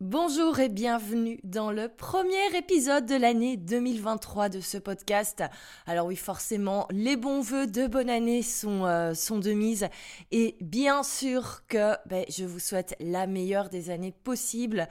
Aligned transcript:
Bonjour 0.00 0.60
et 0.60 0.68
bienvenue 0.68 1.40
dans 1.42 1.72
le 1.72 1.88
premier 1.88 2.56
épisode 2.56 3.04
de 3.04 3.16
l'année 3.16 3.56
2023 3.56 4.48
de 4.48 4.60
ce 4.60 4.78
podcast. 4.78 5.42
Alors 5.88 6.06
oui, 6.06 6.14
forcément, 6.14 6.86
les 6.92 7.16
bons 7.16 7.40
voeux 7.40 7.66
de 7.66 7.88
bonne 7.88 8.08
année 8.08 8.42
sont, 8.42 8.84
euh, 8.84 9.14
sont 9.14 9.40
de 9.40 9.50
mise 9.50 9.88
et 10.30 10.56
bien 10.60 11.02
sûr 11.02 11.66
que 11.66 11.96
ben, 12.06 12.24
je 12.28 12.44
vous 12.44 12.60
souhaite 12.60 12.94
la 13.00 13.26
meilleure 13.26 13.70
des 13.70 13.90
années 13.90 14.14
possibles 14.22 14.86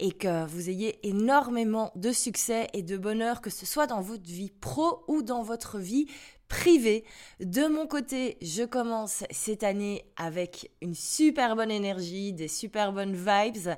et 0.00 0.10
que 0.10 0.44
vous 0.46 0.68
ayez 0.68 1.06
énormément 1.06 1.92
de 1.94 2.10
succès 2.10 2.66
et 2.72 2.82
de 2.82 2.96
bonheur, 2.96 3.40
que 3.40 3.50
ce 3.50 3.64
soit 3.64 3.86
dans 3.86 4.00
votre 4.00 4.26
vie 4.26 4.50
pro 4.50 5.04
ou 5.06 5.22
dans 5.22 5.44
votre 5.44 5.78
vie 5.78 6.08
privée. 6.48 7.04
De 7.38 7.68
mon 7.68 7.86
côté, 7.86 8.38
je 8.42 8.64
commence 8.64 9.22
cette 9.30 9.62
année 9.62 10.04
avec 10.16 10.72
une 10.82 10.94
super 10.94 11.54
bonne 11.54 11.70
énergie, 11.70 12.32
des 12.32 12.48
super 12.48 12.92
bonnes 12.92 13.14
vibes. 13.14 13.76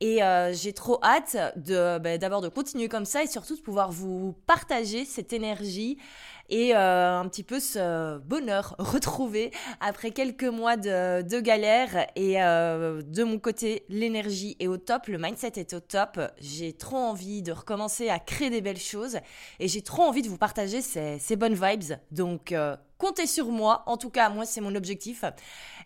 Et 0.00 0.22
euh, 0.22 0.52
j'ai 0.52 0.72
trop 0.72 1.00
hâte 1.02 1.36
bah, 1.56 2.18
d'abord 2.18 2.40
de 2.40 2.48
continuer 2.48 2.88
comme 2.88 3.04
ça 3.04 3.24
et 3.24 3.26
surtout 3.26 3.56
de 3.56 3.60
pouvoir 3.60 3.90
vous 3.90 4.36
partager 4.46 5.04
cette 5.04 5.32
énergie 5.32 5.98
et 6.50 6.74
euh, 6.74 7.18
un 7.18 7.28
petit 7.28 7.42
peu 7.42 7.58
ce 7.58 8.18
bonheur 8.18 8.76
retrouvé 8.78 9.50
après 9.80 10.12
quelques 10.12 10.44
mois 10.44 10.76
de, 10.76 11.22
de 11.22 11.40
galère. 11.40 12.06
Et 12.14 12.40
euh, 12.40 13.02
de 13.02 13.24
mon 13.24 13.40
côté, 13.40 13.84
l'énergie 13.88 14.56
est 14.60 14.68
au 14.68 14.76
top, 14.76 15.08
le 15.08 15.18
mindset 15.18 15.52
est 15.56 15.74
au 15.74 15.80
top. 15.80 16.20
J'ai 16.40 16.72
trop 16.72 16.96
envie 16.96 17.42
de 17.42 17.50
recommencer 17.50 18.08
à 18.08 18.20
créer 18.20 18.50
des 18.50 18.60
belles 18.60 18.78
choses 18.78 19.18
et 19.58 19.66
j'ai 19.66 19.82
trop 19.82 20.02
envie 20.02 20.22
de 20.22 20.28
vous 20.28 20.38
partager 20.38 20.80
ces, 20.80 21.36
bonnes 21.36 21.54
vibes. 21.54 21.98
Donc 22.12 22.54
comptez 22.98 23.26
sur 23.26 23.48
moi. 23.48 23.82
En 23.86 23.96
tout 23.96 24.10
cas, 24.10 24.28
moi, 24.30 24.46
c'est 24.46 24.60
mon 24.60 24.76
objectif. 24.76 25.24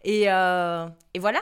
Et 0.04 0.26
voilà. 0.26 1.40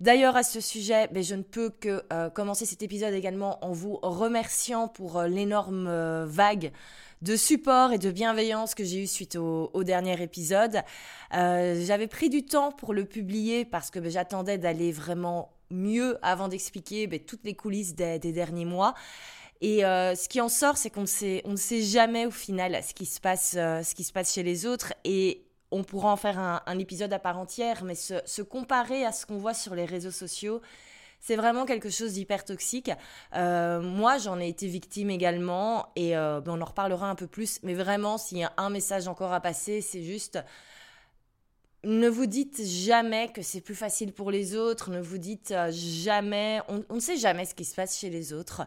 D'ailleurs, 0.00 0.36
à 0.36 0.42
ce 0.42 0.60
sujet, 0.60 1.08
ben, 1.08 1.22
je 1.22 1.34
ne 1.34 1.42
peux 1.42 1.70
que 1.70 2.02
euh, 2.12 2.28
commencer 2.28 2.66
cet 2.66 2.82
épisode 2.82 3.14
également 3.14 3.64
en 3.64 3.72
vous 3.72 3.98
remerciant 4.02 4.88
pour 4.88 5.18
euh, 5.18 5.26
l'énorme 5.26 5.86
euh, 5.88 6.26
vague 6.26 6.70
de 7.22 7.34
support 7.34 7.92
et 7.92 7.98
de 7.98 8.10
bienveillance 8.10 8.74
que 8.74 8.84
j'ai 8.84 9.02
eu 9.02 9.06
suite 9.06 9.36
au, 9.36 9.84
dernier 9.84 10.20
épisode. 10.22 10.82
J'avais 11.32 12.08
pris 12.08 12.28
du 12.28 12.44
temps 12.44 12.72
pour 12.72 12.92
le 12.92 13.06
publier 13.06 13.64
parce 13.64 13.90
que 13.90 13.98
ben, 13.98 14.10
j'attendais 14.10 14.58
d'aller 14.58 14.92
vraiment 14.92 15.54
mieux 15.70 16.18
avant 16.20 16.48
d'expliquer 16.48 17.06
ben, 17.06 17.18
toutes 17.18 17.44
les 17.44 17.54
coulisses 17.54 17.94
des, 17.94 18.18
derniers 18.18 18.66
mois. 18.66 18.92
Et 19.62 19.80
ce 19.80 20.28
qui 20.28 20.42
en 20.42 20.50
sort, 20.50 20.76
c'est 20.76 20.90
qu'on 20.90 21.00
ne 21.00 21.56
sait, 21.56 21.80
jamais 21.80 22.26
au 22.26 22.30
final 22.30 22.78
ce 22.82 22.92
qui 22.92 23.06
se 23.06 23.18
passe, 23.18 23.56
chez 24.30 24.42
les 24.42 24.66
autres. 24.66 24.92
On 25.70 25.82
pourra 25.82 26.12
en 26.12 26.16
faire 26.16 26.38
un, 26.38 26.78
épisode 26.78 27.12
à 27.12 27.18
part 27.18 27.38
entière, 27.38 27.84
mais 27.84 27.94
se, 27.94 28.42
comparer 28.42 29.04
à 29.04 29.12
ce 29.12 29.26
qu'on 29.26 29.38
voit 29.38 29.54
sur 29.54 29.74
les 29.74 29.84
réseaux 29.84 30.10
sociaux, 30.10 30.60
c'est 31.20 31.36
vraiment 31.36 31.64
quelque 31.64 31.90
chose 31.90 32.12
d'hyper 32.12 32.44
toxique. 32.44 32.90
Euh, 33.34 33.80
moi, 33.80 34.18
j'en 34.18 34.38
ai 34.38 34.48
été 34.48 34.66
victime 34.68 35.10
également, 35.10 35.88
et 35.96 36.16
euh, 36.16 36.40
ben, 36.40 36.52
on 36.52 36.60
en 36.60 36.66
reparlera 36.66 37.08
un 37.08 37.14
peu 37.14 37.26
plus, 37.26 37.58
mais 37.62 37.74
vraiment, 37.74 38.18
s'il 38.18 38.38
y 38.38 38.44
a 38.44 38.52
un 38.56 38.70
message 38.70 39.08
encore 39.08 39.32
à 39.32 39.40
passer, 39.40 39.80
c'est 39.80 40.02
juste 40.02 40.38
ne 41.84 42.08
vous 42.08 42.26
dites 42.26 42.64
jamais 42.64 43.30
que 43.32 43.42
c'est 43.42 43.60
plus 43.60 43.74
facile 43.74 44.12
pour 44.12 44.30
les 44.30 44.56
autres, 44.56 44.90
ne 44.90 45.00
vous 45.00 45.18
dites 45.18 45.52
euh, 45.52 45.70
jamais, 45.72 46.60
on, 46.68 46.94
ne 46.94 47.00
sait 47.00 47.16
jamais 47.16 47.44
ce 47.44 47.54
qui 47.54 47.64
se 47.64 47.74
passe 47.74 47.98
chez 47.98 48.10
les 48.10 48.32
autres. 48.32 48.62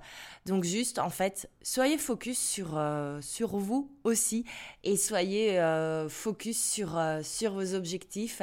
Donc 0.46 0.64
juste, 0.64 1.00
en 1.00 1.10
fait, 1.10 1.50
soyez 1.62 1.98
focus 1.98 2.40
sur, 2.40 2.78
euh, 2.78 3.20
sur 3.22 3.58
vous 3.58 3.92
aussi 4.04 4.46
et 4.84 4.96
soyez 4.96 5.60
euh, 5.60 6.08
focus 6.08 6.64
sur, 6.64 7.00
sur 7.24 7.54
vos 7.54 7.74
objectifs 7.74 8.42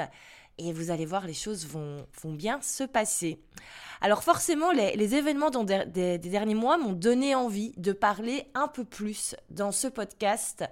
et 0.58 0.72
vous 0.72 0.90
allez 0.90 1.06
voir, 1.06 1.26
les 1.26 1.34
choses 1.34 1.66
vont, 1.66 2.06
vont 2.22 2.32
bien 2.32 2.60
se 2.62 2.84
passer. 2.84 3.40
Alors 4.00 4.22
forcément, 4.22 4.72
les, 4.72 5.14
événements 5.14 5.50
des, 5.50 6.18
derniers 6.18 6.54
mois 6.54 6.78
m'ont 6.78 6.92
donné 6.92 7.34
envie 7.34 7.72
de 7.76 7.92
parler 7.92 8.46
un 8.54 8.68
peu 8.68 8.84
plus 8.84 9.34
dans 9.50 9.72
ce 9.72 9.88
podcast 9.88 10.64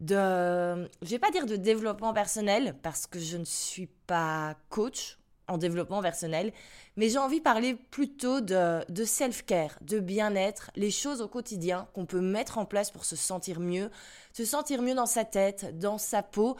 de, 0.00 0.88
je 1.02 1.08
vais 1.08 1.18
pas 1.18 1.30
dire 1.30 1.46
de 1.46 1.56
développement 1.56 2.14
personnel, 2.14 2.74
parce 2.82 3.06
que 3.06 3.18
je 3.18 3.36
ne 3.36 3.44
suis 3.44 3.88
pas 4.06 4.56
coach 4.70 5.18
en 5.46 5.58
développement 5.58 6.00
personnel, 6.00 6.52
mais 6.96 7.08
j'ai 7.08 7.18
envie 7.18 7.38
de 7.38 7.44
parler 7.44 7.74
plutôt 7.74 8.40
de, 8.40 8.84
de 8.90 9.04
self-care, 9.04 9.76
de 9.82 9.98
bien-être, 9.98 10.70
les 10.76 10.90
choses 10.90 11.20
au 11.20 11.28
quotidien 11.28 11.88
qu'on 11.92 12.06
peut 12.06 12.20
mettre 12.20 12.58
en 12.58 12.64
place 12.64 12.90
pour 12.90 13.04
se 13.04 13.16
sentir 13.16 13.60
mieux, 13.60 13.90
se 14.32 14.44
sentir 14.44 14.80
mieux 14.80 14.94
dans 14.94 15.06
sa 15.06 15.24
tête, 15.24 15.78
dans 15.78 15.98
sa 15.98 16.22
peau. 16.22 16.56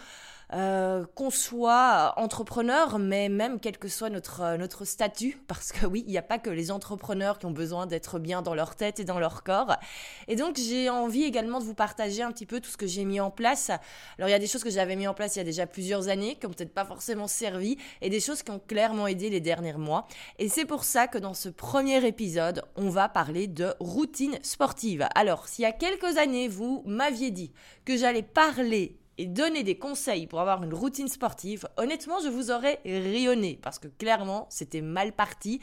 Euh, 0.53 1.05
qu'on 1.15 1.31
soit 1.31 2.13
entrepreneur, 2.17 2.99
mais 2.99 3.29
même 3.29 3.61
quel 3.61 3.79
que 3.79 3.87
soit 3.87 4.11
notre, 4.11 4.41
euh, 4.41 4.57
notre 4.57 4.85
statut, 4.85 5.41
parce 5.47 5.71
que 5.71 5.87
oui, 5.87 6.03
il 6.09 6.11
n'y 6.11 6.19
a 6.19 6.23
pas 6.23 6.39
que 6.41 6.51
les 6.51 6.73
entrepreneurs 6.73 7.39
qui 7.39 7.47
ont 7.47 7.53
besoin 7.53 7.87
d'être 7.87 8.19
bien 8.19 8.43
dans 8.43 8.55
leur 8.55 8.75
tête 8.75 8.99
et 8.99 9.05
dans 9.05 9.21
leur 9.21 9.45
corps. 9.45 9.77
Et 10.27 10.35
donc 10.35 10.57
j'ai 10.57 10.91
envie 10.91 11.23
également 11.23 11.61
de 11.61 11.65
vous 11.65 11.75
partager 11.75 12.23
un 12.23 12.33
petit 12.33 12.47
peu 12.47 12.61
tout 12.61 12.71
ce 12.71 12.77
que 12.77 12.89
j'ai 12.89 13.05
mis 13.05 13.21
en 13.21 13.31
place. 13.31 13.71
Alors 14.19 14.29
il 14.29 14.33
y 14.33 14.35
a 14.35 14.41
des 14.41 14.49
choses 14.49 14.65
que 14.65 14.71
j'avais 14.71 14.97
mis 14.97 15.07
en 15.07 15.15
place 15.15 15.37
il 15.37 15.39
y 15.39 15.43
a 15.43 15.45
déjà 15.45 15.69
plusieurs 15.69 16.09
années, 16.09 16.35
qui 16.35 16.47
n'ont 16.47 16.53
peut-être 16.53 16.75
pas 16.75 16.85
forcément 16.85 17.29
servi, 17.29 17.77
et 18.01 18.11
des 18.11 18.21
choses 18.21 18.43
qui 18.43 18.51
ont 18.51 18.59
clairement 18.59 19.07
aidé 19.07 19.31
les 19.31 19.41
derniers 19.41 19.75
mois. 19.75 20.09
Et 20.41 20.49
c'est 20.49 20.65
pour 20.65 20.83
ça 20.83 21.07
que 21.07 21.19
dans 21.19 21.35
ce 21.35 21.49
premier 21.49 22.05
épisode, 22.05 22.65
on 22.75 22.89
va 22.89 23.09
parler 23.09 23.47
de 23.47 23.73
routine 23.79 24.37
sportive. 24.43 25.07
Alors, 25.15 25.47
s'il 25.47 25.63
y 25.63 25.67
a 25.67 25.73
quelques 25.73 26.19
années, 26.19 26.49
vous 26.49 26.83
m'aviez 26.87 27.31
dit 27.31 27.53
que 27.85 27.97
j'allais 27.97 28.23
parler 28.23 29.00
et 29.21 29.27
donner 29.27 29.65
des 29.65 29.77
conseils 29.77 30.27
pour 30.27 30.41
avoir 30.41 30.63
une 30.63 30.73
routine 30.73 31.07
sportive, 31.07 31.69
honnêtement, 31.77 32.21
je 32.25 32.31
vous 32.31 32.51
aurais 32.51 32.81
rayonné 32.87 33.59
parce 33.61 33.79
que 33.79 33.87
clairement, 33.87 34.47
c'était 34.49 34.81
mal 34.81 35.13
parti. 35.13 35.61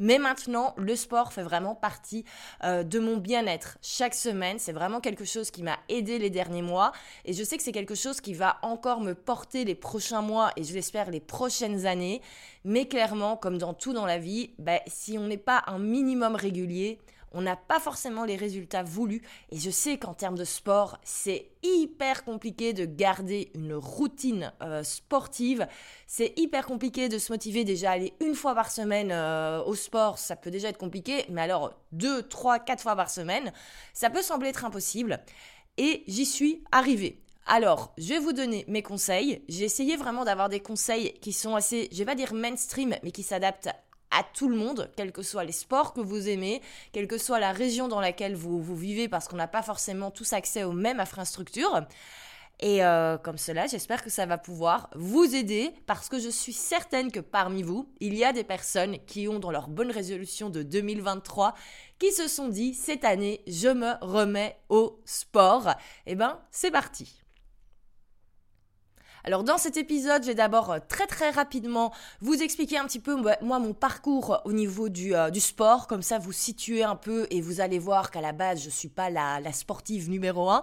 Mais 0.00 0.18
maintenant, 0.18 0.74
le 0.76 0.96
sport 0.96 1.32
fait 1.32 1.44
vraiment 1.44 1.76
partie 1.76 2.24
euh, 2.64 2.82
de 2.82 2.98
mon 2.98 3.16
bien-être. 3.16 3.78
Chaque 3.80 4.12
semaine, 4.12 4.58
c'est 4.58 4.72
vraiment 4.72 5.00
quelque 5.00 5.24
chose 5.24 5.52
qui 5.52 5.62
m'a 5.62 5.78
aidé 5.88 6.18
les 6.18 6.30
derniers 6.30 6.62
mois 6.62 6.90
et 7.24 7.32
je 7.32 7.44
sais 7.44 7.56
que 7.56 7.62
c'est 7.62 7.70
quelque 7.70 7.94
chose 7.94 8.20
qui 8.20 8.34
va 8.34 8.56
encore 8.62 9.00
me 9.00 9.14
porter 9.14 9.64
les 9.64 9.76
prochains 9.76 10.22
mois 10.22 10.50
et 10.56 10.64
je 10.64 10.74
l'espère 10.74 11.08
les 11.08 11.20
prochaines 11.20 11.86
années. 11.86 12.20
Mais 12.64 12.88
clairement, 12.88 13.36
comme 13.36 13.56
dans 13.56 13.72
tout 13.72 13.92
dans 13.92 14.06
la 14.06 14.18
vie, 14.18 14.50
ben, 14.58 14.80
si 14.88 15.16
on 15.16 15.28
n'est 15.28 15.36
pas 15.36 15.62
un 15.68 15.78
minimum 15.78 16.34
régulier, 16.34 16.98
on 17.36 17.42
n'a 17.42 17.54
pas 17.54 17.78
forcément 17.78 18.24
les 18.24 18.34
résultats 18.34 18.82
voulus. 18.82 19.22
Et 19.50 19.58
je 19.58 19.70
sais 19.70 19.98
qu'en 19.98 20.14
termes 20.14 20.38
de 20.38 20.44
sport, 20.44 20.98
c'est 21.04 21.50
hyper 21.62 22.24
compliqué 22.24 22.72
de 22.72 22.86
garder 22.86 23.50
une 23.54 23.74
routine 23.74 24.52
euh, 24.62 24.82
sportive. 24.82 25.68
C'est 26.06 26.32
hyper 26.36 26.66
compliqué 26.66 27.10
de 27.10 27.18
se 27.18 27.30
motiver 27.30 27.64
déjà 27.64 27.92
aller 27.92 28.14
une 28.20 28.34
fois 28.34 28.54
par 28.54 28.70
semaine 28.70 29.12
euh, 29.12 29.62
au 29.64 29.74
sport. 29.74 30.18
Ça 30.18 30.34
peut 30.34 30.50
déjà 30.50 30.70
être 30.70 30.78
compliqué, 30.78 31.26
mais 31.28 31.42
alors 31.42 31.74
deux, 31.92 32.22
trois, 32.22 32.58
quatre 32.58 32.82
fois 32.82 32.96
par 32.96 33.10
semaine, 33.10 33.52
ça 33.92 34.08
peut 34.08 34.22
sembler 34.22 34.48
être 34.48 34.64
impossible. 34.64 35.20
Et 35.76 36.04
j'y 36.08 36.24
suis 36.24 36.64
arrivée. 36.72 37.22
Alors, 37.44 37.92
je 37.98 38.08
vais 38.08 38.18
vous 38.18 38.32
donner 38.32 38.64
mes 38.66 38.82
conseils. 38.82 39.44
J'ai 39.48 39.64
essayé 39.64 39.96
vraiment 39.96 40.24
d'avoir 40.24 40.48
des 40.48 40.60
conseils 40.60 41.12
qui 41.20 41.32
sont 41.32 41.54
assez, 41.54 41.88
je 41.92 41.98
vais 41.98 42.04
pas 42.06 42.14
dire 42.14 42.34
mainstream, 42.34 42.96
mais 43.02 43.12
qui 43.12 43.22
s'adaptent 43.22 43.68
à 44.10 44.22
tout 44.22 44.48
le 44.48 44.56
monde, 44.56 44.90
quels 44.96 45.12
que 45.12 45.22
soient 45.22 45.44
les 45.44 45.52
sports 45.52 45.92
que 45.92 46.00
vous 46.00 46.28
aimez, 46.28 46.62
quelle 46.92 47.08
que 47.08 47.18
soit 47.18 47.40
la 47.40 47.52
région 47.52 47.88
dans 47.88 48.00
laquelle 48.00 48.34
vous, 48.34 48.76
vivez, 48.76 49.08
parce 49.08 49.28
qu'on 49.28 49.36
n'a 49.36 49.48
pas 49.48 49.62
forcément 49.62 50.10
tous 50.10 50.32
accès 50.32 50.64
aux 50.64 50.72
mêmes 50.72 51.00
infrastructures. 51.00 51.82
Et 52.58 52.82
euh, 52.82 53.18
comme 53.18 53.36
cela, 53.36 53.66
j'espère 53.66 54.02
que 54.02 54.08
ça 54.08 54.24
va 54.24 54.38
pouvoir 54.38 54.88
vous 54.94 55.34
aider 55.34 55.74
parce 55.84 56.08
que 56.08 56.18
je 56.18 56.30
suis 56.30 56.54
certaine 56.54 57.12
que 57.12 57.20
parmi 57.20 57.62
vous, 57.62 57.92
il 58.00 58.14
y 58.14 58.24
a 58.24 58.32
des 58.32 58.44
personnes 58.44 58.96
qui 59.06 59.28
ont 59.28 59.38
dans 59.38 59.50
leur 59.50 59.68
bonne 59.68 59.90
résolution 59.90 60.48
de 60.48 60.62
2023 60.62 61.54
qui 61.98 62.12
se 62.12 62.28
sont 62.28 62.48
dit 62.48 62.72
cette 62.72 63.04
année, 63.04 63.42
je 63.46 63.68
me 63.68 63.92
remets 64.00 64.56
au 64.70 64.98
sport. 65.04 65.74
Eh 66.06 66.14
ben, 66.14 66.40
c'est 66.50 66.70
parti. 66.70 67.25
Alors 69.28 69.42
dans 69.42 69.58
cet 69.58 69.76
épisode, 69.76 70.22
je 70.22 70.28
vais 70.28 70.34
d'abord 70.36 70.70
euh, 70.70 70.78
très 70.88 71.08
très 71.08 71.30
rapidement 71.30 71.92
vous 72.20 72.40
expliquer 72.44 72.78
un 72.78 72.84
petit 72.84 73.00
peu 73.00 73.16
moi 73.16 73.58
mon 73.58 73.74
parcours 73.74 74.40
au 74.44 74.52
niveau 74.52 74.88
du, 74.88 75.16
euh, 75.16 75.30
du 75.30 75.40
sport, 75.40 75.88
comme 75.88 76.02
ça 76.02 76.20
vous 76.20 76.30
situez 76.30 76.84
un 76.84 76.94
peu 76.94 77.26
et 77.30 77.40
vous 77.40 77.60
allez 77.60 77.80
voir 77.80 78.12
qu'à 78.12 78.20
la 78.20 78.30
base 78.30 78.62
je 78.62 78.70
suis 78.70 78.88
pas 78.88 79.10
la, 79.10 79.40
sportive 79.52 80.08
numéro 80.08 80.48
1. 80.48 80.62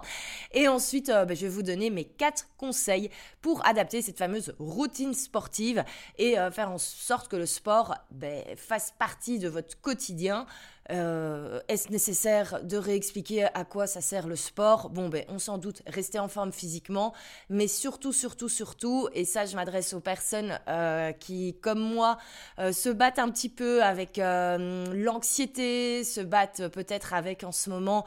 Et 0.52 0.66
ensuite, 0.66 1.10
euh, 1.10 1.26
ben, 1.26 1.36
je 1.36 1.42
vais 1.42 1.52
vous 1.52 1.62
donner 1.62 1.90
mes 1.90 2.06
quatre 2.06 2.46
conseils 2.56 3.10
pour 3.42 3.66
adapter 3.66 4.00
cette 4.00 4.16
fameuse 4.16 4.54
routine 4.58 5.12
sportive 5.12 5.84
et 6.16 6.36
faire 6.50 6.70
en 6.70 6.78
sorte 6.78 7.28
que 7.28 7.36
le 7.36 7.44
sport 7.44 7.94
ben, 8.10 8.42
fasse 8.56 8.94
partie 8.98 9.38
de 9.38 9.48
votre 9.48 9.78
quotidien. 9.82 10.46
Euh, 10.90 11.60
est-ce 11.68 11.90
nécessaire 11.90 12.62
de 12.62 12.76
réexpliquer 12.76 13.44
à 13.54 13.64
quoi 13.64 13.86
ça 13.86 14.00
sert 14.00 14.26
le 14.26 14.36
sport? 14.36 14.90
Bon, 14.90 15.08
ben, 15.08 15.24
on 15.28 15.38
s'en 15.38 15.58
doute, 15.58 15.82
rester 15.86 16.18
en 16.18 16.28
forme 16.28 16.52
physiquement, 16.52 17.14
mais 17.48 17.68
surtout, 17.68 18.12
surtout, 18.12 18.48
surtout, 18.48 19.08
et 19.14 19.24
ça, 19.24 19.46
je 19.46 19.56
m'adresse 19.56 19.94
aux 19.94 20.00
personnes 20.00 20.58
euh, 20.68 21.12
qui, 21.12 21.56
comme 21.60 21.80
moi, 21.80 22.18
euh, 22.58 22.72
se 22.72 22.90
battent 22.90 23.18
un 23.18 23.30
petit 23.30 23.48
peu 23.48 23.82
avec 23.82 24.18
l'anxiété, 24.18 26.04
se 26.04 26.20
battent 26.20 26.68
peut-être 26.68 27.14
avec 27.14 27.44
en 27.44 27.52
ce 27.52 27.70
moment 27.70 28.04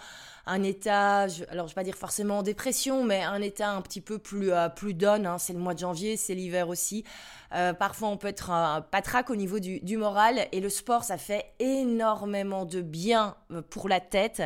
un 0.48 0.64
état, 0.64 1.28
alors 1.50 1.68
je 1.68 1.72
vais 1.72 1.76
pas 1.76 1.84
dire 1.84 1.96
forcément 1.96 2.40
en 2.40 2.44
dépression, 2.44 3.04
mais 3.04 3.24
un 3.24 3.42
état 3.42 3.72
un 3.72 3.82
petit 3.82 4.02
peu 4.02 4.18
plus, 4.18 4.52
plus 4.76 4.94
down. 4.94 5.26
Hein. 5.26 5.38
c'est 5.38 5.54
le 5.54 5.60
mois 5.60 5.74
de 5.74 5.80
janvier, 5.80 6.18
c'est 6.18 6.34
l'hiver 6.34 6.70
aussi. 6.70 7.04
parfois, 7.52 8.10
on 8.10 8.18
peut 8.18 8.28
être 8.28 8.50
un 8.52 8.82
patraque 8.82 9.30
au 9.30 9.36
niveau 9.36 9.60
du, 9.60 9.80
du, 9.82 9.98
moral. 9.98 10.48
Et 10.52 10.60
le 10.60 10.70
sport, 10.70 11.04
ça 11.04 11.18
fait 11.18 11.54
énormément 11.60 12.66
de 12.66 12.82
bien 12.82 13.36
pour 13.70 13.90
la 13.90 14.00
tête. 14.00 14.42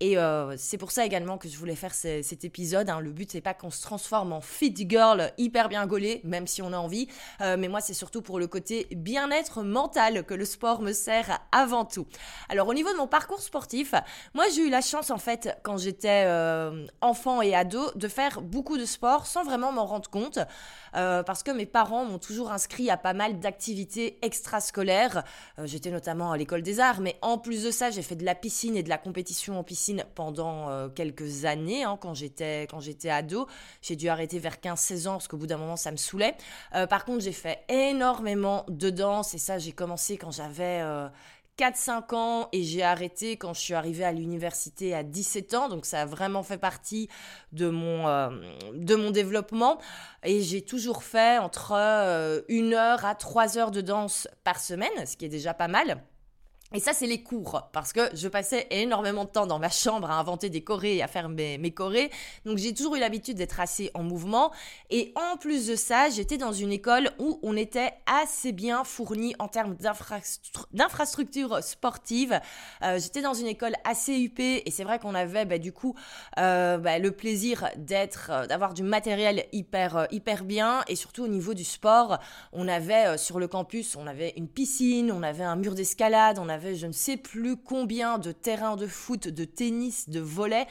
Et 0.00 0.18
euh, 0.18 0.54
c'est 0.58 0.76
pour 0.76 0.90
ça 0.90 1.06
également 1.06 1.38
que 1.38 1.48
je 1.48 1.56
voulais 1.56 1.74
faire 1.74 1.94
cet 1.94 2.44
épisode. 2.44 2.90
Hein. 2.90 3.00
Le 3.00 3.12
but, 3.12 3.32
c'est 3.32 3.40
pas 3.40 3.54
qu'on 3.54 3.70
se 3.70 3.80
transforme 3.80 4.32
en 4.32 4.42
fit 4.42 4.74
girl 4.76 5.32
hyper 5.38 5.70
bien 5.70 5.86
gaulée, 5.86 6.20
même 6.22 6.46
si 6.46 6.60
on 6.60 6.72
a 6.74 6.76
envie. 6.76 7.08
Euh, 7.40 7.56
mais 7.58 7.68
moi, 7.68 7.80
c'est 7.80 7.94
surtout 7.94 8.20
pour 8.20 8.38
le 8.38 8.46
côté 8.46 8.88
bien-être 8.90 9.62
mental 9.62 10.24
que 10.24 10.34
le 10.34 10.44
sport 10.44 10.82
me 10.82 10.92
sert 10.92 11.40
avant 11.50 11.86
tout. 11.86 12.06
Alors, 12.50 12.68
au 12.68 12.74
niveau 12.74 12.92
de 12.92 12.98
mon 12.98 13.06
parcours 13.06 13.40
sportif, 13.40 13.94
moi, 14.34 14.44
j'ai 14.54 14.66
eu 14.66 14.70
la 14.70 14.82
chance, 14.82 15.10
en 15.10 15.18
fait, 15.18 15.56
quand 15.62 15.78
j'étais 15.78 16.24
euh, 16.26 16.86
enfant 17.00 17.40
et 17.40 17.54
ado, 17.54 17.90
de 17.94 18.08
faire 18.08 18.42
beaucoup 18.42 18.76
de 18.76 18.84
sport 18.84 19.26
sans 19.26 19.44
vraiment 19.44 19.72
m'en 19.72 19.86
rendre 19.86 20.10
compte. 20.10 20.38
parce 20.92 21.42
que 21.42 21.50
mes 21.50 21.66
parents 21.66 22.04
m'ont 22.04 22.18
toujours 22.18 22.50
inscrit 22.50 22.90
à 22.90 22.96
pas 22.96 23.12
mal 23.12 23.38
d'activités 23.38 24.18
extrascolaires. 24.22 25.24
j'étais 25.64 25.90
notamment 25.90 26.32
à 26.32 26.36
l'école 26.36 26.62
des 26.62 26.80
arts, 26.80 27.00
mais 27.00 27.16
en 27.22 27.38
plus 27.38 27.64
de 27.64 27.70
ça, 27.70 27.90
j'ai 27.90 28.02
fait 28.02 28.16
de 28.16 28.24
la 28.24 28.34
piscine 28.34 28.76
et 28.76 28.82
de 28.82 28.88
la 28.88 28.98
compétition 28.98 29.58
en 29.58 29.62
piscine 29.62 29.85
pendant 30.14 30.68
euh, 30.68 30.88
quelques 30.88 31.44
années, 31.44 31.84
hein, 31.84 31.98
quand 32.00 32.14
j'étais 32.14 32.62
quand 32.70 32.80
j'étais 32.80 33.10
ado. 33.10 33.46
J'ai 33.82 33.96
dû 33.96 34.08
arrêter 34.08 34.38
vers 34.38 34.56
15-16 34.56 35.08
ans 35.08 35.12
parce 35.12 35.28
qu'au 35.28 35.36
bout 35.36 35.46
d'un 35.46 35.58
moment, 35.58 35.76
ça 35.76 35.90
me 35.90 35.96
saoulait. 35.96 36.34
Euh, 36.74 36.86
par 36.86 37.04
contre, 37.04 37.22
j'ai 37.22 37.32
fait 37.32 37.64
énormément 37.68 38.64
de 38.68 38.90
danse 38.90 39.34
et 39.34 39.38
ça, 39.38 39.58
j'ai 39.58 39.72
commencé 39.72 40.16
quand 40.16 40.30
j'avais... 40.30 40.82
4-5 41.58 41.90
euh, 42.12 42.16
ans 42.16 42.48
et 42.52 42.62
j'ai 42.62 42.82
arrêté 42.82 43.38
quand 43.38 43.54
je 43.54 43.60
suis 43.60 43.72
arrivée 43.72 44.04
à 44.04 44.12
l'université 44.12 44.94
à 44.94 45.02
17 45.02 45.54
ans. 45.54 45.68
Donc 45.70 45.86
ça 45.86 46.02
a 46.02 46.04
vraiment 46.04 46.42
fait 46.42 46.58
partie 46.58 47.08
de 47.52 47.70
mon, 47.70 48.04
de 48.74 48.94
mon 48.94 49.10
développement. 49.10 49.78
Et 50.22 50.42
j'ai 50.42 50.60
toujours 50.60 51.02
fait 51.02 51.38
entre 51.38 51.72
1 51.72 52.72
heure 52.72 53.06
à 53.06 53.14
3 53.14 53.56
heures 53.56 53.70
de 53.70 53.80
danse 53.80 54.28
par 54.44 54.60
semaine, 54.60 55.06
ce 55.06 55.16
qui 55.16 55.24
est 55.24 55.30
déjà 55.30 55.54
pas 55.54 55.68
mal. 55.68 56.02
Et 56.76 56.78
ça, 56.78 56.92
c'est 56.92 57.06
les 57.06 57.22
cours, 57.22 57.70
parce 57.72 57.94
que 57.94 58.02
je 58.12 58.28
passais 58.28 58.66
énormément 58.70 59.24
de 59.24 59.30
temps 59.30 59.46
dans 59.46 59.58
ma 59.58 59.70
chambre 59.70 60.10
à 60.10 60.18
inventer 60.18 60.50
des 60.50 60.62
chorés 60.62 60.96
et 60.96 61.02
à 61.02 61.08
faire 61.08 61.30
mes, 61.30 61.56
mes 61.56 61.70
chorés. 61.70 62.10
Donc, 62.44 62.58
j'ai 62.58 62.74
toujours 62.74 62.96
eu 62.96 63.00
l'habitude 63.00 63.38
d'être 63.38 63.60
assez 63.60 63.90
en 63.94 64.02
mouvement. 64.02 64.52
Et 64.90 65.14
en 65.14 65.38
plus 65.38 65.68
de 65.68 65.74
ça, 65.74 66.10
j'étais 66.10 66.36
dans 66.36 66.52
une 66.52 66.72
école 66.72 67.12
où 67.18 67.40
on 67.42 67.56
était 67.56 67.94
assez 68.04 68.52
bien 68.52 68.84
fourni 68.84 69.34
en 69.38 69.48
termes 69.48 69.74
d'infrastructures 70.74 71.64
sportives. 71.64 72.38
Euh, 72.82 72.98
j'étais 72.98 73.22
dans 73.22 73.32
une 73.32 73.46
école 73.46 73.72
assez 73.84 74.18
huppée 74.18 74.62
et 74.66 74.70
c'est 74.70 74.84
vrai 74.84 74.98
qu'on 74.98 75.14
avait 75.14 75.46
bah, 75.46 75.56
du 75.56 75.72
coup 75.72 75.94
euh, 76.38 76.76
bah, 76.76 76.98
le 76.98 77.10
plaisir 77.10 77.70
d'être, 77.78 78.28
euh, 78.30 78.46
d'avoir 78.46 78.74
du 78.74 78.82
matériel 78.82 79.46
hyper, 79.50 80.08
hyper 80.10 80.44
bien. 80.44 80.82
Et 80.88 80.94
surtout 80.96 81.24
au 81.24 81.28
niveau 81.28 81.54
du 81.54 81.64
sport, 81.64 82.18
on 82.52 82.68
avait 82.68 83.16
sur 83.16 83.38
le 83.38 83.48
campus, 83.48 83.96
on 83.96 84.06
avait 84.06 84.34
une 84.36 84.48
piscine, 84.48 85.10
on 85.10 85.22
avait 85.22 85.42
un 85.42 85.56
mur 85.56 85.74
d'escalade, 85.74 86.38
on 86.38 86.50
avait 86.50 86.65
je 86.74 86.86
ne 86.86 86.92
sais 86.92 87.16
plus 87.16 87.56
combien 87.56 88.18
de 88.18 88.32
terrains 88.32 88.76
de 88.76 88.86
foot, 88.86 89.28
de 89.28 89.44
tennis, 89.44 90.08
de 90.08 90.20
volet. 90.20 90.66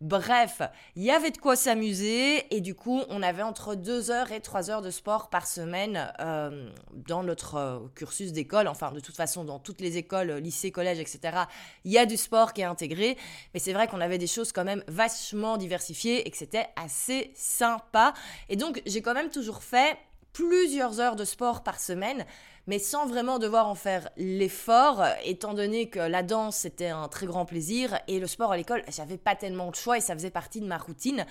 Bref, 0.00 0.62
il 0.94 1.02
y 1.02 1.10
avait 1.10 1.32
de 1.32 1.38
quoi 1.38 1.56
s'amuser 1.56 2.54
et 2.54 2.60
du 2.60 2.76
coup, 2.76 3.02
on 3.08 3.20
avait 3.20 3.42
entre 3.42 3.74
2 3.74 4.12
heures 4.12 4.30
et 4.30 4.40
3 4.40 4.70
heures 4.70 4.82
de 4.82 4.90
sport 4.90 5.28
par 5.28 5.44
semaine 5.44 6.12
euh, 6.20 6.70
dans 6.92 7.24
notre 7.24 7.56
euh, 7.56 7.78
cursus 7.96 8.30
d'école. 8.30 8.68
Enfin, 8.68 8.92
de 8.92 9.00
toute 9.00 9.16
façon, 9.16 9.42
dans 9.42 9.58
toutes 9.58 9.80
les 9.80 9.96
écoles, 9.96 10.34
lycées, 10.34 10.70
collèges, 10.70 11.00
etc., 11.00 11.38
il 11.84 11.90
y 11.90 11.98
a 11.98 12.06
du 12.06 12.16
sport 12.16 12.52
qui 12.52 12.60
est 12.60 12.64
intégré. 12.64 13.16
Mais 13.54 13.60
c'est 13.60 13.72
vrai 13.72 13.88
qu'on 13.88 14.00
avait 14.00 14.18
des 14.18 14.28
choses 14.28 14.52
quand 14.52 14.64
même 14.64 14.84
vachement 14.86 15.56
diversifiées 15.56 16.28
et 16.28 16.30
que 16.30 16.36
c'était 16.36 16.68
assez 16.76 17.32
sympa. 17.34 18.14
Et 18.48 18.54
donc, 18.54 18.80
j'ai 18.86 19.02
quand 19.02 19.14
même 19.14 19.30
toujours 19.30 19.64
fait 19.64 19.98
plusieurs 20.32 21.00
heures 21.00 21.16
de 21.16 21.24
sport 21.24 21.64
par 21.64 21.80
semaine 21.80 22.24
mais 22.68 22.78
sans 22.78 23.06
vraiment 23.06 23.38
devoir 23.38 23.66
en 23.66 23.74
faire 23.74 24.08
l'effort, 24.16 25.02
étant 25.24 25.54
donné 25.54 25.88
que 25.88 25.98
la 25.98 26.22
danse 26.22 26.58
c'était 26.58 26.88
un 26.88 27.08
très 27.08 27.26
grand 27.26 27.46
plaisir 27.46 27.98
et 28.06 28.20
le 28.20 28.26
sport 28.26 28.52
à 28.52 28.56
l'école, 28.56 28.84
j'avais 28.88 29.16
pas 29.16 29.34
tellement 29.34 29.70
de 29.70 29.74
choix 29.74 29.96
et 29.96 30.00
ça 30.00 30.14
faisait 30.14 30.30
partie 30.30 30.60
de 30.60 30.66
ma 30.66 30.78
routine. 30.78 31.26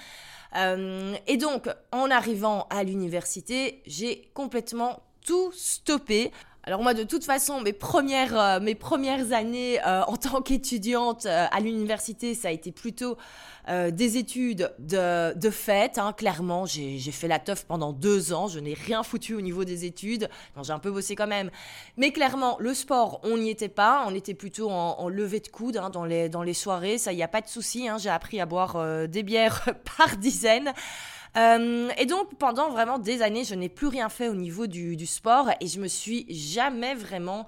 Euh, 0.55 1.15
et 1.27 1.37
donc, 1.37 1.69
en 1.91 2.09
arrivant 2.09 2.67
à 2.69 2.83
l'université, 2.83 3.83
j'ai 3.85 4.31
complètement 4.33 5.03
tout 5.25 5.51
stoppé. 5.53 6.31
Alors 6.67 6.83
moi, 6.83 6.93
de 6.93 7.03
toute 7.03 7.23
façon, 7.23 7.61
mes 7.61 7.71
premières, 7.71 8.37
euh, 8.37 9.31
années 9.31 9.79
euh, 9.87 10.03
en 10.03 10.17
tant 10.17 10.41
qu'étudiante 10.41 11.25
euh, 11.25 11.45
à 11.49 11.61
l'université, 11.61 12.35
ça 12.35 12.49
a 12.49 12.51
été 12.51 12.73
plutôt 12.73 13.17
des 13.91 14.15
études 14.15 14.73
de, 14.79 15.37
de 15.37 15.49
fait. 15.49 15.97
Hein, 15.97 16.13
clairement, 16.13 16.65
j'ai 16.65 16.99
fait 17.11 17.27
la 17.27 17.37
teuf 17.37 17.65
pendant 17.65 17.91
deux 17.91 18.31
ans. 18.31 18.47
Je 18.47 18.59
n'ai 18.59 18.73
rien 18.73 19.03
foutu 19.03 19.33
au 19.33 19.41
niveau 19.41 19.65
des 19.65 19.83
études. 19.83 20.29
j'ai 20.63 20.71
un 20.71 20.79
peu 20.79 20.89
bossé 20.89 21.15
quand 21.15 21.27
même. 21.27 21.51
Mais 21.97 22.13
clairement, 22.13 22.55
le 22.61 22.73
sport, 22.73 23.19
on 23.23 23.37
n'y 23.37 23.49
était 23.49 23.67
pas. 23.67 24.05
On 24.07 24.15
était 24.15 24.35
plutôt 24.35 24.69
en, 24.69 24.95
en 24.99 25.09
levée 25.09 25.41
de 25.41 25.49
coude 25.49 25.75
hein, 25.75 25.89
dans, 25.89 26.05
les, 26.05 26.53
soirées. 26.53 26.97
Ça, 26.97 27.11
il 27.11 27.17
n'y 27.17 27.23
a 27.23 27.27
pas 27.27 27.41
de 27.41 27.49
souci. 27.49 27.89
Hein, 27.89 27.97
j'ai 27.97 28.09
appris 28.09 28.39
à 28.39 28.45
boire 28.45 29.07
des 29.09 29.23
bières 29.23 29.67
par 29.97 30.15
dizaines. 30.15 30.73
Euh, 31.35 31.89
et 31.97 32.05
donc 32.05 32.35
pendant 32.35 32.69
vraiment 32.69 32.99
des 32.99 33.21
années, 33.21 33.43
je 33.43 33.55
n'ai 33.55 33.69
plus 33.69 33.87
rien 33.87 34.09
fait 34.09 34.29
au 34.29 34.35
niveau 34.35 34.67
du, 34.67 35.05
sport 35.05 35.49
et 35.59 35.67
je 35.67 35.79
me 35.79 35.87
suis 35.87 36.25
jamais 36.29 36.95
vraiment 36.95 37.45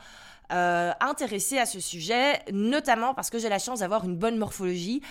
euh, 0.52 0.92
intéressée 1.00 1.60
à 1.60 1.66
ce 1.66 1.80
sujet, 1.80 2.40
notamment 2.52 3.14
parce 3.14 3.30
que 3.30 3.38
j'ai 3.38 3.50
la 3.50 3.60
chance 3.60 3.80
d'avoir 3.80 4.04
une 4.06 4.16
bonne 4.16 4.38
morphologie. 4.38 5.02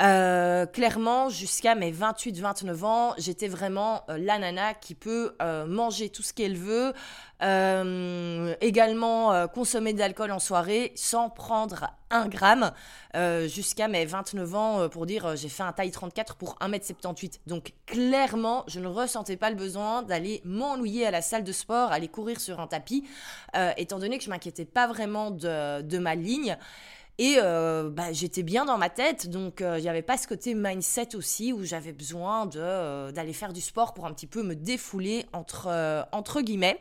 Euh, 0.00 0.66
clairement, 0.66 1.28
jusqu'à 1.28 1.74
mes 1.74 1.92
28-29 1.92 2.84
ans, 2.84 3.14
j'étais 3.18 3.48
vraiment 3.48 4.02
la 4.08 4.38
nana 4.38 4.74
qui 4.74 4.94
peut 4.94 5.34
manger 5.66 6.08
tout 6.08 6.22
ce 6.22 6.32
qu'elle 6.32 6.56
veut, 6.56 6.92
euh, 7.40 8.54
également 8.60 9.32
euh, 9.32 9.46
consommer 9.46 9.92
de 9.92 10.00
l'alcool 10.00 10.32
en 10.32 10.40
soirée 10.40 10.90
sans 10.96 11.30
prendre 11.30 11.92
un 12.10 12.26
gramme 12.26 12.72
euh, 13.14 13.46
jusqu'à 13.46 13.86
mes 13.86 14.04
29 14.04 14.54
ans 14.56 14.88
pour 14.88 15.06
dire 15.06 15.36
j'ai 15.36 15.48
fait 15.48 15.62
un 15.62 15.72
taille 15.72 15.92
34 15.92 16.34
pour 16.34 16.56
1m78. 16.60 17.40
Donc 17.46 17.74
clairement, 17.86 18.64
je 18.66 18.80
ne 18.80 18.88
ressentais 18.88 19.36
pas 19.36 19.50
le 19.50 19.56
besoin 19.56 20.02
d'aller 20.02 20.40
m'ennuyer 20.44 21.06
à 21.06 21.12
la 21.12 21.22
salle 21.22 21.44
de 21.44 21.52
sport, 21.52 21.92
aller 21.92 22.08
courir 22.08 22.40
sur 22.40 22.58
un 22.60 22.66
tapis, 22.66 23.04
étant 23.76 23.98
donné 23.98 24.18
que 24.18 24.24
je 24.24 24.30
m'inquiétais 24.30 24.64
pas 24.64 24.86
vraiment 24.86 25.30
de, 25.30 25.82
de 25.82 25.98
ma 25.98 26.14
ligne. 26.14 26.56
Et 27.18 27.36
bah, 27.36 28.12
j'étais 28.12 28.42
bien 28.42 28.64
dans 28.64 28.78
ma 28.78 28.90
tête, 28.90 29.28
donc 29.28 29.60
il 29.60 29.82
n'y 29.82 29.88
avait 29.88 30.02
pas 30.02 30.16
ce 30.16 30.26
côté 30.26 30.54
mindset 30.54 31.14
aussi 31.14 31.52
où 31.52 31.64
j'avais 31.64 31.92
besoin 31.92 32.46
d'aller 32.46 33.32
faire 33.32 33.52
du 33.52 33.60
sport 33.60 33.92
pour 33.92 34.06
un 34.06 34.12
petit 34.12 34.26
peu 34.26 34.42
me 34.42 34.54
défouler 34.54 35.26
entre, 35.32 35.68
entre 36.12 36.40
guillemets. 36.40 36.80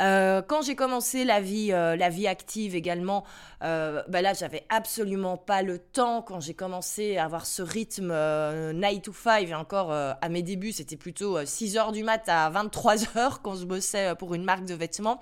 Euh, 0.00 0.42
quand 0.42 0.62
j'ai 0.62 0.74
commencé 0.74 1.24
la 1.24 1.40
vie, 1.40 1.72
euh, 1.72 1.96
la 1.96 2.08
vie 2.08 2.26
active 2.26 2.74
également, 2.74 3.24
euh, 3.62 4.02
bah 4.08 4.22
là, 4.22 4.34
j'avais 4.34 4.64
absolument 4.68 5.36
pas 5.36 5.62
le 5.62 5.78
temps. 5.78 6.22
Quand 6.22 6.40
j'ai 6.40 6.54
commencé 6.54 7.16
à 7.16 7.24
avoir 7.24 7.46
ce 7.46 7.62
rythme 7.62 8.08
9 8.08 9.02
to 9.02 9.12
5, 9.12 9.48
et 9.48 9.54
encore 9.54 9.92
à 9.92 10.28
mes 10.28 10.42
débuts, 10.42 10.72
c'était 10.72 10.96
plutôt 10.96 11.44
6 11.44 11.76
heures 11.76 11.92
du 11.92 12.04
mat 12.04 12.28
à 12.28 12.48
23 12.50 13.16
heures 13.16 13.42
quand 13.42 13.56
je 13.56 13.64
bossais 13.64 14.14
pour 14.16 14.34
une 14.34 14.44
marque 14.44 14.64
de 14.64 14.74
vêtements. 14.74 15.18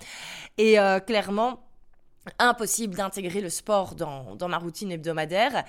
Et 0.57 0.77
clairement, 1.05 1.59
impossible 2.39 2.95
d'intégrer 2.95 3.41
le 3.41 3.49
sport 3.49 3.95
dans, 3.95 4.35
dans 4.35 4.47
ma 4.47 4.57
routine 4.57 4.91
hebdomadaire. 4.91 5.63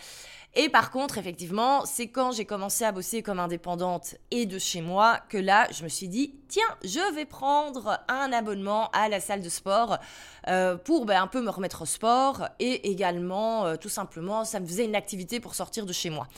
Et 0.55 0.69
par 0.69 0.91
contre, 0.91 1.17
effectivement, 1.17 1.87
c'est 1.87 2.09
quand 2.09 2.33
j'ai 2.33 2.45
commencé 2.45 2.85
à 2.85 2.93
bosser 2.93 3.23
comme 3.23 3.41
indépendante 3.41 4.17
et 4.31 4.45
de 4.45 4.59
chez 4.59 4.83
moi 4.83 5.19
que 5.31 5.39
là, 5.39 5.67
je 5.73 5.83
me 5.83 5.89
suis 5.89 6.09
dit, 6.09 6.35
tiens, 6.49 6.63
je 6.85 7.15
vais 7.15 7.25
prendre 7.25 7.99
un 8.07 8.31
abonnement 8.35 8.91
à 8.91 9.09
la 9.09 9.19
salle 9.19 9.41
de 9.41 9.49
sport 9.49 9.97
euh, 10.49 10.77
pour 10.77 11.07
ben, 11.07 11.23
un 11.23 11.27
peu 11.27 11.41
me 11.41 11.49
remettre 11.49 11.83
au 11.83 11.87
sport 11.87 12.49
et 12.59 12.91
également, 12.91 13.65
euh, 13.65 13.77
tout 13.77 13.89
simplement, 13.89 14.45
ça 14.45 14.61
me 14.61 14.67
faisait 14.67 14.85
une 14.85 14.95
activité 14.95 15.41
pour 15.41 15.55
sortir 15.55 15.87
de 15.87 15.93
chez 15.95 16.11
moi. 16.11 16.29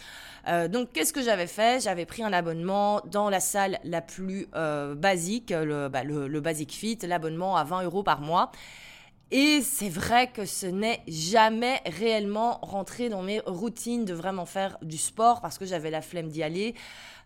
Euh, 0.47 0.69
donc, 0.69 0.93
qu'est-ce 0.93 1.13
que 1.13 1.23
j'avais 1.23 1.49
fait? 1.49 1.83
J'avais 1.83 2.07
pris 2.07 2.23
un 2.23 2.33
abonnement 2.33 3.01
dans 3.07 3.31
la 3.31 3.41
salle 3.41 3.81
la 3.83 4.01
plus 4.01 4.47
basique, 4.95 5.51
le, 5.51 5.89
bah, 5.89 6.05
le, 6.05 6.29
le 6.29 6.41
Basic 6.41 6.71
Fit, 6.71 6.99
l'abonnement 7.03 7.57
à 7.57 7.65
20 7.65 7.83
euros 7.83 8.05
par 8.05 8.21
mois. 8.21 8.53
Et 9.37 9.63
c'est 9.63 9.89
vrai 9.89 10.29
que 10.29 10.47
ce 10.47 10.65
n'est 10.67 11.03
jamais 11.09 11.81
réellement 11.87 12.61
rentré 12.63 13.09
dans 13.09 13.21
mes 13.21 13.41
routines 13.41 14.05
de 14.05 14.15
vraiment 14.15 14.47
faire 14.47 14.79
du 14.81 14.97
sport 14.97 15.41
parce 15.41 15.59
que 15.59 15.67
j'avais 15.67 15.91
la 15.91 16.03
flemme 16.03 16.29
d'y 16.29 16.45
aller. 16.45 16.77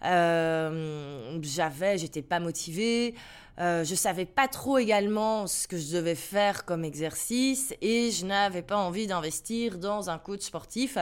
Euh, 0.07 1.39
j'avais, 1.43 1.99
j'étais 1.99 2.23
pas 2.23 2.41
motivée. 2.41 3.15
Euh, 3.59 3.85
je 3.85 3.95
savais 3.95 4.25
pas 4.25 4.49
trop 4.49 4.79
également 4.79 5.47
ce 5.47 5.69
que 5.69 5.77
je 5.77 5.93
devais 5.93 6.15
faire 6.15 6.65
comme 6.65 6.83
exercice 6.83 7.75
et 7.83 8.11
je 8.11 8.25
n'avais 8.25 8.63
pas 8.63 8.79
envie 8.79 9.07
d'investir 9.07 9.77
dans 9.77 10.09
un 10.09 10.17
coach 10.17 10.41
sportif. 10.41 10.97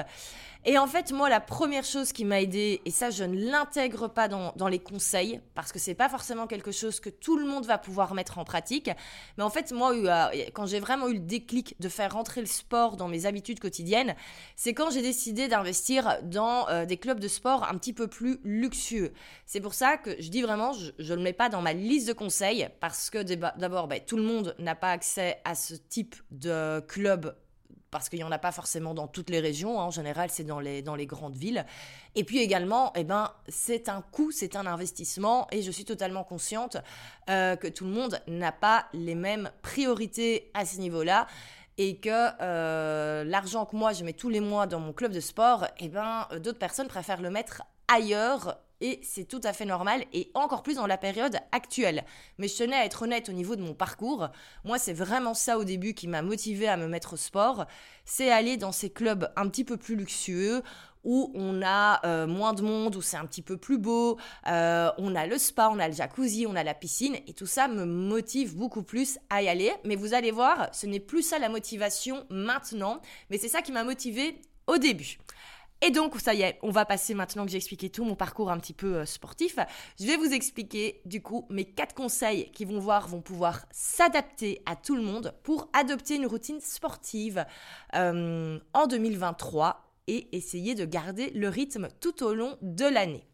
Et 0.67 0.77
en 0.79 0.87
fait, 0.87 1.13
moi, 1.13 1.31
la 1.31 1.41
première 1.41 1.85
chose 1.85 2.13
qui 2.13 2.25
m'a 2.25 2.43
aidé, 2.43 2.83
et 2.85 2.91
ça, 2.91 3.09
je 3.09 3.25
ne 3.25 3.51
l'intègre 3.51 4.09
pas 4.09 4.29
dans, 4.29 4.69
les 4.69 4.79
conseils, 4.79 5.41
parce 5.55 5.73
que 5.73 5.79
c'est 5.79 5.95
pas 5.95 6.09
forcément 6.09 6.47
quelque 6.47 6.73
chose 6.73 7.01
que 7.01 7.09
tout 7.09 7.39
le 7.39 7.47
monde 7.47 7.65
va 7.65 7.79
pouvoir 7.79 8.15
mettre 8.15 8.39
en 8.39 8.45
pratique. 8.45 8.91
Mais 9.39 9.45
en 9.45 9.51
fait, 9.51 9.73
moi, 9.73 9.95
euh, 9.95 10.27
quand 10.53 10.67
j'ai 10.67 10.81
vraiment 10.81 11.09
eu 11.09 11.15
le 11.15 11.21
déclic 11.21 11.81
de 11.81 11.89
faire 11.89 12.13
rentrer 12.13 12.41
le 12.41 12.47
sport 12.47 12.97
dans 12.97 13.09
mes 13.09 13.25
habitudes 13.25 13.61
quotidiennes, 13.61 14.15
c'est 14.57 14.75
quand 14.75 14.91
j'ai 14.91 15.03
décidé 15.03 15.49
d'investir 15.49 16.19
dans 16.23 16.69
euh, 16.69 16.85
des 16.85 16.99
clubs 16.99 17.21
de 17.21 17.29
sport 17.29 17.65
un 17.71 17.79
petit 17.79 17.93
peu 17.93 18.09
plus 18.09 18.41
luxueux. 18.45 19.13
C'est 19.47 19.61
pour 19.61 19.73
ça 19.73 19.97
que 19.97 20.21
je 20.21 20.29
dis 20.29 20.43
vraiment, 20.43 20.73
je 20.73 21.13
ne 21.13 21.17
le 21.17 21.23
mets 21.23 21.33
pas 21.33 21.49
dans 21.49 21.63
ma 21.63 21.73
liste 21.73 22.09
de 22.09 22.13
conseils 22.13 22.27
conseils 22.27 22.69
parce 22.81 23.09
que 23.09 23.23
d'abord, 23.23 23.87
ben, 23.87 24.01
tout 24.05 24.17
le 24.17 24.25
monde 24.25 24.57
n'a 24.59 24.75
pas 24.75 24.91
accès 24.91 25.41
à 25.45 25.55
ce 25.55 25.75
type 25.75 26.17
de 26.33 26.81
club 26.81 27.37
parce 27.91 28.09
qu'il 28.09 28.19
n'y 28.19 28.25
en 28.25 28.33
a 28.33 28.39
pas 28.39 28.53
forcément 28.53 28.95
dans 28.95 29.07
toutes 29.07 29.31
les 29.31 29.41
régions, 29.41 29.81
hein. 29.81 29.85
en 29.85 29.91
général 29.91 30.31
c'est 30.31 30.45
dans 30.45 30.61
les, 30.61 30.83
dans 30.83 30.95
les 30.95 31.07
grandes 31.07 31.37
villes. 31.37 31.65
Et 32.15 32.25
puis 32.25 32.39
également, 32.39 32.93
eh 32.97 33.05
ben, 33.05 33.33
c'est 33.49 33.89
un 33.89 34.03
coût, 34.03 34.31
c'est 34.31 34.57
un 34.57 34.67
investissement, 34.67 35.47
et 35.53 35.63
je 35.63 35.71
suis 35.71 35.85
totalement 35.85 36.25
consciente 36.25 36.77
euh, 37.31 37.57
que 37.57 37.69
tout 37.69 37.85
le 37.85 37.91
monde 37.91 38.21
n'a 38.27 38.53
pas 38.53 38.87
les 38.93 39.15
mêmes 39.15 39.51
priorités 39.63 40.51
à 40.55 40.65
ce 40.65 40.79
niveau-là 40.79 41.27
et 41.79 41.99
que 41.99 42.31
euh, 42.41 43.25
l'argent 43.25 43.67
que 43.67 43.77
moi 43.77 43.93
je 43.93 44.03
mets 44.03 44.15
tous 44.15 44.31
les 44.31 44.41
mois 44.41 44.67
dans 44.67 44.81
mon 44.81 44.93
club 44.93 45.13
de 45.13 45.21
sport, 45.21 45.67
eh 45.79 45.89
ben, 45.89 46.27
d'autres 46.41 46.59
personnes 46.59 46.89
préfèrent 46.89 47.21
le 47.21 47.31
mettre 47.31 47.63
ailleurs 47.89 48.59
et 48.81 49.01
c'est 49.03 49.25
tout 49.25 49.41
à 49.45 49.53
fait 49.53 49.65
normal 49.65 50.05
et 50.13 50.31
encore 50.35 50.63
plus 50.63 50.77
dans 50.77 50.87
la 50.87 50.99
période 50.99 51.39
actuelle. 51.53 52.05
Mais 52.39 52.49
je 52.49 52.57
tenais 52.57 52.77
à 52.77 52.85
être 52.85 53.03
honnête 53.03 53.29
au 53.29 53.33
niveau 53.33 53.57
de 53.57 53.63
mon 53.63 53.75
parcours. 53.75 54.29
Moi, 54.65 54.79
c'est 54.79 54.93
vraiment 54.93 55.35
ça 55.35 55.59
au 55.59 55.65
début 55.65 55.95
qui 55.95 56.09
m'a 56.09 56.23
motivé 56.23 56.69
à 56.69 56.77
me 56.77 56.87
mettre 56.87 57.15
au 57.15 57.17
sport. 57.17 57.67
C'est 58.05 58.31
aller 58.31 58.57
dans 58.57 58.73
ces 58.73 58.91
clubs 58.91 59.33
un 59.37 59.49
petit 59.49 59.65
peu 59.65 59.77
plus 59.77 59.97
luxueux 59.97 60.63
où 61.07 61.31
on 61.35 61.63
a 61.63 62.05
euh, 62.05 62.27
moins 62.27 62.53
de 62.53 62.63
monde, 62.63 62.97
où 62.97 63.01
c'est 63.01 63.17
un 63.17 63.27
petit 63.27 63.41
peu 63.41 63.57
plus 63.57 63.79
beau, 63.79 64.19
euh, 64.49 64.91
on 64.99 65.15
a 65.15 65.27
le 65.27 65.39
spa, 65.39 65.71
on 65.73 65.79
a 65.79 65.87
le 65.87 65.95
jacuzzi, 65.95 66.47
on 66.49 66.57
a 66.57 66.65
la 66.65 66.75
piscine, 66.75 67.15
et 67.29 67.33
tout 67.33 67.47
ça 67.47 67.69
me 67.69 67.85
motive 67.85 68.57
beaucoup 68.57 68.83
plus 68.83 69.21
à 69.31 69.41
y 69.41 69.49
aller. 69.49 69.73
Mais 69.85 69.95
vous 69.95 70.15
allez 70.15 70.33
voir, 70.33 70.69
ce 70.73 70.87
n'est 70.87 70.99
plus 70.99 71.23
ça 71.23 71.39
la 71.39 71.49
motivation 71.49 72.27
maintenant, 72.29 73.01
mais 73.31 73.39
c'est 73.39 73.49
ça 73.49 73.63
qui 73.63 73.71
m'a 73.71 73.85
motivé 73.85 74.41
au 74.67 74.79
début. 74.79 75.19
Et 75.83 75.91
donc, 75.91 76.19
ça 76.19 76.33
y 76.33 76.43
est, 76.43 76.59
on 76.63 76.71
va 76.71 76.87
passer 76.87 77.13
maintenant 77.15 77.45
que 77.45 77.51
j'ai 77.51 77.59
expliqué 77.59 77.91
tout 77.91 78.05
mon 78.05 78.15
parcours 78.15 78.51
un 78.51 78.59
petit 78.59 78.73
peu 78.73 78.97
euh, 78.97 79.05
sportif. 79.05 79.59
Je 80.01 80.07
vais 80.07 80.17
vous 80.17 80.33
expliquer 80.33 81.03
du 81.05 81.21
coup 81.23 81.47
mes 81.51 81.67
quatre 81.67 81.95
conseils 81.95 82.51
qui 82.53 82.65
vont 82.65 82.79
voir 82.79 83.09
vont 83.09 83.21
pouvoir 83.21 83.67
s'adapter 83.71 84.63
à 84.65 84.75
tout 84.75 84.97
le 84.97 85.03
monde 85.03 85.35
pour 85.43 85.69
adopter 85.75 86.17
une 86.17 86.27
routine 86.27 86.61
sportive 86.61 87.45
euh, 87.95 88.59
en 88.73 88.87
2023 88.87 89.93
et 90.07 90.35
essayer 90.35 90.75
de 90.75 90.85
garder 90.87 91.31
le 91.31 91.49
rythme 91.49 91.89
tout 92.01 92.23
au 92.23 92.33
long 92.33 92.57
de 92.63 92.87
l'année. 92.87 93.27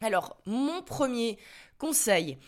Alors, 0.00 0.38
mon 0.46 0.82
premier 0.82 1.38
conseil 1.78 2.38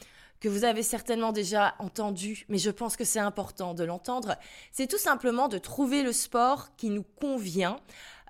que 0.40 0.48
vous 0.48 0.64
avez 0.64 0.82
certainement 0.82 1.30
déjà 1.30 1.74
entendu, 1.78 2.44
mais 2.48 2.58
je 2.58 2.70
pense 2.70 2.96
que 2.96 3.04
c'est 3.04 3.20
important 3.20 3.74
de 3.74 3.84
l'entendre, 3.84 4.36
c'est 4.72 4.88
tout 4.88 4.98
simplement 4.98 5.46
de 5.46 5.58
trouver 5.58 6.02
le 6.02 6.12
sport 6.12 6.74
qui 6.76 6.90
nous 6.90 7.04
convient. 7.04 7.78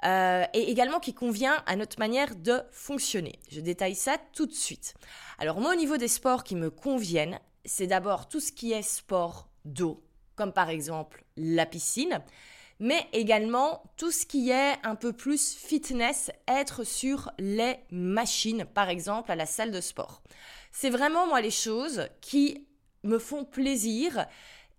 Euh, 0.05 0.45
et 0.53 0.71
également 0.71 0.99
qui 0.99 1.15
convient 1.15 1.63
à 1.67 1.77
notre 1.77 1.99
manière 2.01 2.35
de 2.35 2.61
fonctionner. 2.73 3.39
Je 3.51 3.61
détaille 3.61 3.95
ça 3.95 4.17
tout 4.33 4.47
de 4.47 4.53
suite. 4.53 4.95
Alors 5.39 5.61
moi 5.61 5.73
au 5.73 5.77
niveau 5.77 5.97
des 5.97 6.09
sports 6.09 6.43
qui 6.43 6.57
me 6.57 6.71
conviennent, 6.71 7.39
c'est 7.65 7.87
d'abord 7.87 8.29
tout 8.29 8.41
ce 8.41 8.51
qui 8.51 8.73
est 8.73 8.83
sport 8.83 9.49
d'eau, 9.65 10.03
comme 10.35 10.53
par 10.53 10.71
exemple 10.71 11.25
la 11.37 11.67
piscine, 11.67 12.21
mais 12.81 13.07
également 13.13 13.85
tout 13.97 14.11
ce 14.11 14.27
qui 14.27 14.51
est 14.51 14.75
un 14.83 14.97
peu 14.97 15.13
plus 15.13 15.55
fitness, 15.55 16.33
être 16.49 16.83
sur 16.83 17.31
les 17.39 17.77
machines, 17.93 18.65
par 18.65 18.89
exemple 18.89 19.31
à 19.31 19.37
la 19.37 19.47
salle 19.47 19.71
de 19.71 19.81
sport. 19.81 20.23
C'est 20.73 20.91
vraiment 20.91 21.29
moi 21.29 21.41
les 21.41 21.53
choses 21.53 22.09
qui 22.21 22.67
me 23.05 23.21
font 23.21 23.45
plaisir 23.45 24.27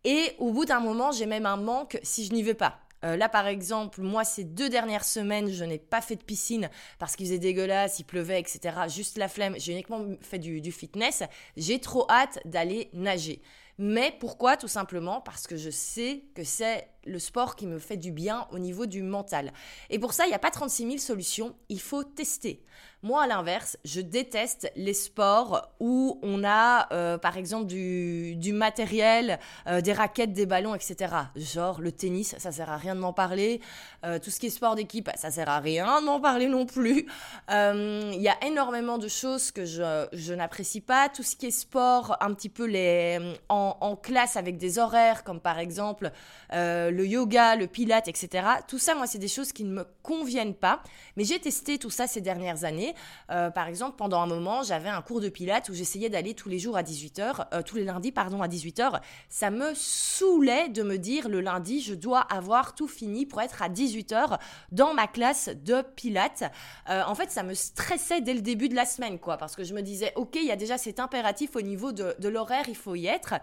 et 0.03 0.33
au 0.37 0.51
bout 0.51 0.65
d'un 0.65 0.81
moment 0.81 1.13
j'ai 1.13 1.27
même 1.27 1.45
un 1.45 1.55
manque 1.55 1.97
si 2.03 2.25
je 2.25 2.33
n'y 2.33 2.43
vais 2.43 2.55
pas. 2.55 2.82
Euh, 3.03 3.17
là, 3.17 3.29
par 3.29 3.47
exemple, 3.47 4.01
moi, 4.01 4.23
ces 4.23 4.43
deux 4.43 4.69
dernières 4.69 5.05
semaines, 5.05 5.51
je 5.51 5.63
n'ai 5.63 5.79
pas 5.79 6.01
fait 6.01 6.15
de 6.15 6.23
piscine 6.23 6.69
parce 6.99 7.15
qu'il 7.15 7.25
faisait 7.25 7.39
dégueulasse, 7.39 7.99
il 7.99 8.05
pleuvait, 8.05 8.39
etc. 8.39 8.75
Juste 8.87 9.17
la 9.17 9.27
flemme. 9.27 9.55
J'ai 9.57 9.73
uniquement 9.73 10.05
fait 10.21 10.39
du 10.39 10.71
fitness. 10.71 11.23
J'ai 11.57 11.79
trop 11.79 12.09
hâte 12.09 12.39
d'aller 12.45 12.89
nager. 12.93 13.41
Mais 13.79 14.15
pourquoi? 14.19 14.55
Tout 14.55 14.67
simplement 14.67 15.19
parce 15.21 15.47
que 15.47 15.57
je 15.57 15.71
sais 15.71 16.25
que 16.35 16.43
c'est 16.43 16.87
le 17.05 17.17
sport 17.17 17.55
qui 17.55 17.65
me 17.65 17.79
fait 17.79 17.97
du 17.97 18.11
bien 18.11 18.47
au 18.51 18.59
niveau 18.59 18.85
du 18.85 19.01
mental. 19.01 19.51
Et 19.89 19.97
pour 19.97 20.13
ça, 20.13 20.25
il 20.25 20.29
n'y 20.29 20.35
a 20.35 20.39
pas 20.39 20.51
36 20.51 20.85
000 20.85 20.97
solutions, 20.99 21.55
il 21.69 21.81
faut 21.81 22.03
tester. 22.03 22.63
Moi, 23.05 23.23
à 23.23 23.27
l'inverse, 23.27 23.77
je 23.83 23.99
déteste 23.99 24.71
les 24.77 24.93
sports 24.93 25.73
où 25.81 26.21
on 26.23 26.41
a, 26.45 26.87
euh, 26.93 27.17
par 27.17 27.35
exemple, 27.35 27.65
du, 27.65 28.53
matériel, 28.53 29.39
euh, 29.67 29.81
des 29.81 29.91
raquettes, 29.91 30.31
des 30.31 30.45
ballons, 30.45 30.73
etc. 30.73 31.13
Genre 31.35 31.81
le 31.81 31.91
tennis, 31.91 32.33
ça 32.37 32.53
sert 32.53 32.69
à 32.69 32.77
rien 32.77 32.95
de 32.95 33.01
m'en 33.01 33.11
parler. 33.11 33.59
Euh, 34.05 34.19
tout 34.19 34.29
ce 34.29 34.39
qui 34.39 34.45
est 34.45 34.49
sport 34.49 34.75
d'équipe, 34.75 35.09
ça 35.15 35.31
sert 35.31 35.49
à 35.49 35.59
rien 35.59 35.99
de 35.99 36.05
m'en 36.05 36.21
parler 36.21 36.47
non 36.47 36.65
plus. 36.65 37.05
Il 37.49 38.21
y 38.21 38.29
a 38.29 38.45
énormément 38.45 38.97
de 38.97 39.09
choses 39.09 39.51
que 39.51 39.65
je, 39.65 40.33
n'apprécie 40.33 40.79
pas. 40.79 41.09
Tout 41.09 41.23
ce 41.23 41.35
qui 41.35 41.47
est 41.47 41.51
sport, 41.51 42.15
un 42.21 42.33
petit 42.33 42.47
peu 42.47 42.65
les, 42.65 43.19
en, 43.49 43.75
en 43.81 43.97
classe 43.97 44.37
avec 44.37 44.55
des 44.55 44.79
horaires, 44.79 45.25
comme 45.25 45.41
par 45.41 45.59
exemple 45.59 46.09
le 46.53 47.03
yoga, 47.03 47.57
le 47.57 47.67
pilate, 47.67 48.07
etc. 48.07 48.47
Tout 48.65 48.79
ça, 48.79 48.95
moi, 48.95 49.07
c'est 49.07 49.19
des 49.19 49.27
choses 49.27 49.51
qui 49.51 49.65
ne 49.65 49.73
me 49.73 49.85
conviennent 50.03 50.55
pas. 50.55 50.81
Mais 51.17 51.25
j'ai 51.25 51.39
testé 51.39 51.77
tout 51.77 51.89
ça 51.89 52.07
ces 52.07 52.21
dernières 52.21 52.63
années. 52.63 52.92
Euh, 53.29 53.49
par 53.49 53.67
exemple, 53.67 53.95
pendant 53.97 54.21
un 54.21 54.27
moment, 54.27 54.63
j'avais 54.63 54.89
un 54.89 55.01
cours 55.01 55.21
de 55.21 55.29
pilates 55.29 55.69
où 55.69 55.73
j'essayais 55.73 56.09
d'aller 56.09 56.33
tous 56.33 56.49
les 56.49 56.59
jours 56.59 56.77
à 56.77 56.83
18h, 56.83 57.47
euh, 57.53 57.61
tous 57.61 57.75
les 57.75 57.83
lundis, 57.83 58.11
pardon, 58.11 58.41
à 58.41 58.47
18h. 58.47 59.01
Ça 59.29 59.49
me 59.49 59.73
saoulait 59.73 60.69
de 60.69 60.83
me 60.83 60.97
dire 60.97 61.29
le 61.29 61.41
lundi, 61.41 61.81
je 61.81 61.93
dois 61.93 62.21
avoir 62.21 62.75
tout 62.75 62.87
fini 62.87 63.25
pour 63.25 63.41
être 63.41 63.61
à 63.61 63.69
18h 63.69 64.39
dans 64.71 64.93
ma 64.93 65.07
classe 65.07 65.49
de 65.49 65.81
pilates. 65.95 66.43
Euh, 66.89 67.03
en 67.05 67.15
fait, 67.15 67.31
ça 67.31 67.43
me 67.43 67.53
stressait 67.53 68.21
dès 68.21 68.33
le 68.33 68.41
début 68.41 68.69
de 68.69 68.75
la 68.75 68.85
semaine, 68.85 69.19
quoi, 69.19 69.37
parce 69.37 69.55
que 69.55 69.63
je 69.63 69.73
me 69.73 69.81
disais, 69.81 70.13
ok, 70.15 70.35
il 70.35 70.45
y 70.45 70.51
a 70.51 70.55
déjà 70.55 70.77
cet 70.77 70.99
impératif 70.99 71.55
au 71.55 71.61
niveau 71.61 71.91
de, 71.91 72.27
l'horaire, 72.27 72.65
il 72.67 72.75
faut 72.75 72.95
y 72.95 73.07
être. 73.07 73.35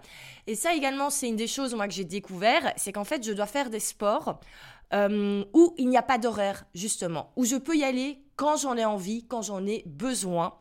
Et 0.46 0.54
ça 0.54 0.74
également, 0.74 1.10
c'est 1.10 1.28
une 1.28 1.36
des 1.36 1.46
choses, 1.46 1.74
moi, 1.74 1.86
que 1.86 1.94
j'ai 1.94 2.04
découvert, 2.04 2.72
c'est 2.76 2.92
qu'en 2.92 3.04
fait, 3.04 3.24
je 3.24 3.32
dois 3.32 3.46
faire 3.46 3.70
des 3.70 3.80
sports 3.80 4.40
où 4.92 5.74
il 5.78 5.88
n'y 5.88 5.96
a 5.96 6.02
pas 6.02 6.18
d'horaire, 6.18 6.64
justement, 6.74 7.30
où 7.36 7.44
je 7.44 7.54
peux 7.54 7.76
y 7.76 7.84
aller 7.84 8.18
quand 8.40 8.56
j'en 8.56 8.74
ai 8.78 8.86
envie, 8.86 9.26
quand 9.26 9.42
j'en 9.42 9.66
ai 9.66 9.82
besoin. 9.84 10.54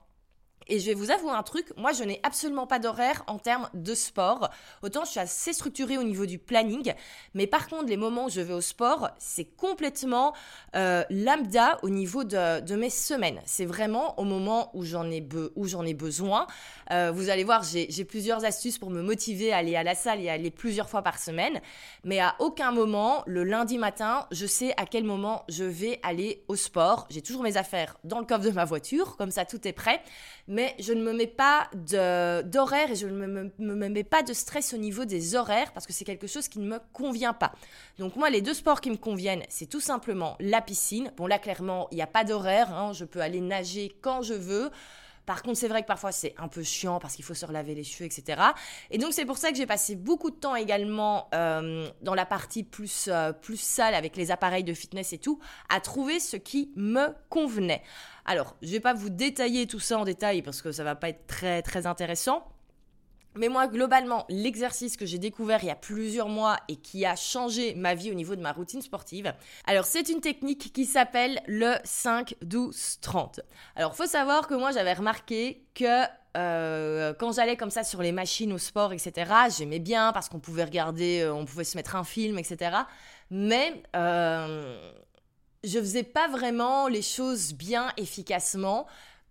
Et 0.69 0.79
je 0.79 0.85
vais 0.85 0.93
vous 0.93 1.09
avouer 1.09 1.31
un 1.31 1.41
truc, 1.41 1.73
moi 1.77 1.93
je 1.93 2.03
n'ai 2.03 2.19
absolument 2.21 2.67
pas 2.67 2.77
d'horaire 2.77 3.23
en 3.25 3.39
termes 3.39 3.69
de 3.73 3.95
sport. 3.95 4.51
Autant 4.83 5.03
je 5.03 5.09
suis 5.09 5.19
assez 5.19 5.51
structurée 5.51 5.97
au 5.97 6.03
niveau 6.03 6.27
du 6.27 6.37
planning, 6.37 6.93
mais 7.33 7.47
par 7.47 7.67
contre 7.67 7.85
les 7.85 7.97
moments 7.97 8.25
où 8.25 8.29
je 8.29 8.39
vais 8.39 8.53
au 8.53 8.61
sport, 8.61 9.09
c'est 9.17 9.45
complètement 9.45 10.33
euh, 10.75 11.03
lambda 11.09 11.79
au 11.81 11.89
niveau 11.89 12.23
de, 12.23 12.75
mes 12.75 12.91
semaines. 12.91 13.41
C'est 13.45 13.65
vraiment 13.65 14.19
au 14.19 14.23
moment 14.25 14.69
où 14.75 14.85
j'en 14.85 15.09
ai, 15.09 15.17
ai 15.17 15.93
besoin. 15.95 16.45
Euh, 16.91 17.11
vous 17.11 17.29
allez 17.29 17.43
voir, 17.43 17.63
j'ai 17.63 18.05
plusieurs 18.05 18.45
astuces 18.45 18.77
pour 18.77 18.91
me 18.91 19.01
motiver 19.01 19.51
à 19.51 19.57
aller 19.57 19.75
à 19.75 19.81
la 19.81 19.95
salle 19.95 20.21
et 20.21 20.29
à 20.29 20.33
aller 20.33 20.51
plusieurs 20.51 20.87
fois 20.87 21.01
par 21.01 21.17
semaine, 21.17 21.61
mais 22.03 22.19
à 22.19 22.35
aucun 22.37 22.71
moment, 22.71 23.23
le 23.25 23.43
lundi 23.43 23.79
matin, 23.79 24.27
je 24.31 24.45
sais 24.45 24.75
à 24.77 24.85
quel 24.85 25.03
moment 25.03 25.45
je 25.49 25.63
vais 25.63 25.99
aller 26.03 26.43
au 26.47 26.55
sport. 26.55 27.07
J'ai 27.09 27.23
toujours 27.23 27.41
mes 27.41 27.57
affaires 27.57 27.97
dans 28.03 28.19
le 28.19 28.25
coffre 28.25 28.45
de 28.45 28.51
ma 28.51 28.65
voiture, 28.65 29.17
comme 29.17 29.31
ça 29.31 29.45
tout 29.45 29.67
est 29.67 29.73
prêt 29.73 29.99
je 30.79 30.93
ne 30.93 31.01
me 31.01 31.13
mets 31.13 31.27
pas 31.27 31.69
d'horaire 31.73 32.91
et 32.91 32.95
je 32.95 33.07
ne 33.07 33.27
me, 33.27 33.51
me, 33.57 33.89
mets 33.89 34.03
pas 34.03 34.23
de 34.23 34.33
stress 34.33 34.73
au 34.73 34.77
niveau 34.77 35.05
des 35.05 35.35
horaires 35.35 35.71
parce 35.73 35.85
que 35.85 35.93
c'est 35.93 36.05
quelque 36.05 36.27
chose 36.27 36.47
qui 36.47 36.59
ne 36.59 36.67
me 36.67 36.79
convient 36.93 37.33
pas. 37.33 37.51
Donc 37.97 38.15
moi, 38.15 38.29
les 38.29 38.41
deux 38.41 38.53
sports 38.53 38.81
qui 38.81 38.89
me 38.89 38.97
conviennent, 38.97 39.43
c'est 39.49 39.67
tout 39.67 39.79
simplement 39.79 40.35
la 40.39 40.61
piscine. 40.61 41.11
Bon 41.17 41.27
là, 41.27 41.39
clairement, 41.39 41.87
il 41.91 41.95
n'y 41.95 42.01
a 42.01 42.07
pas 42.07 42.23
d'horaire, 42.23 42.73
hein. 42.73 42.93
je 42.93 43.05
peux 43.05 43.21
aller 43.21 43.41
nager 43.41 43.95
quand 44.01 44.21
je 44.21 44.33
veux. 44.33 44.69
Par 45.29 45.43
contre, 45.43 45.59
c'est 45.59 45.67
vrai 45.67 45.83
que 45.83 45.87
parfois 45.87 46.11
c'est 46.11 46.33
un 46.39 46.47
peu 46.47 46.63
chiant 46.63 46.97
parce 46.97 47.15
qu'il 47.15 47.23
faut 47.23 47.35
se 47.35 47.45
relaver 47.45 47.75
les 47.75 47.83
cheveux, 47.83 48.05
etc. 48.05 48.41
Et 48.89 48.97
donc 48.97 49.13
c'est 49.13 49.25
pour 49.25 49.37
ça 49.37 49.51
que 49.51 49.57
j'ai 49.57 49.67
passé 49.67 49.95
beaucoup 49.95 50.31
de 50.31 50.35
temps 50.35 50.55
également 50.55 51.29
euh, 51.35 51.87
dans 52.01 52.15
la 52.15 52.25
partie 52.25 52.63
plus, 52.63 53.07
euh, 53.09 53.31
plus 53.31 53.61
sale 53.61 53.93
avec 53.93 54.15
les 54.17 54.31
appareils 54.31 54.63
de 54.63 54.73
fitness 54.73 55.13
et 55.13 55.19
tout, 55.19 55.39
à 55.69 55.81
trouver 55.81 56.19
ce 56.19 56.35
qui 56.35 56.71
me 56.75 57.09
convenait. 57.29 57.83
Alors, 58.29 58.55
je 58.61 58.67
vais 58.69 58.79
pas 58.79 58.93
vous 58.93 59.09
détailler 59.09 59.65
tout 59.65 59.79
ça 59.79 59.97
en 59.97 60.03
détail 60.03 60.43
parce 60.43 60.61
que 60.61 60.71
ça 60.71 60.83
va 60.83 60.93
pas 60.93 61.09
être 61.09 61.25
très 61.25 61.63
très 61.63 61.87
intéressant. 61.87 62.47
Mais 63.33 63.47
moi, 63.47 63.65
globalement, 63.67 64.27
l'exercice 64.29 64.97
que 64.97 65.05
j'ai 65.07 65.17
découvert 65.17 65.63
il 65.63 65.67
y 65.67 65.71
a 65.71 65.75
plusieurs 65.75 66.29
mois 66.29 66.57
et 66.67 66.75
qui 66.75 67.07
a 67.07 67.15
changé 67.15 67.73
ma 67.73 67.95
vie 67.95 68.11
au 68.11 68.13
niveau 68.13 68.35
de 68.35 68.41
ma 68.41 68.51
routine 68.51 68.83
sportive, 68.83 69.33
alors 69.65 69.85
c'est 69.85 70.09
une 70.09 70.21
technique 70.21 70.71
qui 70.71 70.85
s'appelle 70.85 71.41
le 71.47 71.73
5-12-30. 71.85 73.39
Alors, 73.75 73.95
faut 73.95 74.05
savoir 74.05 74.47
que 74.47 74.53
moi, 74.53 74.71
j'avais 74.73 74.93
remarqué 74.93 75.63
que 75.73 76.05
euh, 76.37 77.15
quand 77.17 77.31
j'allais 77.31 77.57
comme 77.57 77.71
ça 77.71 77.83
sur 77.83 78.03
les 78.03 78.11
machines 78.11 78.53
au 78.53 78.59
sport, 78.59 78.93
etc., 78.93 79.31
j'aimais 79.57 79.79
bien 79.79 80.13
parce 80.13 80.29
qu'on 80.29 80.39
pouvait 80.39 80.65
regarder, 80.65 81.21
euh, 81.21 81.33
on 81.33 81.45
pouvait 81.45 81.63
se 81.63 81.77
mettre 81.77 81.95
un 81.95 82.03
film, 82.03 82.37
etc. 82.37 82.77
Mais 83.31 83.81
euh, 83.95 84.91
je 85.63 85.79
faisais 85.79 86.03
pas 86.03 86.27
vraiment 86.27 86.87
les 86.87 87.01
choses 87.01 87.53
bien 87.53 87.91
efficacement 87.97 88.87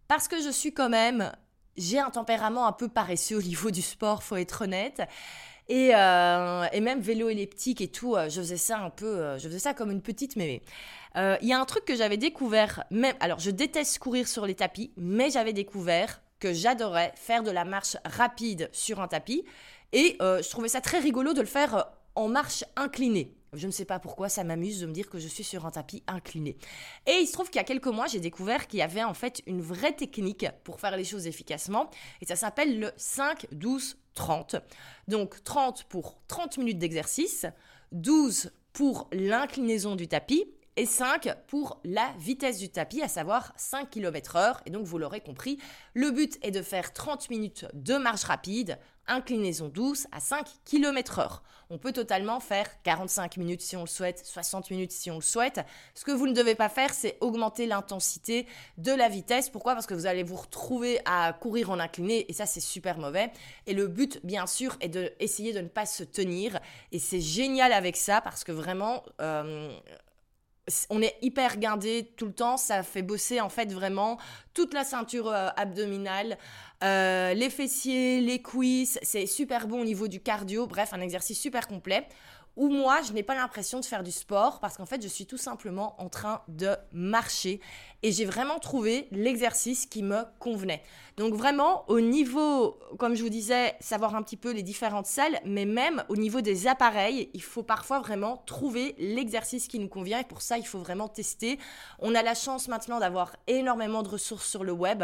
parce 0.08 0.28
que 0.28 0.40
je 0.42 0.50
suis 0.50 0.72
quand 0.72 0.88
même 0.88 1.32
j'ai 1.78 1.98
un 1.98 2.10
tempérament 2.10 2.66
un 2.66 2.72
peu 2.72 2.88
paresseux 2.88 3.36
au 3.36 3.42
niveau 3.42 3.70
du 3.70 3.82
sport, 3.82 4.22
faut 4.22 4.36
être 4.36 4.62
honnête. 4.62 5.02
Et, 5.68 5.90
euh, 5.94 6.66
et 6.72 6.80
même 6.80 7.00
vélo 7.00 7.28
elliptique 7.28 7.80
et 7.80 7.88
tout, 7.88 8.16
euh, 8.16 8.30
je 8.30 8.40
faisais 8.40 8.56
ça 8.56 8.78
un 8.78 8.90
peu, 8.90 9.06
euh, 9.06 9.38
je 9.38 9.48
faisais 9.48 9.58
ça 9.58 9.74
comme 9.74 9.90
une 9.90 10.00
petite 10.00 10.36
mémé. 10.36 10.62
Il 11.14 11.48
y 11.48 11.52
a 11.52 11.58
un 11.58 11.64
truc 11.64 11.84
que 11.84 11.96
j'avais 11.96 12.16
découvert, 12.16 12.84
même, 12.92 13.16
alors 13.18 13.40
je 13.40 13.50
déteste 13.50 13.98
courir 13.98 14.28
sur 14.28 14.46
les 14.46 14.54
tapis, 14.54 14.92
mais 14.96 15.30
j'avais 15.30 15.52
découvert 15.52 16.22
que 16.38 16.52
j'adorais 16.52 17.12
faire 17.16 17.42
de 17.42 17.50
la 17.50 17.64
marche 17.64 17.96
rapide 18.04 18.70
sur 18.72 19.00
un 19.00 19.08
tapis. 19.08 19.44
Et 19.92 20.16
je 20.20 20.48
trouvais 20.48 20.68
ça 20.68 20.80
très 20.80 21.00
rigolo 21.00 21.32
de 21.32 21.40
le 21.40 21.46
faire 21.48 21.88
en 22.14 22.28
marche 22.28 22.62
inclinée. 22.76 23.34
Je 23.52 23.66
ne 23.66 23.72
sais 23.72 23.84
pas 23.84 23.98
pourquoi, 23.98 24.28
ça 24.28 24.44
m'amuse 24.44 24.80
de 24.80 24.86
me 24.86 24.92
dire 24.92 25.08
que 25.08 25.18
je 25.18 25.28
suis 25.28 25.44
sur 25.44 25.66
un 25.66 25.70
tapis 25.70 26.02
incliné. 26.06 26.56
Et 27.06 27.18
il 27.20 27.26
se 27.26 27.32
trouve 27.32 27.48
qu'il 27.48 27.56
y 27.56 27.60
a 27.60 27.64
quelques 27.64 27.86
mois, 27.86 28.06
j'ai 28.06 28.20
découvert 28.20 28.66
qu'il 28.66 28.78
y 28.78 28.82
avait 28.82 29.04
en 29.04 29.14
fait 29.14 29.42
une 29.46 29.62
vraie 29.62 29.92
technique 29.92 30.46
pour 30.64 30.80
faire 30.80 30.96
les 30.96 31.04
choses 31.04 31.26
efficacement. 31.26 31.90
Et 32.20 32.26
ça 32.26 32.36
s'appelle 32.36 32.78
le 32.78 32.92
5, 32.96 33.46
12, 33.52 33.96
30. 34.14 34.56
Donc 35.06 35.42
30 35.44 35.84
pour 35.84 36.18
30 36.28 36.58
minutes 36.58 36.78
d'exercice, 36.78 37.46
12 37.92 38.52
pour 38.72 39.08
l'inclinaison 39.12 39.96
du 39.96 40.08
tapis 40.08 40.44
et 40.78 40.86
5 40.86 41.34
pour 41.48 41.80
la 41.82 42.08
vitesse 42.18 42.58
du 42.58 42.70
tapis, 42.70 43.02
à 43.02 43.08
savoir 43.08 43.52
5 43.56 43.90
km 43.90 44.36
heure. 44.36 44.62
Et 44.64 44.70
donc, 44.70 44.86
vous 44.86 44.96
l'aurez 44.96 45.20
compris, 45.20 45.58
le 45.92 46.12
but 46.12 46.38
est 46.42 46.52
de 46.52 46.62
faire 46.62 46.92
30 46.92 47.30
minutes 47.30 47.66
de 47.74 47.96
marche 47.96 48.22
rapide, 48.22 48.78
inclinaison 49.08 49.68
douce 49.68 50.06
à 50.12 50.20
5 50.20 50.46
km 50.64 51.18
heure. 51.18 51.42
On 51.70 51.78
peut 51.78 51.92
totalement 51.92 52.38
faire 52.38 52.80
45 52.84 53.38
minutes 53.38 53.60
si 53.60 53.76
on 53.76 53.80
le 53.80 53.88
souhaite, 53.88 54.24
60 54.24 54.70
minutes 54.70 54.92
si 54.92 55.10
on 55.10 55.16
le 55.16 55.20
souhaite. 55.20 55.60
Ce 55.96 56.04
que 56.04 56.12
vous 56.12 56.28
ne 56.28 56.32
devez 56.32 56.54
pas 56.54 56.68
faire, 56.68 56.94
c'est 56.94 57.18
augmenter 57.20 57.66
l'intensité 57.66 58.46
de 58.76 58.92
la 58.92 59.08
vitesse. 59.08 59.50
Pourquoi? 59.50 59.74
Parce 59.74 59.86
que 59.86 59.94
vous 59.94 60.06
allez 60.06 60.22
vous 60.22 60.36
retrouver 60.36 61.00
à 61.06 61.32
courir 61.32 61.70
en 61.70 61.80
incliné 61.80 62.24
et 62.30 62.32
ça, 62.32 62.46
c'est 62.46 62.60
super 62.60 62.98
mauvais. 62.98 63.32
Et 63.66 63.74
le 63.74 63.88
but, 63.88 64.24
bien 64.24 64.46
sûr, 64.46 64.76
est 64.80 64.88
d'essayer 64.88 65.52
de, 65.52 65.58
de 65.58 65.64
ne 65.64 65.68
pas 65.68 65.86
se 65.86 66.04
tenir. 66.04 66.60
Et 66.92 67.00
c'est 67.00 67.20
génial 67.20 67.72
avec 67.72 67.96
ça 67.96 68.20
parce 68.20 68.44
que 68.44 68.52
vraiment... 68.52 69.02
Euh, 69.20 69.76
on 70.90 71.02
est 71.02 71.16
hyper 71.22 71.56
guindé 71.56 72.12
tout 72.16 72.26
le 72.26 72.32
temps, 72.32 72.56
ça 72.56 72.82
fait 72.82 73.02
bosser 73.02 73.40
en 73.40 73.48
fait 73.48 73.72
vraiment 73.72 74.18
toute 74.54 74.74
la 74.74 74.84
ceinture 74.84 75.28
euh, 75.28 75.48
abdominale, 75.56 76.38
euh, 76.84 77.34
les 77.34 77.50
fessiers, 77.50 78.20
les 78.20 78.42
cuisses, 78.42 78.98
c'est 79.02 79.26
super 79.26 79.66
bon 79.66 79.80
au 79.80 79.84
niveau 79.84 80.08
du 80.08 80.20
cardio, 80.20 80.66
bref, 80.66 80.92
un 80.92 81.00
exercice 81.00 81.40
super 81.40 81.66
complet. 81.68 82.06
Ou 82.56 82.68
moi, 82.68 83.02
je 83.06 83.12
n'ai 83.12 83.22
pas 83.22 83.36
l'impression 83.36 83.78
de 83.78 83.84
faire 83.84 84.02
du 84.02 84.10
sport 84.10 84.58
parce 84.58 84.76
qu'en 84.76 84.84
fait, 84.84 85.00
je 85.00 85.06
suis 85.06 85.26
tout 85.26 85.36
simplement 85.36 85.94
en 86.02 86.08
train 86.08 86.42
de 86.48 86.76
marcher 86.90 87.60
et 88.02 88.12
j'ai 88.12 88.24
vraiment 88.24 88.58
trouvé 88.58 89.08
l'exercice 89.10 89.86
qui 89.86 90.02
me 90.02 90.22
convenait. 90.38 90.82
Donc 91.18 91.34
vraiment, 91.34 91.84
au 91.88 92.00
niveau, 92.00 92.78
comme 92.96 93.16
je 93.16 93.24
vous 93.24 93.28
disais, 93.28 93.74
savoir 93.80 94.14
un 94.14 94.22
petit 94.22 94.36
peu 94.36 94.52
les 94.52 94.62
différentes 94.62 95.06
salles, 95.06 95.40
mais 95.44 95.64
même 95.64 96.04
au 96.08 96.14
niveau 96.14 96.42
des 96.42 96.68
appareils, 96.68 97.28
il 97.34 97.42
faut 97.42 97.64
parfois 97.64 97.98
vraiment 97.98 98.36
trouver 98.46 98.94
l'exercice 98.98 99.66
qui 99.66 99.80
nous 99.80 99.88
convient 99.88 100.20
et 100.20 100.24
pour 100.24 100.42
ça, 100.42 100.58
il 100.58 100.66
faut 100.66 100.78
vraiment 100.78 101.08
tester. 101.08 101.58
On 101.98 102.14
a 102.14 102.22
la 102.22 102.34
chance 102.34 102.68
maintenant 102.68 103.00
d'avoir 103.00 103.34
énormément 103.48 104.04
de 104.04 104.08
ressources 104.08 104.48
sur 104.48 104.62
le 104.62 104.70
web, 104.70 105.02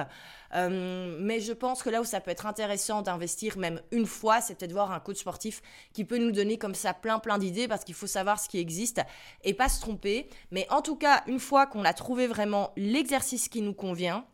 euh, 0.54 1.18
mais 1.20 1.40
je 1.40 1.52
pense 1.52 1.82
que 1.82 1.90
là 1.90 2.00
où 2.00 2.04
ça 2.04 2.20
peut 2.20 2.30
être 2.30 2.46
intéressant 2.46 3.02
d'investir 3.02 3.58
même 3.58 3.80
une 3.90 4.06
fois, 4.06 4.40
c'est 4.40 4.54
peut-être 4.54 4.72
voir 4.72 4.92
un 4.92 5.00
coach 5.00 5.18
sportif 5.18 5.62
qui 5.92 6.04
peut 6.04 6.18
nous 6.18 6.30
donner 6.30 6.58
comme 6.58 6.76
ça 6.76 6.94
plein 6.94 7.18
plein 7.18 7.38
d'idées 7.38 7.66
parce 7.66 7.82
qu'il 7.82 7.96
faut 7.96 8.06
savoir 8.06 8.38
ce 8.38 8.48
qui 8.48 8.58
existe 8.58 9.00
et 9.42 9.52
pas 9.52 9.68
se 9.68 9.80
tromper. 9.80 10.28
Mais 10.52 10.68
en 10.70 10.80
tout 10.80 10.94
cas, 10.94 11.24
une 11.26 11.40
fois 11.40 11.66
qu'on 11.66 11.84
a 11.84 11.92
trouvé 11.92 12.28
vraiment 12.28 12.70
l'exercice 12.84 13.48
qui 13.48 13.62
nous 13.62 13.74
convient, 13.74 14.24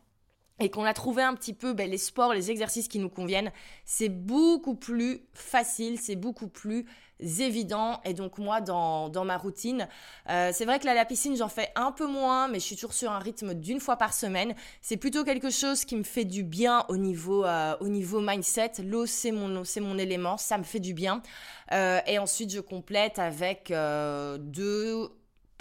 et 0.61 0.69
qu'on 0.69 0.83
a 0.83 0.93
trouvé 0.93 1.23
un 1.23 1.33
petit 1.33 1.53
peu 1.53 1.73
ben, 1.73 1.89
les 1.89 1.97
sports, 1.97 2.33
les 2.33 2.51
exercices 2.51 2.87
qui 2.87 2.99
nous 2.99 3.09
conviennent, 3.09 3.51
c'est 3.83 4.09
beaucoup 4.09 4.75
plus 4.75 5.25
facile, 5.33 5.99
c'est 5.99 6.15
beaucoup 6.15 6.47
plus 6.47 6.85
évident. 7.19 7.99
Et 8.05 8.13
donc 8.13 8.37
moi, 8.37 8.61
dans, 8.61 9.09
dans 9.09 9.25
ma 9.25 9.37
routine, 9.37 9.87
euh, 10.29 10.51
c'est 10.53 10.65
vrai 10.65 10.79
que 10.79 10.85
là, 10.85 10.93
la 10.93 11.05
piscine, 11.05 11.35
j'en 11.35 11.47
fais 11.47 11.71
un 11.75 11.91
peu 11.91 12.05
moins, 12.05 12.47
mais 12.47 12.59
je 12.59 12.65
suis 12.65 12.75
toujours 12.75 12.93
sur 12.93 13.11
un 13.11 13.19
rythme 13.19 13.55
d'une 13.55 13.79
fois 13.79 13.95
par 13.95 14.13
semaine. 14.13 14.53
C'est 14.81 14.97
plutôt 14.97 15.23
quelque 15.23 15.49
chose 15.49 15.83
qui 15.83 15.95
me 15.95 16.03
fait 16.03 16.25
du 16.25 16.43
bien 16.43 16.85
au 16.89 16.97
niveau, 16.97 17.43
euh, 17.43 17.75
au 17.79 17.87
niveau 17.87 18.21
mindset. 18.21 18.73
L'eau, 18.83 19.07
c'est 19.07 19.31
mon, 19.31 19.63
c'est 19.63 19.81
mon 19.81 19.97
élément, 19.97 20.37
ça 20.37 20.59
me 20.59 20.63
fait 20.63 20.79
du 20.79 20.93
bien. 20.93 21.23
Euh, 21.71 21.99
et 22.05 22.19
ensuite, 22.19 22.51
je 22.53 22.59
complète 22.59 23.17
avec 23.17 23.69
deux 23.71 25.09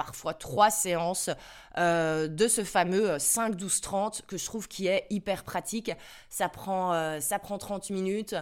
parfois 0.01 0.33
trois 0.33 0.71
séances 0.71 1.29
euh, 1.77 2.27
de 2.27 2.49
ce 2.49 2.65
fameux 2.65 3.19
5-12-30 3.19 4.23
que 4.27 4.39
je 4.39 4.47
trouve 4.47 4.67
qui 4.67 4.87
est 4.87 5.07
hyper 5.11 5.45
pratique. 5.45 5.93
Ça 6.31 6.49
prend, 6.49 6.95
euh, 6.95 7.21
ça 7.21 7.39
prend 7.39 7.59
30 7.59 7.91
minutes 7.91 8.35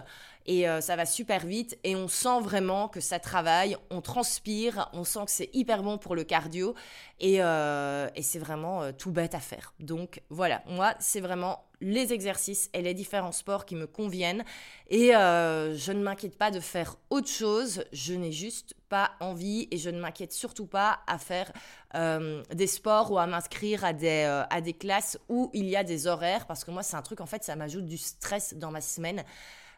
et 0.49 0.67
euh, 0.67 0.81
ça 0.81 0.95
va 0.95 1.05
super 1.05 1.45
vite 1.45 1.77
et 1.83 1.95
on 1.95 2.07
sent 2.07 2.41
vraiment 2.41 2.89
que 2.89 2.99
ça 2.99 3.19
travaille, 3.19 3.77
on 3.91 4.01
transpire, 4.01 4.89
on 4.93 5.03
sent 5.05 5.25
que 5.25 5.31
c'est 5.31 5.49
hyper 5.53 5.83
bon 5.83 5.97
pour 5.97 6.15
le 6.15 6.23
cardio 6.23 6.73
et, 7.19 7.35
et 7.35 8.21
c'est 8.21 8.39
vraiment 8.39 8.91
tout 8.93 9.11
bête 9.11 9.35
à 9.35 9.39
faire. 9.39 9.73
Donc 9.79 10.21
voilà, 10.29 10.63
moi 10.67 10.93
c'est 10.99 11.19
vraiment 11.19 11.69
les 11.81 12.13
exercices 12.13 12.69
et 12.73 12.81
les 12.81 12.93
différents 12.93 13.31
sports 13.31 13.65
qui 13.65 13.75
me 13.75 13.87
conviennent. 13.87 14.43
Et 14.89 15.15
euh, 15.15 15.75
je 15.75 15.91
ne 15.91 16.01
m'inquiète 16.01 16.37
pas 16.37 16.51
de 16.51 16.59
faire 16.59 16.95
autre 17.09 17.29
chose, 17.29 17.83
je 17.91 18.13
n'ai 18.13 18.31
juste 18.31 18.73
pas 18.89 19.11
envie 19.19 19.67
et 19.71 19.77
je 19.77 19.89
ne 19.89 19.99
m'inquiète 19.99 20.33
surtout 20.33 20.65
pas 20.65 20.99
à 21.07 21.17
faire 21.17 21.51
euh, 21.95 22.43
des 22.53 22.67
sports 22.67 23.11
ou 23.11 23.17
à 23.17 23.27
m'inscrire 23.27 23.85
à 23.85 23.93
des, 23.93 24.25
euh, 24.25 24.43
à 24.49 24.61
des 24.61 24.73
classes 24.73 25.17
où 25.29 25.49
il 25.53 25.65
y 25.65 25.75
a 25.75 25.83
des 25.83 26.07
horaires, 26.07 26.45
parce 26.47 26.63
que 26.63 26.71
moi 26.71 26.83
c'est 26.83 26.95
un 26.97 27.01
truc, 27.01 27.21
en 27.21 27.25
fait, 27.25 27.43
ça 27.43 27.55
m'ajoute 27.55 27.85
du 27.85 27.97
stress 27.97 28.53
dans 28.55 28.71
ma 28.71 28.81
semaine. 28.81 29.23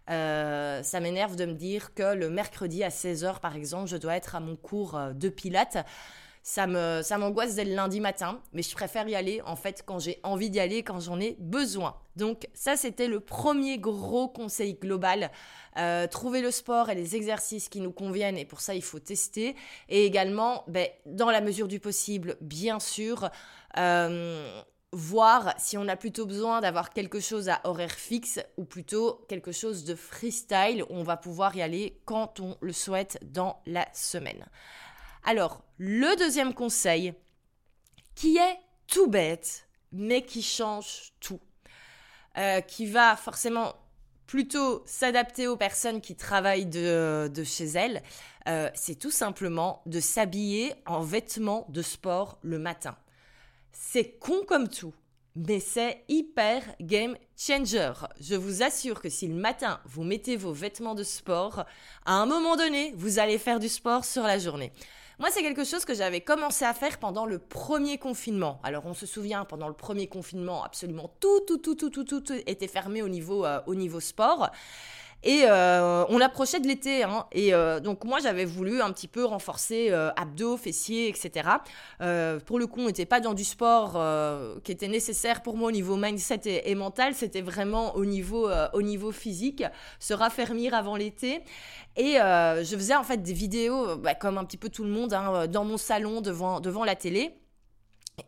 Ça 0.07 0.99
m'énerve 0.99 1.35
de 1.35 1.45
me 1.45 1.53
dire 1.53 1.93
que 1.93 2.13
le 2.13 2.29
mercredi 2.29 2.83
à 2.83 2.89
16h, 2.89 3.39
par 3.39 3.55
exemple, 3.55 3.87
je 3.87 3.97
dois 3.97 4.15
être 4.15 4.35
à 4.35 4.39
mon 4.39 4.55
cours 4.55 4.99
de 5.13 5.29
pilates 5.29 5.77
ça 6.43 6.65
me 6.65 7.01
ça 7.03 7.17
m'angoisse 7.17 7.55
dès 7.55 7.65
le 7.65 7.75
lundi 7.75 7.99
matin, 7.99 8.41
mais 8.53 8.63
je 8.63 8.73
préfère 8.73 9.07
y 9.07 9.15
aller 9.15 9.41
en 9.45 9.55
fait 9.55 9.83
quand 9.85 9.99
j'ai 9.99 10.19
envie 10.23 10.49
d'y 10.49 10.59
aller, 10.59 10.83
quand 10.83 10.99
j'en 10.99 11.19
ai 11.19 11.35
besoin. 11.39 11.95
Donc 12.15 12.47
ça 12.53 12.75
c'était 12.75 13.07
le 13.07 13.19
premier 13.19 13.77
gros 13.77 14.27
conseil 14.27 14.73
global. 14.73 15.31
Euh, 15.77 16.07
trouver 16.07 16.41
le 16.41 16.51
sport 16.51 16.89
et 16.89 16.95
les 16.95 17.15
exercices 17.15 17.69
qui 17.69 17.79
nous 17.79 17.93
conviennent 17.93 18.37
et 18.37 18.43
pour 18.43 18.59
ça 18.59 18.75
il 18.75 18.83
faut 18.83 18.99
tester 18.99 19.55
et 19.87 20.05
également 20.05 20.65
ben, 20.67 20.85
dans 21.05 21.31
la 21.31 21.39
mesure 21.39 21.69
du 21.69 21.79
possible 21.79 22.35
bien 22.41 22.81
sûr 22.81 23.29
euh, 23.77 24.61
voir 24.93 25.53
si 25.57 25.77
on 25.77 25.87
a 25.87 25.95
plutôt 25.95 26.25
besoin 26.25 26.59
d'avoir 26.59 26.89
quelque 26.91 27.19
chose 27.19 27.47
à 27.47 27.61
horaire 27.63 27.91
fixe 27.91 28.39
ou 28.57 28.65
plutôt 28.65 29.25
quelque 29.29 29.51
chose 29.51 29.85
de 29.85 29.95
freestyle 29.95 30.83
où 30.83 30.87
on 30.89 31.03
va 31.03 31.17
pouvoir 31.17 31.55
y 31.55 31.61
aller 31.61 32.01
quand 32.05 32.39
on 32.39 32.57
le 32.59 32.73
souhaite 32.73 33.17
dans 33.21 33.61
la 33.65 33.87
semaine. 33.93 34.45
Alors, 35.23 35.63
le 35.77 36.17
deuxième 36.17 36.53
conseil, 36.53 37.13
qui 38.15 38.37
est 38.37 38.59
tout 38.87 39.07
bête, 39.07 39.67
mais 39.91 40.23
qui 40.23 40.41
change 40.41 41.13
tout, 41.19 41.39
euh, 42.37 42.61
qui 42.61 42.85
va 42.85 43.15
forcément 43.15 43.75
plutôt 44.27 44.83
s'adapter 44.85 45.47
aux 45.47 45.57
personnes 45.57 46.01
qui 46.01 46.15
travaillent 46.15 46.65
de, 46.65 47.43
chez 47.43 47.65
elles, 47.65 48.01
euh, 48.47 48.69
c'est 48.73 48.95
tout 48.95 49.11
simplement 49.11 49.81
de 49.85 49.99
s'habiller 49.99 50.73
en 50.85 51.01
vêtements 51.01 51.65
de 51.69 51.81
sport 51.81 52.39
le 52.41 52.57
matin. 52.57 52.97
C'est 53.73 54.17
con 54.19 54.43
comme 54.47 54.67
tout, 54.67 54.93
mais 55.35 55.59
c'est 55.59 56.03
hyper 56.07 56.63
game 56.81 57.15
changer. 57.37 57.91
Je 58.19 58.35
vous 58.35 58.63
assure 58.63 59.01
que 59.01 59.09
si 59.09 59.27
le 59.27 59.35
matin 59.35 59.79
vous 59.85 60.03
mettez 60.03 60.35
vos 60.35 60.51
vêtements 60.53 60.95
de 60.95 61.03
sport, 61.03 61.65
à 62.05 62.15
un 62.15 62.25
moment 62.25 62.55
donné, 62.55 62.93
vous 62.95 63.19
allez 63.19 63.37
faire 63.37 63.59
du 63.59 63.69
sport 63.69 64.05
sur 64.05 64.23
la 64.23 64.39
journée. 64.39 64.71
Moi, 65.19 65.29
c'est 65.31 65.43
quelque 65.43 65.63
chose 65.63 65.85
que 65.85 65.93
j'avais 65.93 66.21
commencé 66.21 66.65
à 66.65 66.73
faire 66.73 66.97
pendant 66.97 67.27
le 67.27 67.37
premier 67.37 67.99
confinement. 67.99 68.59
Alors, 68.63 68.87
on 68.87 68.95
se 68.95 69.05
souvient, 69.05 69.45
pendant 69.45 69.67
le 69.67 69.75
premier 69.75 70.07
confinement, 70.07 70.63
absolument 70.63 71.13
tout, 71.19 71.41
tout, 71.45 71.59
tout, 71.59 71.75
tout, 71.75 71.91
tout, 71.91 72.03
tout, 72.03 72.33
était 72.47 72.67
fermé 72.67 73.03
au 73.03 73.07
niveau, 73.07 73.45
euh, 73.45 73.61
au 73.67 73.75
niveau 73.75 73.99
sport. 73.99 74.49
Et 75.23 75.43
euh, 75.45 76.03
on 76.09 76.19
approchait 76.19 76.59
de 76.59 76.67
l'été, 76.67 77.03
hein, 77.03 77.27
et 77.31 77.53
euh, 77.53 77.79
donc 77.79 78.05
moi 78.05 78.19
j'avais 78.19 78.45
voulu 78.45 78.81
un 78.81 78.91
petit 78.91 79.07
peu 79.07 79.23
renforcer 79.23 79.89
euh, 79.91 80.09
abdos, 80.15 80.57
fessiers, 80.57 81.09
etc. 81.09 81.47
pour 82.45 82.57
le 82.57 82.65
coup, 82.65 82.79
on 82.79 82.87
n'était 82.87 83.05
pas 83.05 83.19
dans 83.19 83.35
du 83.35 83.43
sport 83.43 84.01
qui 84.63 84.71
était 84.71 84.87
nécessaire 84.87 85.43
pour 85.43 85.57
moi 85.57 85.69
au 85.69 85.71
niveau 85.71 85.95
mindset 85.95 86.63
et, 86.65 86.75
mental, 86.75 87.13
c'était 87.13 87.41
vraiment 87.41 87.95
au 87.95 88.05
niveau, 88.05 88.49
au 88.73 88.81
niveau 88.81 89.11
physique, 89.11 89.63
se 89.99 90.13
raffermir 90.13 90.73
avant 90.73 90.95
l'été. 90.95 91.43
Et 91.97 92.13
je 92.15 92.75
faisais 92.75 92.95
en 92.95 93.03
fait 93.03 93.21
des 93.21 93.33
vidéos, 93.33 93.97
bah, 93.97 94.15
comme 94.15 94.37
un 94.37 94.45
petit 94.45 94.57
peu 94.57 94.69
tout 94.69 94.83
le 94.83 94.89
monde, 94.89 95.13
hein, 95.13 95.47
dans 95.47 95.65
mon 95.65 95.77
salon 95.77 96.21
devant, 96.21 96.59
devant 96.59 96.83
la 96.83 96.95
télé. 96.95 97.35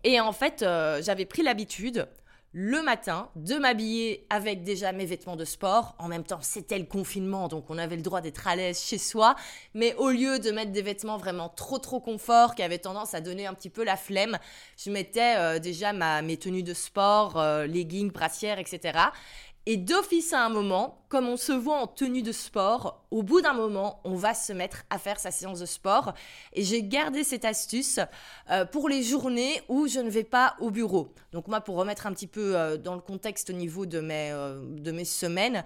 Et 0.03 0.19
en 0.19 0.32
fait, 0.32 0.60
j'avais 1.01 1.25
pris 1.25 1.41
l'habitude 1.41 2.08
le 2.53 2.83
matin 2.83 3.29
de 3.35 3.55
m'habiller 3.55 4.27
avec 4.29 4.63
déjà 4.63 4.91
mes 4.91 5.05
vêtements 5.05 5.35
de 5.35 5.43
sport. 5.43 5.95
En 5.97 6.07
même 6.07 6.23
temps, 6.23 6.39
c'était 6.41 6.77
le 6.77 6.85
confinement, 6.85 7.47
donc 7.47 7.65
on 7.69 7.79
avait 7.79 7.95
le 7.95 8.03
droit 8.03 8.21
d'être 8.21 8.47
à 8.47 8.55
l'aise 8.55 8.79
chez 8.79 8.99
soi. 8.99 9.35
Mais 9.73 9.95
au 9.95 10.11
lieu 10.11 10.37
de 10.37 10.51
mettre 10.51 10.71
des 10.71 10.83
vêtements 10.83 11.17
vraiment 11.17 11.49
trop 11.49 11.79
trop 11.79 11.99
confort, 11.99 12.53
qui 12.53 12.61
avaient 12.61 12.77
tendance 12.77 13.15
à 13.15 13.21
donner 13.21 13.47
un 13.47 13.55
petit 13.55 13.71
peu 13.71 13.83
la 13.83 13.97
flemme, 13.97 14.37
je 14.77 14.91
mettais 14.91 15.35
euh, 15.37 15.57
déjà 15.57 15.93
ma, 15.93 16.21
mes 16.21 16.37
tenues 16.37 16.63
de 16.63 16.75
sport, 16.75 17.39
euh, 17.39 17.65
leggings, 17.65 18.11
brassières, 18.11 18.59
etc. 18.59 18.99
Et 19.65 19.78
d'office 19.78 20.34
à 20.34 20.45
un 20.45 20.49
moment, 20.49 21.04
comme 21.13 21.30
on 21.30 21.38
se 21.38 21.52
voit 21.52 21.80
en 21.80 21.86
tenue 21.86 22.23
de 22.23 22.32
sport, 22.32 23.06
au 23.12 23.21
bout 23.21 23.41
d'un 23.41 23.54
moment, 23.54 23.99
on 24.04 24.15
va 24.15 24.34
se 24.34 24.52
mettre 24.52 24.84
à 24.89 24.97
faire 24.97 25.19
sa 25.19 25.30
séance 25.30 25.60
de 25.60 25.67
sport. 25.67 26.15
Et 26.54 26.63
j'ai 26.63 26.82
gardé 26.82 27.23
cette 27.23 27.45
astuce 27.45 27.99
euh, 28.49 28.65
pour 28.65 28.89
les 28.89 29.04
journées 29.04 29.62
où 29.69 29.88
je 29.88 29.99
ne 29.99 30.10
vais 30.10 30.23
pas 30.23 30.56
au 30.60 30.71
bureau. 30.71 31.13
Donc 31.32 31.47
moi, 31.47 31.62
pour 31.62 31.76
remettre 31.76 32.08
un 32.08 32.13
petit 32.13 32.26
peu 32.26 32.58
euh, 32.58 32.78
dans 32.78 32.95
le 32.95 33.02
contexte 33.02 33.52
au 33.52 33.54
niveau 33.54 33.86
de 33.86 33.99
mes, 33.99 34.32
euh, 34.32 34.60
de 34.80 34.91
mes 34.91 35.06
semaines, 35.06 35.63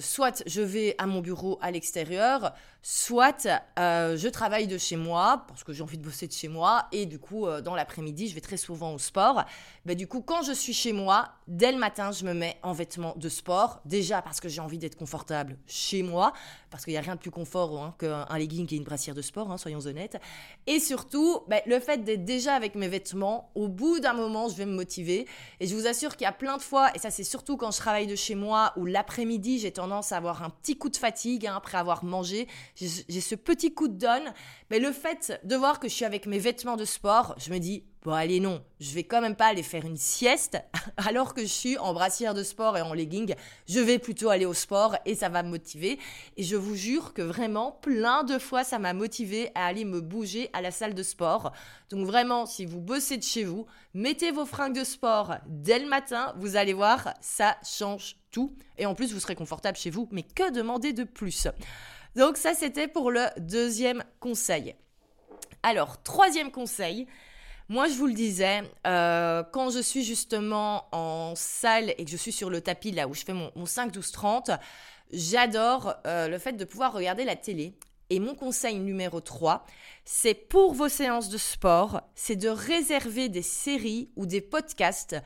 soit 0.00 0.42
je 0.46 0.62
vais 0.62 0.94
à 0.96 1.04
mon 1.04 1.20
bureau 1.20 1.58
à 1.60 1.70
l'extérieur, 1.70 2.54
soit 2.80 3.46
je 3.76 4.28
travaille 4.28 4.66
de 4.66 4.78
chez 4.78 4.96
moi 4.96 5.44
parce 5.46 5.62
que 5.62 5.74
j'ai 5.74 5.82
envie 5.82 5.98
de 5.98 6.02
bosser 6.02 6.26
de 6.26 6.32
chez 6.32 6.48
moi 6.48 6.86
et 6.90 7.04
du 7.04 7.18
coup 7.18 7.44
dans 7.62 7.74
l'après-midi 7.74 8.28
je 8.28 8.34
vais 8.34 8.40
très 8.40 8.56
souvent 8.56 8.94
au 8.94 8.98
sport. 8.98 9.44
Mais 9.84 9.94
du 9.94 10.06
coup 10.06 10.22
quand 10.22 10.40
je 10.40 10.52
suis 10.52 10.72
chez 10.72 10.94
moi, 10.94 11.28
dès 11.48 11.70
le 11.70 11.76
matin 11.76 12.12
je 12.12 12.24
me 12.24 12.32
mets 12.32 12.56
en 12.62 12.72
vêtements 12.72 13.14
de 13.18 13.28
sport. 13.28 13.80
Déjà 13.84 14.22
parce 14.22 14.40
que 14.40 14.48
j'ai 14.48 14.60
envie 14.60 14.78
d'être 14.78 14.96
confortable 14.96 15.58
chez 15.66 16.02
moi, 16.02 16.32
parce 16.70 16.84
qu'il 16.84 16.92
n'y 16.92 16.98
a 16.98 17.02
rien 17.02 17.14
de 17.14 17.20
plus 17.20 17.30
confort 17.30 17.82
hein, 17.82 17.94
qu'un 17.98 18.38
legging 18.38 18.72
et 18.72 18.76
une 18.76 18.84
brassière 18.84 19.14
de 19.14 19.22
sport, 19.22 19.50
hein, 19.50 19.58
soyons 19.58 19.80
honnêtes. 19.80 20.18
Et 20.66 20.80
surtout, 20.80 21.40
ben, 21.48 21.60
le 21.66 21.80
fait 21.80 22.04
d'être 22.04 22.24
déjà 22.24 22.54
avec 22.54 22.74
mes 22.74 22.88
vêtements, 22.88 23.50
au 23.54 23.68
bout 23.68 24.00
d'un 24.00 24.14
moment, 24.14 24.48
je 24.48 24.56
vais 24.56 24.66
me 24.66 24.74
motiver. 24.74 25.26
Et 25.60 25.66
je 25.66 25.74
vous 25.74 25.86
assure 25.86 26.16
qu'il 26.16 26.24
y 26.24 26.28
a 26.28 26.32
plein 26.32 26.56
de 26.56 26.62
fois, 26.62 26.90
et 26.94 26.98
ça 26.98 27.10
c'est 27.10 27.24
surtout 27.24 27.56
quand 27.56 27.70
je 27.70 27.78
travaille 27.78 28.06
de 28.06 28.16
chez 28.16 28.34
moi, 28.34 28.72
où 28.76 28.86
l'après-midi, 28.86 29.58
j'ai 29.58 29.72
tendance 29.72 30.12
à 30.12 30.16
avoir 30.16 30.42
un 30.42 30.50
petit 30.50 30.76
coup 30.76 30.88
de 30.88 30.96
fatigue 30.96 31.46
hein, 31.46 31.54
après 31.56 31.78
avoir 31.78 32.04
mangé. 32.04 32.48
J'ai 32.74 33.20
ce 33.20 33.34
petit 33.34 33.74
coup 33.74 33.88
de 33.88 33.98
donne. 33.98 34.32
Mais 34.70 34.78
le 34.78 34.92
fait 34.92 35.40
de 35.44 35.56
voir 35.56 35.80
que 35.80 35.88
je 35.88 35.94
suis 35.94 36.04
avec 36.04 36.26
mes 36.26 36.38
vêtements 36.38 36.76
de 36.76 36.84
sport, 36.84 37.34
je 37.38 37.50
me 37.50 37.58
dis, 37.58 37.84
Bon, 38.04 38.12
allez, 38.12 38.38
non, 38.38 38.62
je 38.78 38.94
vais 38.94 39.02
quand 39.02 39.20
même 39.20 39.34
pas 39.34 39.46
aller 39.46 39.64
faire 39.64 39.84
une 39.84 39.96
sieste 39.96 40.56
alors 40.96 41.34
que 41.34 41.42
je 41.42 41.46
suis 41.46 41.76
en 41.78 41.92
brassière 41.92 42.32
de 42.32 42.44
sport 42.44 42.76
et 42.76 42.80
en 42.80 42.94
legging. 42.94 43.34
Je 43.68 43.80
vais 43.80 43.98
plutôt 43.98 44.30
aller 44.30 44.46
au 44.46 44.54
sport 44.54 44.96
et 45.04 45.16
ça 45.16 45.28
va 45.28 45.42
me 45.42 45.50
motiver. 45.50 45.98
Et 46.36 46.44
je 46.44 46.54
vous 46.54 46.76
jure 46.76 47.12
que 47.12 47.22
vraiment, 47.22 47.72
plein 47.72 48.22
de 48.22 48.38
fois, 48.38 48.62
ça 48.62 48.78
m'a 48.78 48.92
motivé 48.92 49.50
à 49.56 49.66
aller 49.66 49.84
me 49.84 50.00
bouger 50.00 50.48
à 50.52 50.62
la 50.62 50.70
salle 50.70 50.94
de 50.94 51.02
sport. 51.02 51.52
Donc 51.90 52.06
vraiment, 52.06 52.46
si 52.46 52.66
vous 52.66 52.80
bossez 52.80 53.16
de 53.16 53.24
chez 53.24 53.42
vous, 53.42 53.66
mettez 53.94 54.30
vos 54.30 54.46
fringues 54.46 54.76
de 54.76 54.84
sport 54.84 55.34
dès 55.48 55.80
le 55.80 55.88
matin. 55.88 56.34
Vous 56.38 56.54
allez 56.54 56.74
voir, 56.74 57.14
ça 57.20 57.56
change 57.64 58.16
tout. 58.30 58.54
Et 58.76 58.86
en 58.86 58.94
plus, 58.94 59.12
vous 59.12 59.20
serez 59.20 59.34
confortable 59.34 59.76
chez 59.76 59.90
vous. 59.90 60.08
Mais 60.12 60.22
que 60.22 60.52
demander 60.52 60.92
de 60.92 61.02
plus? 61.02 61.48
Donc 62.14 62.36
ça, 62.36 62.54
c'était 62.54 62.88
pour 62.88 63.10
le 63.10 63.26
deuxième 63.38 64.04
conseil. 64.20 64.76
Alors, 65.64 66.00
troisième 66.02 66.52
conseil, 66.52 67.08
moi, 67.70 67.86
je 67.86 67.94
vous 67.94 68.06
le 68.06 68.14
disais, 68.14 68.62
euh, 68.86 69.42
quand 69.52 69.68
je 69.68 69.80
suis 69.80 70.02
justement 70.02 70.86
en 70.92 71.34
salle 71.36 71.94
et 71.98 72.04
que 72.06 72.10
je 72.10 72.16
suis 72.16 72.32
sur 72.32 72.48
le 72.48 72.62
tapis, 72.62 72.92
là 72.92 73.06
où 73.08 73.14
je 73.14 73.24
fais 73.24 73.34
mon, 73.34 73.50
5-12-30, 73.56 74.58
j'adore 75.12 75.94
euh, 76.06 76.28
le 76.28 76.38
fait 76.38 76.54
de 76.54 76.64
pouvoir 76.64 76.94
regarder 76.94 77.24
la 77.24 77.36
télé. 77.36 77.74
Et 78.08 78.20
mon 78.20 78.34
conseil 78.34 78.78
numéro 78.78 79.20
3, 79.20 79.66
c'est 80.06 80.32
pour 80.32 80.72
vos 80.72 80.88
séances 80.88 81.28
de 81.28 81.36
sport, 81.36 82.00
c'est 82.14 82.36
de 82.36 82.48
réserver 82.48 83.28
des 83.28 83.42
séries 83.42 84.08
ou 84.16 84.24
des 84.24 84.40
podcasts 84.40 85.16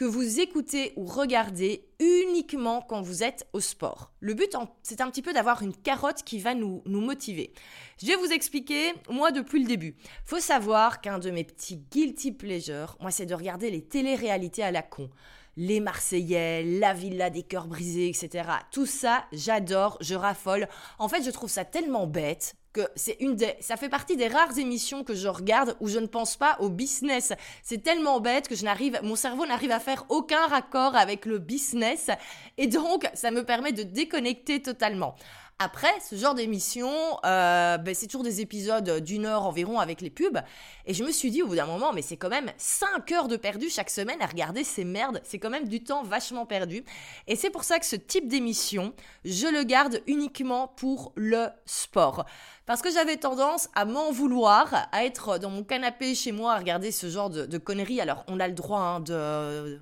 que 0.00 0.06
vous 0.06 0.40
écoutez 0.40 0.94
ou 0.96 1.04
regardez 1.04 1.84
uniquement 1.98 2.80
quand 2.80 3.02
vous 3.02 3.22
êtes 3.22 3.46
au 3.52 3.60
sport. 3.60 4.14
Le 4.20 4.32
but, 4.32 4.56
c'est 4.82 5.02
un 5.02 5.10
petit 5.10 5.20
peu 5.20 5.34
d'avoir 5.34 5.62
une 5.62 5.76
carotte 5.76 6.22
qui 6.22 6.38
va 6.38 6.54
nous, 6.54 6.82
nous 6.86 7.02
motiver. 7.02 7.52
Je 8.00 8.06
vais 8.06 8.16
vous 8.16 8.32
expliquer, 8.32 8.94
moi, 9.10 9.30
depuis 9.30 9.60
le 9.60 9.68
début. 9.68 9.96
Faut 10.24 10.40
savoir 10.40 11.02
qu'un 11.02 11.18
de 11.18 11.30
mes 11.30 11.44
petits 11.44 11.76
guilty 11.76 12.32
pleasures, 12.32 12.96
moi, 12.98 13.10
c'est 13.10 13.26
de 13.26 13.34
regarder 13.34 13.70
les 13.70 13.84
télé-réalités 13.84 14.62
à 14.62 14.70
la 14.70 14.80
con 14.80 15.10
les 15.56 15.80
Marseillais, 15.80 16.62
la 16.62 16.94
villa 16.94 17.30
des 17.30 17.42
cœurs 17.42 17.66
brisés, 17.66 18.08
etc. 18.08 18.48
Tout 18.70 18.86
ça, 18.86 19.24
j'adore, 19.32 19.98
je 20.00 20.14
raffole. 20.14 20.68
En 20.98 21.08
fait, 21.08 21.22
je 21.22 21.30
trouve 21.30 21.50
ça 21.50 21.64
tellement 21.64 22.06
bête 22.06 22.56
que 22.72 22.82
c'est 22.94 23.16
une 23.20 23.34
des, 23.34 23.54
ça 23.60 23.76
fait 23.76 23.88
partie 23.88 24.16
des 24.16 24.28
rares 24.28 24.58
émissions 24.58 25.02
que 25.02 25.14
je 25.14 25.28
regarde 25.28 25.76
où 25.80 25.88
je 25.88 25.98
ne 25.98 26.06
pense 26.06 26.36
pas 26.36 26.56
au 26.60 26.68
business. 26.68 27.32
C'est 27.62 27.82
tellement 27.82 28.20
bête 28.20 28.48
que 28.48 28.54
je 28.54 28.64
n'arrive, 28.64 29.00
mon 29.02 29.16
cerveau 29.16 29.46
n'arrive 29.46 29.72
à 29.72 29.80
faire 29.80 30.04
aucun 30.08 30.46
raccord 30.46 30.94
avec 30.94 31.26
le 31.26 31.38
business 31.38 32.10
et 32.58 32.68
donc 32.68 33.08
ça 33.14 33.30
me 33.30 33.44
permet 33.44 33.72
de 33.72 33.82
déconnecter 33.82 34.62
totalement. 34.62 35.16
Après, 35.62 35.92
ce 36.00 36.16
genre 36.16 36.34
d'émission, 36.34 36.90
euh, 37.26 37.76
ben, 37.76 37.94
c'est 37.94 38.06
toujours 38.06 38.24
des 38.24 38.40
épisodes 38.40 39.00
d'une 39.00 39.26
heure 39.26 39.42
environ 39.42 39.78
avec 39.78 40.00
les 40.00 40.08
pubs. 40.08 40.38
Et 40.86 40.94
je 40.94 41.04
me 41.04 41.10
suis 41.10 41.30
dit 41.30 41.42
au 41.42 41.48
bout 41.48 41.54
d'un 41.54 41.66
moment, 41.66 41.92
mais 41.92 42.00
c'est 42.00 42.16
quand 42.16 42.30
même 42.30 42.50
5 42.56 43.12
heures 43.12 43.28
de 43.28 43.36
perdu 43.36 43.68
chaque 43.68 43.90
semaine 43.90 44.22
à 44.22 44.26
regarder 44.26 44.64
ces 44.64 44.86
merdes. 44.86 45.20
C'est 45.22 45.38
quand 45.38 45.50
même 45.50 45.68
du 45.68 45.84
temps 45.84 46.02
vachement 46.02 46.46
perdu. 46.46 46.82
Et 47.26 47.36
c'est 47.36 47.50
pour 47.50 47.64
ça 47.64 47.78
que 47.78 47.84
ce 47.84 47.96
type 47.96 48.26
d'émission, 48.26 48.94
je 49.26 49.48
le 49.48 49.62
garde 49.64 50.00
uniquement 50.06 50.66
pour 50.66 51.12
le 51.14 51.48
sport. 51.66 52.24
Parce 52.64 52.80
que 52.80 52.90
j'avais 52.90 53.18
tendance 53.18 53.68
à 53.74 53.84
m'en 53.84 54.12
vouloir, 54.12 54.88
à 54.92 55.04
être 55.04 55.36
dans 55.36 55.50
mon 55.50 55.62
canapé 55.62 56.14
chez 56.14 56.32
moi 56.32 56.54
à 56.54 56.58
regarder 56.58 56.90
ce 56.90 57.10
genre 57.10 57.28
de, 57.28 57.58
conneries. 57.58 58.00
Alors, 58.00 58.24
on 58.28 58.40
a 58.40 58.48
le 58.48 58.54
droit 58.54 58.80
hein, 58.80 59.00
de, 59.00 59.78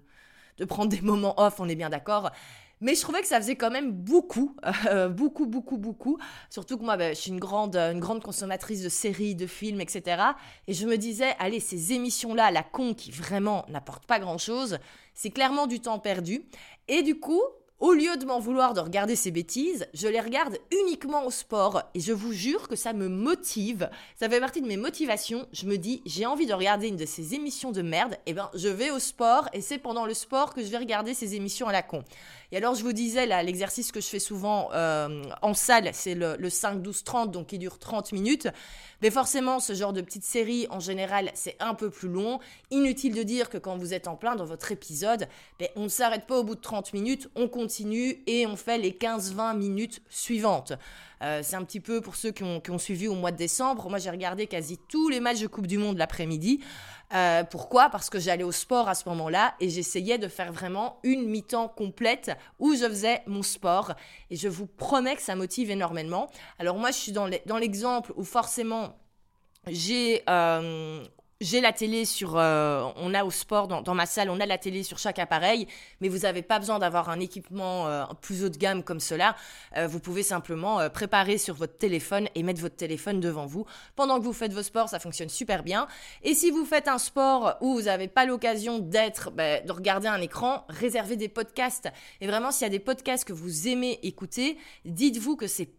de 0.56 0.64
prendre 0.64 0.90
des 0.90 1.02
moments 1.02 1.40
off, 1.40 1.60
on 1.60 1.68
est 1.68 1.76
bien 1.76 1.90
d'accord. 1.90 2.32
Mais 2.80 2.94
je 2.94 3.00
trouvais 3.00 3.20
que 3.20 3.26
ça 3.26 3.40
faisait 3.40 3.56
quand 3.56 3.70
même 3.70 3.92
beaucoup, 3.92 4.54
euh, 4.90 5.08
beaucoup, 5.08 5.46
beaucoup, 5.46 5.76
beaucoup. 5.76 6.18
Surtout 6.50 6.78
que 6.78 6.84
moi, 6.84 6.96
bah, 6.96 7.12
je 7.12 7.18
suis 7.18 7.30
une 7.30 7.40
grande, 7.40 7.76
une 7.76 8.00
grande 8.00 8.22
consommatrice 8.22 8.82
de 8.82 8.88
séries, 8.88 9.34
de 9.34 9.46
films, 9.46 9.80
etc. 9.80 10.22
Et 10.66 10.74
je 10.74 10.86
me 10.86 10.96
disais, 10.96 11.34
allez, 11.38 11.60
ces 11.60 11.92
émissions-là, 11.92 12.50
la 12.50 12.62
con, 12.62 12.94
qui 12.94 13.10
vraiment 13.10 13.64
n'apportent 13.68 14.06
pas 14.06 14.18
grand-chose, 14.18 14.78
c'est 15.14 15.30
clairement 15.30 15.66
du 15.66 15.80
temps 15.80 15.98
perdu. 15.98 16.44
Et 16.88 17.02
du 17.02 17.18
coup, 17.18 17.42
au 17.80 17.92
lieu 17.92 18.16
de 18.16 18.24
m'en 18.24 18.40
vouloir 18.40 18.74
de 18.74 18.80
regarder 18.80 19.14
ces 19.14 19.30
bêtises, 19.30 19.86
je 19.94 20.08
les 20.08 20.18
regarde 20.18 20.58
uniquement 20.72 21.24
au 21.24 21.30
sport 21.30 21.84
et 21.94 22.00
je 22.00 22.12
vous 22.12 22.32
jure 22.32 22.66
que 22.66 22.74
ça 22.74 22.92
me 22.92 23.08
motive. 23.08 23.88
Ça 24.16 24.28
fait 24.28 24.40
partie 24.40 24.60
de 24.60 24.66
mes 24.66 24.76
motivations. 24.76 25.46
Je 25.52 25.66
me 25.66 25.76
dis, 25.76 26.02
j'ai 26.04 26.26
envie 26.26 26.46
de 26.46 26.54
regarder 26.54 26.88
une 26.88 26.96
de 26.96 27.06
ces 27.06 27.34
émissions 27.34 27.70
de 27.70 27.82
merde, 27.82 28.14
et 28.26 28.30
eh 28.30 28.32
ben 28.32 28.50
je 28.54 28.68
vais 28.68 28.90
au 28.90 28.98
sport 28.98 29.48
et 29.52 29.60
c'est 29.60 29.78
pendant 29.78 30.06
le 30.06 30.14
sport 30.14 30.54
que 30.54 30.62
je 30.64 30.68
vais 30.68 30.78
regarder 30.78 31.14
ces 31.14 31.36
émissions 31.36 31.68
à 31.68 31.72
la 31.72 31.82
con. 31.82 32.02
Et 32.50 32.56
alors 32.56 32.74
je 32.74 32.82
vous 32.82 32.92
disais 32.92 33.26
là, 33.26 33.42
l'exercice 33.42 33.92
que 33.92 34.00
je 34.00 34.06
fais 34.06 34.18
souvent 34.18 34.70
euh, 34.72 35.22
en 35.42 35.52
salle, 35.52 35.90
c'est 35.92 36.14
le, 36.14 36.36
le 36.38 36.48
5-12-30, 36.48 37.30
donc 37.30 37.48
qui 37.48 37.58
dure 37.58 37.78
30 37.78 38.12
minutes. 38.12 38.48
Mais 39.02 39.10
forcément, 39.10 39.60
ce 39.60 39.74
genre 39.74 39.92
de 39.92 40.00
petite 40.00 40.24
série, 40.24 40.66
en 40.70 40.80
général, 40.80 41.30
c'est 41.34 41.56
un 41.60 41.74
peu 41.74 41.90
plus 41.90 42.08
long. 42.08 42.40
Inutile 42.70 43.14
de 43.14 43.22
dire 43.22 43.50
que 43.50 43.58
quand 43.58 43.76
vous 43.76 43.94
êtes 43.94 44.08
en 44.08 44.16
plein 44.16 44.34
dans 44.34 44.46
votre 44.46 44.72
épisode, 44.72 45.28
ben, 45.58 45.68
on 45.76 45.84
ne 45.84 45.88
s'arrête 45.88 46.26
pas 46.26 46.38
au 46.38 46.44
bout 46.44 46.54
de 46.54 46.60
30 46.60 46.94
minutes, 46.94 47.28
on 47.36 47.48
continue 47.48 48.22
et 48.26 48.46
on 48.46 48.56
fait 48.56 48.78
les 48.78 48.92
15-20 48.92 49.56
minutes 49.56 50.02
suivantes. 50.08 50.72
Euh, 51.22 51.40
c'est 51.42 51.56
un 51.56 51.64
petit 51.64 51.80
peu 51.80 52.00
pour 52.00 52.16
ceux 52.16 52.30
qui 52.30 52.44
ont, 52.44 52.60
qui 52.60 52.70
ont, 52.70 52.78
suivi 52.78 53.08
au 53.08 53.14
mois 53.14 53.32
de 53.32 53.36
décembre. 53.36 53.88
Moi, 53.88 53.98
j'ai 53.98 54.10
regardé 54.10 54.46
quasi 54.46 54.78
tous 54.88 55.08
les 55.08 55.20
matchs 55.20 55.40
de 55.40 55.48
Coupe 55.48 55.66
du 55.66 55.78
Monde 55.78 55.98
l'après-midi. 55.98 56.60
Euh, 57.14 57.44
pourquoi? 57.44 57.88
Parce 57.88 58.10
que 58.10 58.18
j'allais 58.18 58.44
au 58.44 58.52
sport 58.52 58.88
à 58.88 58.94
ce 58.94 59.08
moment-là 59.08 59.54
et 59.60 59.70
j'essayais 59.70 60.18
de 60.18 60.28
faire 60.28 60.52
vraiment 60.52 60.98
une 61.02 61.26
mi-temps 61.28 61.68
complète 61.68 62.32
où 62.58 62.74
je 62.74 62.86
faisais 62.86 63.22
mon 63.26 63.42
sport. 63.42 63.94
Et 64.30 64.36
je 64.36 64.48
vous 64.48 64.66
promets 64.66 65.16
que 65.16 65.22
ça 65.22 65.34
motive 65.34 65.70
énormément. 65.70 66.30
Alors 66.58 66.76
moi, 66.76 66.90
je 66.90 66.96
suis 66.98 67.12
dans 67.12 67.26
l'exemple 67.58 68.12
où 68.16 68.24
forcément 68.24 68.94
j'ai 69.66 70.22
euh, 70.28 71.04
j'ai 71.40 71.60
la 71.60 71.72
télé 71.72 72.04
sur, 72.04 72.36
euh, 72.36 72.84
on 72.96 73.14
a 73.14 73.24
au 73.24 73.30
sport 73.30 73.68
dans, 73.68 73.94
ma 73.94 74.06
salle, 74.06 74.28
on 74.28 74.40
a 74.40 74.46
la 74.46 74.58
télé 74.58 74.82
sur 74.82 74.98
chaque 74.98 75.20
appareil, 75.20 75.68
mais 76.00 76.08
vous 76.08 76.18
n'avez 76.18 76.42
pas 76.42 76.58
besoin 76.58 76.80
d'avoir 76.80 77.10
un 77.10 77.20
équipement 77.20 77.86
euh, 77.86 78.04
plus 78.20 78.42
haut 78.44 78.48
de 78.48 78.56
gamme 78.56 78.82
comme 78.82 78.98
cela. 78.98 79.36
Euh, 79.76 79.86
vous 79.86 80.00
pouvez 80.00 80.24
simplement 80.24 80.90
préparer 80.90 81.38
sur 81.38 81.54
votre 81.54 81.78
téléphone 81.78 82.26
et 82.34 82.42
mettre 82.42 82.60
votre 82.60 82.74
téléphone 82.74 83.20
devant 83.20 83.46
vous. 83.46 83.66
Pendant 83.94 84.18
que 84.18 84.24
vous 84.24 84.32
faites 84.32 84.52
vos 84.52 84.64
sports, 84.64 84.88
ça 84.88 84.98
fonctionne 84.98 85.28
super 85.28 85.62
bien. 85.62 85.86
Et 86.24 86.34
si 86.34 86.50
vous 86.50 86.64
faites 86.64 86.88
un 86.88 86.98
sport 86.98 87.56
où 87.60 87.74
vous 87.74 87.82
n'avez 87.82 88.08
pas 88.08 88.24
l'occasion 88.24 88.80
d'être, 88.80 89.30
bah, 89.30 89.60
de 89.60 89.70
regarder 89.70 90.08
un 90.08 90.20
écran, 90.20 90.64
réservez 90.68 91.14
des 91.14 91.28
podcasts. 91.28 91.88
Et 92.20 92.26
vraiment, 92.26 92.50
s'il 92.50 92.64
y 92.64 92.66
a 92.66 92.70
des 92.70 92.80
podcasts 92.80 93.24
que 93.24 93.32
vous 93.32 93.68
aimez 93.68 94.00
écouter, 94.02 94.58
dites-vous 94.84 95.36
que 95.36 95.46
ces, 95.46 95.72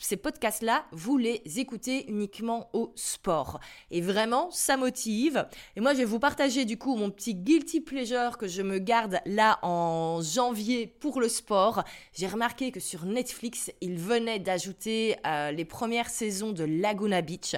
ces 0.00 0.16
podcasts-là, 0.16 0.86
vous 0.90 1.18
les 1.18 1.40
écoutez 1.56 2.10
uniquement 2.10 2.68
au 2.72 2.92
sport. 2.96 3.60
Et 3.92 4.00
vraiment, 4.00 4.50
ça 4.50 4.76
motive 4.76 5.03
et 5.06 5.80
moi, 5.80 5.92
je 5.92 5.98
vais 5.98 6.04
vous 6.04 6.18
partager 6.18 6.64
du 6.64 6.78
coup 6.78 6.96
mon 6.96 7.10
petit 7.10 7.34
guilty 7.34 7.80
pleasure 7.80 8.38
que 8.38 8.46
je 8.46 8.62
me 8.62 8.78
garde 8.78 9.20
là 9.26 9.58
en 9.62 10.20
janvier 10.22 10.86
pour 10.86 11.20
le 11.20 11.28
sport. 11.28 11.84
J'ai 12.12 12.26
remarqué 12.26 12.70
que 12.70 12.80
sur 12.80 13.04
Netflix, 13.04 13.70
ils 13.80 13.98
venaient 13.98 14.38
d'ajouter 14.38 15.16
euh, 15.26 15.50
les 15.50 15.64
premières 15.64 16.08
saisons 16.08 16.52
de 16.52 16.64
Laguna 16.64 17.22
Beach. 17.22 17.56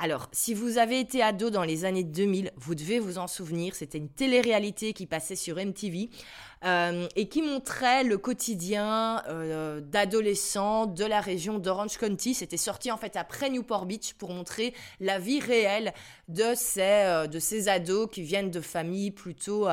Alors, 0.00 0.28
si 0.32 0.54
vous 0.54 0.78
avez 0.78 0.98
été 0.98 1.22
ado 1.22 1.50
dans 1.50 1.62
les 1.62 1.84
années 1.84 2.02
2000, 2.02 2.50
vous 2.56 2.74
devez 2.74 2.98
vous 2.98 3.18
en 3.18 3.28
souvenir, 3.28 3.76
c'était 3.76 3.98
une 3.98 4.08
télé-réalité 4.08 4.92
qui 4.92 5.06
passait 5.06 5.36
sur 5.36 5.56
MTV 5.56 6.10
euh, 6.64 7.06
et 7.14 7.28
qui 7.28 7.42
montrait 7.42 8.02
le 8.02 8.18
quotidien 8.18 9.22
euh, 9.28 9.80
d'adolescents 9.80 10.86
de 10.86 11.04
la 11.04 11.20
région 11.20 11.60
d'Orange 11.60 11.96
County. 11.96 12.34
C'était 12.34 12.56
sorti 12.56 12.90
en 12.90 12.96
fait 12.96 13.14
après 13.14 13.50
Newport 13.50 13.86
Beach 13.86 14.14
pour 14.14 14.32
montrer 14.32 14.74
la 14.98 15.20
vie 15.20 15.38
réelle 15.38 15.94
de 16.28 16.54
ces, 16.56 16.80
euh, 16.80 17.26
de 17.28 17.38
ces 17.38 17.68
ados 17.68 18.08
qui 18.10 18.22
viennent 18.22 18.50
de 18.50 18.60
familles 18.60 19.12
plutôt 19.12 19.68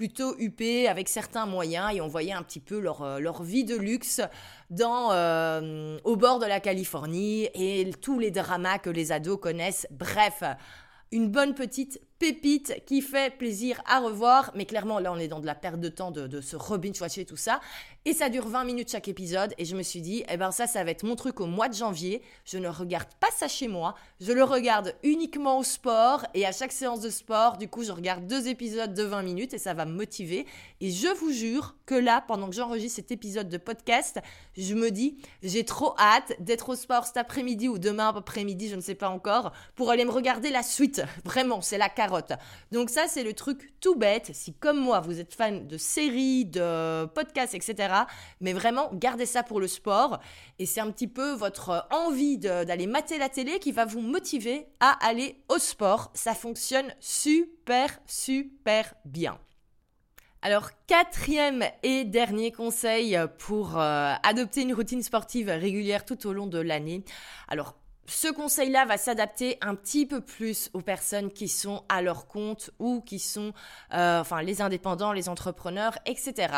plutôt 0.00 0.34
huppés 0.38 0.88
avec 0.88 1.10
certains 1.10 1.44
moyens 1.44 1.94
et 1.94 2.00
on 2.00 2.08
voyait 2.08 2.32
un 2.32 2.42
petit 2.42 2.58
peu 2.58 2.80
leur, 2.80 3.02
euh, 3.02 3.18
leur 3.18 3.42
vie 3.42 3.64
de 3.64 3.76
luxe 3.76 4.22
dans, 4.70 5.12
euh, 5.12 5.98
au 6.04 6.16
bord 6.16 6.38
de 6.38 6.46
la 6.46 6.58
Californie 6.58 7.50
et 7.52 7.90
tous 8.00 8.18
les 8.18 8.30
dramas 8.30 8.78
que 8.78 8.88
les 8.88 9.12
ados 9.12 9.38
connaissent. 9.38 9.86
Bref, 9.90 10.42
une 11.12 11.28
bonne 11.28 11.54
petite 11.54 12.00
pépite 12.20 12.84
qui 12.86 13.00
fait 13.00 13.36
plaisir 13.36 13.82
à 13.86 13.98
revoir. 13.98 14.52
Mais 14.54 14.66
clairement, 14.66 15.00
là, 15.00 15.10
on 15.12 15.16
est 15.16 15.26
dans 15.26 15.40
de 15.40 15.46
la 15.46 15.56
perte 15.56 15.80
de 15.80 15.88
temps 15.88 16.12
de, 16.12 16.26
de 16.28 16.40
se 16.40 16.54
rebinge-watcher 16.54 17.24
tout 17.24 17.36
ça. 17.36 17.60
Et 18.04 18.12
ça 18.12 18.28
dure 18.28 18.46
20 18.46 18.64
minutes 18.64 18.90
chaque 18.90 19.08
épisode. 19.08 19.54
Et 19.58 19.64
je 19.64 19.74
me 19.74 19.82
suis 19.82 20.00
dit, 20.00 20.22
eh 20.30 20.36
ben 20.36 20.52
ça, 20.52 20.66
ça 20.66 20.84
va 20.84 20.90
être 20.90 21.02
mon 21.02 21.16
truc 21.16 21.40
au 21.40 21.46
mois 21.46 21.68
de 21.68 21.74
janvier. 21.74 22.22
Je 22.44 22.58
ne 22.58 22.68
regarde 22.68 23.08
pas 23.20 23.30
ça 23.34 23.48
chez 23.48 23.68
moi. 23.68 23.94
Je 24.20 24.32
le 24.32 24.44
regarde 24.44 24.94
uniquement 25.02 25.58
au 25.58 25.62
sport. 25.62 26.24
Et 26.34 26.46
à 26.46 26.52
chaque 26.52 26.72
séance 26.72 27.00
de 27.00 27.10
sport, 27.10 27.56
du 27.56 27.68
coup, 27.68 27.82
je 27.82 27.92
regarde 27.92 28.26
deux 28.26 28.48
épisodes 28.48 28.94
de 28.94 29.02
20 29.02 29.22
minutes 29.22 29.54
et 29.54 29.58
ça 29.58 29.74
va 29.74 29.86
me 29.86 29.92
motiver. 29.92 30.46
Et 30.80 30.90
je 30.90 31.08
vous 31.08 31.32
jure 31.32 31.74
que 31.86 31.94
là, 31.94 32.22
pendant 32.26 32.48
que 32.48 32.54
j'enregistre 32.54 32.96
cet 32.96 33.12
épisode 33.12 33.48
de 33.48 33.58
podcast, 33.58 34.20
je 34.56 34.74
me 34.74 34.90
dis, 34.90 35.18
j'ai 35.42 35.64
trop 35.64 35.94
hâte 35.98 36.32
d'être 36.38 36.68
au 36.68 36.76
sport 36.76 37.06
cet 37.06 37.16
après-midi 37.16 37.68
ou 37.68 37.78
demain 37.78 38.08
après-midi, 38.14 38.68
je 38.68 38.76
ne 38.76 38.80
sais 38.80 38.94
pas 38.94 39.08
encore, 39.08 39.52
pour 39.74 39.90
aller 39.90 40.04
me 40.04 40.10
regarder 40.10 40.50
la 40.50 40.62
suite. 40.62 41.02
Vraiment, 41.24 41.60
c'est 41.60 41.78
la 41.78 41.88
carte 41.88 42.09
donc 42.72 42.90
ça, 42.90 43.06
c'est 43.08 43.22
le 43.22 43.32
truc 43.32 43.72
tout 43.80 43.96
bête. 43.96 44.30
Si 44.34 44.54
comme 44.54 44.78
moi, 44.78 45.00
vous 45.00 45.20
êtes 45.20 45.34
fan 45.34 45.66
de 45.66 45.76
séries, 45.76 46.44
de 46.44 47.06
podcasts, 47.06 47.54
etc., 47.54 47.94
mais 48.40 48.52
vraiment, 48.52 48.90
gardez 48.92 49.26
ça 49.26 49.42
pour 49.42 49.60
le 49.60 49.68
sport. 49.68 50.20
Et 50.58 50.66
c'est 50.66 50.80
un 50.80 50.90
petit 50.90 51.08
peu 51.08 51.32
votre 51.32 51.86
envie 51.90 52.38
d'aller 52.38 52.86
mater 52.86 53.18
la 53.18 53.28
télé 53.28 53.58
qui 53.58 53.72
va 53.72 53.84
vous 53.84 54.00
motiver 54.00 54.66
à 54.80 54.92
aller 55.06 55.42
au 55.48 55.58
sport. 55.58 56.10
Ça 56.14 56.34
fonctionne 56.34 56.92
super, 57.00 57.98
super 58.06 58.94
bien. 59.04 59.38
Alors, 60.42 60.70
quatrième 60.86 61.64
et 61.82 62.04
dernier 62.04 62.50
conseil 62.50 63.18
pour 63.38 63.78
euh, 63.78 64.14
adopter 64.22 64.62
une 64.62 64.72
routine 64.72 65.02
sportive 65.02 65.50
régulière 65.50 66.06
tout 66.06 66.26
au 66.26 66.32
long 66.32 66.46
de 66.46 66.58
l'année. 66.58 67.04
Alors, 67.48 67.74
ce 68.10 68.28
conseil-là 68.28 68.84
va 68.86 68.98
s'adapter 68.98 69.56
un 69.60 69.74
petit 69.74 70.04
peu 70.04 70.20
plus 70.20 70.68
aux 70.72 70.80
personnes 70.80 71.30
qui 71.30 71.48
sont 71.48 71.84
à 71.88 72.02
leur 72.02 72.26
compte 72.26 72.70
ou 72.78 73.00
qui 73.00 73.20
sont, 73.20 73.52
euh, 73.94 74.20
enfin, 74.20 74.42
les 74.42 74.60
indépendants, 74.60 75.12
les 75.12 75.28
entrepreneurs, 75.28 75.96
etc. 76.06 76.52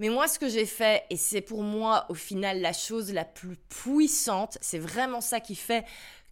Mais 0.00 0.08
moi, 0.08 0.26
ce 0.26 0.38
que 0.38 0.48
j'ai 0.48 0.64
fait, 0.64 1.04
et 1.10 1.16
c'est 1.16 1.42
pour 1.42 1.62
moi 1.62 2.06
au 2.08 2.14
final 2.14 2.60
la 2.60 2.72
chose 2.72 3.12
la 3.12 3.24
plus 3.24 3.56
puissante, 3.68 4.56
c'est 4.62 4.78
vraiment 4.78 5.20
ça 5.20 5.40
qui 5.40 5.54
fait 5.54 5.84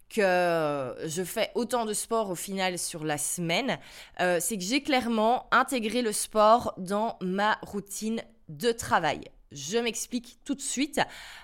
que 0.09 0.95
je 1.05 1.23
fais 1.23 1.51
autant 1.55 1.85
de 1.85 1.93
sport 1.93 2.29
au 2.29 2.35
final 2.35 2.79
sur 2.79 3.03
la 3.03 3.17
semaine, 3.17 3.79
euh, 4.19 4.39
c'est 4.39 4.57
que 4.57 4.63
j'ai 4.63 4.81
clairement 4.81 5.47
intégré 5.51 6.01
le 6.01 6.11
sport 6.11 6.73
dans 6.77 7.17
ma 7.21 7.57
routine 7.61 8.21
de 8.49 8.71
travail. 8.71 9.29
Je 9.51 9.77
m'explique 9.77 10.39
tout 10.43 10.55
de 10.55 10.61
suite. 10.61 10.99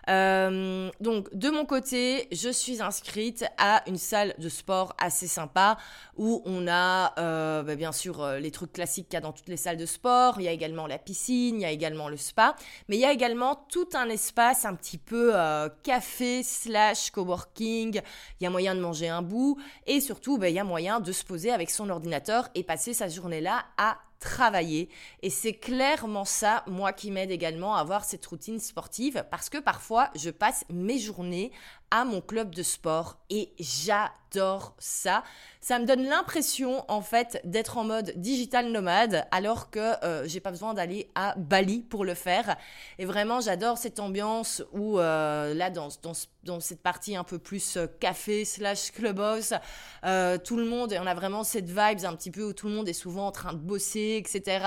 Euh, 0.09 0.89
donc, 0.99 1.33
de 1.35 1.49
mon 1.49 1.65
côté, 1.65 2.27
je 2.31 2.49
suis 2.49 2.81
inscrite 2.81 3.45
à 3.57 3.83
une 3.87 3.97
salle 3.97 4.33
de 4.37 4.49
sport 4.49 4.95
assez 4.97 5.27
sympa 5.27 5.77
où 6.17 6.41
on 6.45 6.67
a 6.67 7.13
euh, 7.19 7.63
bah, 7.63 7.75
bien 7.75 7.91
sûr 7.91 8.21
euh, 8.21 8.39
les 8.39 8.51
trucs 8.51 8.73
classiques 8.73 9.07
qu'il 9.07 9.13
y 9.13 9.17
a 9.17 9.21
dans 9.21 9.31
toutes 9.31 9.47
les 9.47 9.57
salles 9.57 9.77
de 9.77 9.85
sport. 9.85 10.35
Il 10.39 10.43
y 10.43 10.47
a 10.47 10.51
également 10.51 10.87
la 10.87 10.97
piscine, 10.97 11.55
il 11.55 11.61
y 11.61 11.65
a 11.65 11.71
également 11.71 12.09
le 12.09 12.17
spa, 12.17 12.55
mais 12.89 12.97
il 12.97 12.99
y 12.99 13.05
a 13.05 13.11
également 13.11 13.65
tout 13.69 13.89
un 13.93 14.09
espace 14.09 14.65
un 14.65 14.75
petit 14.75 14.97
peu 14.97 15.33
café 15.83 16.43
slash 16.43 17.11
coworking. 17.11 18.01
Il 18.39 18.43
y 18.43 18.47
a 18.47 18.49
moyen 18.49 18.75
de 18.75 18.81
manger 18.81 19.09
un 19.09 19.21
bout 19.21 19.57
et 19.85 20.01
surtout, 20.01 20.37
bah, 20.37 20.49
il 20.49 20.55
y 20.55 20.59
a 20.59 20.63
moyen 20.63 20.99
de 20.99 21.11
se 21.11 21.23
poser 21.23 21.51
avec 21.51 21.69
son 21.69 21.89
ordinateur 21.89 22.49
et 22.55 22.63
passer 22.63 22.93
sa 22.93 23.07
journée 23.07 23.41
là 23.41 23.65
à 23.77 23.97
travailler. 24.21 24.87
Et 25.21 25.29
c'est 25.29 25.53
clairement 25.53 26.23
ça, 26.23 26.63
moi, 26.67 26.93
qui 26.93 27.11
m'aide 27.11 27.31
également 27.31 27.75
à 27.75 27.81
avoir 27.81 28.05
cette 28.05 28.25
routine 28.25 28.59
sportive 28.59 29.25
parce 29.29 29.49
que 29.49 29.57
parfois, 29.57 30.09
je 30.15 30.29
passe 30.29 30.63
mes 30.69 30.99
journées 30.99 31.51
à 31.91 32.05
mon 32.05 32.21
club 32.21 32.55
de 32.55 32.63
sport 32.63 33.17
et 33.29 33.53
j'adore 33.59 34.75
ça. 34.79 35.23
Ça 35.59 35.77
me 35.77 35.85
donne 35.85 36.03
l'impression 36.05 36.83
en 36.87 37.01
fait 37.01 37.39
d'être 37.43 37.77
en 37.77 37.83
mode 37.83 38.13
digital 38.15 38.71
nomade 38.71 39.27
alors 39.29 39.69
que 39.69 40.03
euh, 40.03 40.27
j'ai 40.27 40.39
pas 40.39 40.49
besoin 40.49 40.73
d'aller 40.73 41.11
à 41.13 41.35
Bali 41.37 41.81
pour 41.81 42.03
le 42.03 42.15
faire. 42.15 42.55
Et 42.97 43.05
vraiment 43.05 43.41
j'adore 43.41 43.77
cette 43.77 43.99
ambiance 43.99 44.63
où 44.71 44.99
euh, 44.99 45.53
là 45.53 45.69
dans, 45.69 45.89
dans, 46.01 46.13
dans, 46.43 46.59
cette 46.59 46.81
partie 46.81 47.15
un 47.15 47.23
peu 47.23 47.37
plus 47.37 47.77
euh, 47.77 47.87
café 47.99 48.45
slash 48.45 48.91
clubhouse, 48.91 49.53
tout 50.43 50.57
le 50.57 50.65
monde, 50.65 50.93
et 50.93 50.99
on 50.99 51.05
a 51.05 51.13
vraiment 51.13 51.43
cette 51.43 51.67
vibes 51.67 52.05
un 52.05 52.15
petit 52.15 52.31
peu 52.31 52.43
où 52.43 52.53
tout 52.53 52.67
le 52.67 52.73
monde 52.73 52.89
est 52.89 52.93
souvent 52.93 53.27
en 53.27 53.31
train 53.31 53.53
de 53.53 53.59
bosser, 53.59 54.17
etc. 54.17 54.65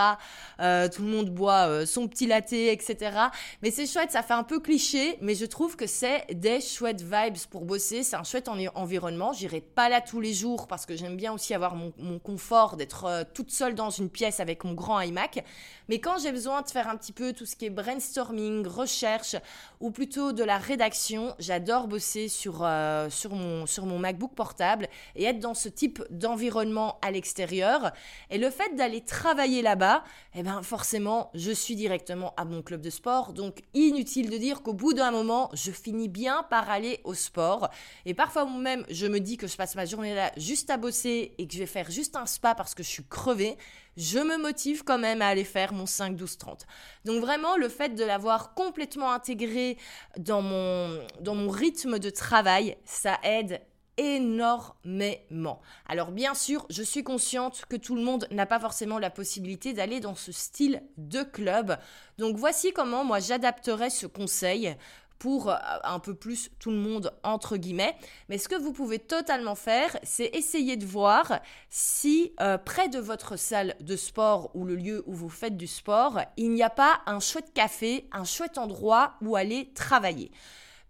tout 0.58 1.02
le 1.02 1.08
monde 1.08 1.30
boit 1.30 1.86
son 1.86 2.06
petit 2.06 2.26
latte, 2.26 2.52
etc. 2.52 3.16
Mais 3.62 3.70
c'est 3.70 3.86
chouette, 3.86 4.12
ça 4.12 4.22
fait 4.22 4.34
un 4.34 4.44
peu 4.44 4.60
cliché, 4.60 5.18
mais 5.20 5.34
je 5.34 5.46
trouve 5.46 5.76
que 5.76 5.86
c'est 5.86 6.26
des 6.32 6.60
chouettes 6.60 7.02
vibes 7.02 7.13
vibes 7.14 7.38
pour 7.50 7.64
bosser. 7.64 8.02
C'est 8.02 8.16
un 8.16 8.24
chouette 8.24 8.48
environnement. 8.48 9.32
J'irai 9.32 9.60
pas 9.60 9.88
là 9.88 10.00
tous 10.00 10.20
les 10.20 10.32
jours 10.32 10.66
parce 10.66 10.86
que 10.86 10.96
j'aime 10.96 11.16
bien 11.16 11.32
aussi 11.32 11.54
avoir 11.54 11.74
mon, 11.74 12.18
confort 12.18 12.76
d'être 12.76 13.04
euh, 13.04 13.24
toute 13.34 13.50
seule 13.50 13.74
dans 13.74 13.90
une 13.90 14.08
pièce 14.08 14.40
avec 14.40 14.64
mon 14.64 14.72
grand 14.72 15.00
iMac. 15.00 15.44
Mais 15.88 16.00
quand 16.00 16.18
j'ai 16.18 16.32
besoin 16.32 16.62
de 16.62 16.68
faire 16.68 16.88
un 16.88 16.96
petit 16.96 17.12
peu 17.12 17.32
tout 17.32 17.46
ce 17.46 17.56
qui 17.56 17.66
est 17.66 17.70
brainstorming, 17.70 18.66
recherche 18.66 19.36
ou 19.84 19.90
plutôt 19.90 20.32
de 20.32 20.42
la 20.42 20.56
rédaction, 20.56 21.34
j'adore 21.38 21.88
bosser 21.88 22.28
sur, 22.28 22.60
euh, 22.62 23.10
sur, 23.10 23.34
mon, 23.34 23.66
sur 23.66 23.84
mon 23.84 23.98
MacBook 23.98 24.34
portable 24.34 24.88
et 25.14 25.24
être 25.24 25.40
dans 25.40 25.52
ce 25.52 25.68
type 25.68 26.02
d'environnement 26.08 26.98
à 27.02 27.10
l'extérieur. 27.10 27.92
Et 28.30 28.38
le 28.38 28.48
fait 28.48 28.74
d'aller 28.76 29.02
travailler 29.02 29.60
là-bas, 29.60 30.02
eh 30.34 30.42
ben 30.42 30.62
forcément, 30.62 31.30
je 31.34 31.50
suis 31.50 31.76
directement 31.76 32.32
à 32.38 32.46
mon 32.46 32.62
club 32.62 32.80
de 32.80 32.88
sport. 32.88 33.34
Donc 33.34 33.58
inutile 33.74 34.30
de 34.30 34.38
dire 34.38 34.62
qu'au 34.62 34.72
bout 34.72 34.94
d'un 34.94 35.10
moment, 35.10 35.50
je 35.52 35.70
finis 35.70 36.08
bien 36.08 36.44
par 36.44 36.70
aller 36.70 37.00
au 37.04 37.12
sport. 37.12 37.68
Et 38.06 38.14
parfois 38.14 38.48
même, 38.48 38.86
je 38.88 39.06
me 39.06 39.20
dis 39.20 39.36
que 39.36 39.46
je 39.46 39.54
passe 39.54 39.74
ma 39.74 39.84
journée 39.84 40.14
là 40.14 40.32
juste 40.38 40.70
à 40.70 40.78
bosser 40.78 41.34
et 41.36 41.46
que 41.46 41.52
je 41.52 41.58
vais 41.58 41.66
faire 41.66 41.90
juste 41.90 42.16
un 42.16 42.24
spa 42.24 42.54
parce 42.54 42.74
que 42.74 42.82
je 42.82 42.88
suis 42.88 43.04
crevée. 43.04 43.58
Je 43.96 44.18
me 44.18 44.36
motive 44.36 44.84
quand 44.84 44.98
même 44.98 45.22
à 45.22 45.28
aller 45.28 45.44
faire 45.44 45.72
mon 45.72 45.86
5, 45.86 46.16
12, 46.16 46.38
30. 46.38 46.66
Donc 47.04 47.20
vraiment, 47.20 47.56
le 47.56 47.68
fait 47.68 47.94
de 47.94 48.04
l'avoir 48.04 48.54
complètement 48.54 49.12
intégré 49.12 49.78
dans 50.18 50.42
mon, 50.42 51.00
dans 51.20 51.34
mon 51.34 51.48
rythme 51.48 51.98
de 51.98 52.10
travail, 52.10 52.76
ça 52.84 53.18
aide 53.22 53.60
énormément. 53.96 55.60
Alors 55.86 56.10
bien 56.10 56.34
sûr, 56.34 56.66
je 56.70 56.82
suis 56.82 57.04
consciente 57.04 57.64
que 57.68 57.76
tout 57.76 57.94
le 57.94 58.02
monde 58.02 58.26
n'a 58.30 58.46
pas 58.46 58.58
forcément 58.58 58.98
la 58.98 59.10
possibilité 59.10 59.72
d'aller 59.72 60.00
dans 60.00 60.14
ce 60.14 60.32
style 60.32 60.82
de 60.96 61.22
club. 61.22 61.76
Donc 62.18 62.36
voici 62.36 62.72
comment 62.72 63.04
moi 63.04 63.20
j'adapterai 63.20 63.90
ce 63.90 64.06
conseil 64.06 64.76
pour 65.18 65.50
euh, 65.50 65.56
un 65.84 65.98
peu 65.98 66.14
plus 66.14 66.50
tout 66.58 66.70
le 66.70 66.76
monde 66.76 67.12
entre 67.22 67.56
guillemets. 67.56 67.96
Mais 68.28 68.38
ce 68.38 68.48
que 68.48 68.56
vous 68.56 68.72
pouvez 68.72 68.98
totalement 68.98 69.54
faire, 69.54 69.96
c'est 70.02 70.30
essayer 70.34 70.76
de 70.76 70.86
voir 70.86 71.40
si 71.70 72.32
euh, 72.40 72.58
près 72.58 72.88
de 72.88 72.98
votre 72.98 73.36
salle 73.36 73.74
de 73.80 73.96
sport 73.96 74.50
ou 74.54 74.64
le 74.64 74.76
lieu 74.76 75.02
où 75.06 75.14
vous 75.14 75.28
faites 75.28 75.56
du 75.56 75.66
sport, 75.66 76.20
il 76.36 76.50
n'y 76.52 76.62
a 76.62 76.70
pas 76.70 77.00
un 77.06 77.20
chouette 77.20 77.52
café, 77.54 78.08
un 78.12 78.24
chouette 78.24 78.58
endroit 78.58 79.14
où 79.22 79.36
aller 79.36 79.72
travailler. 79.74 80.30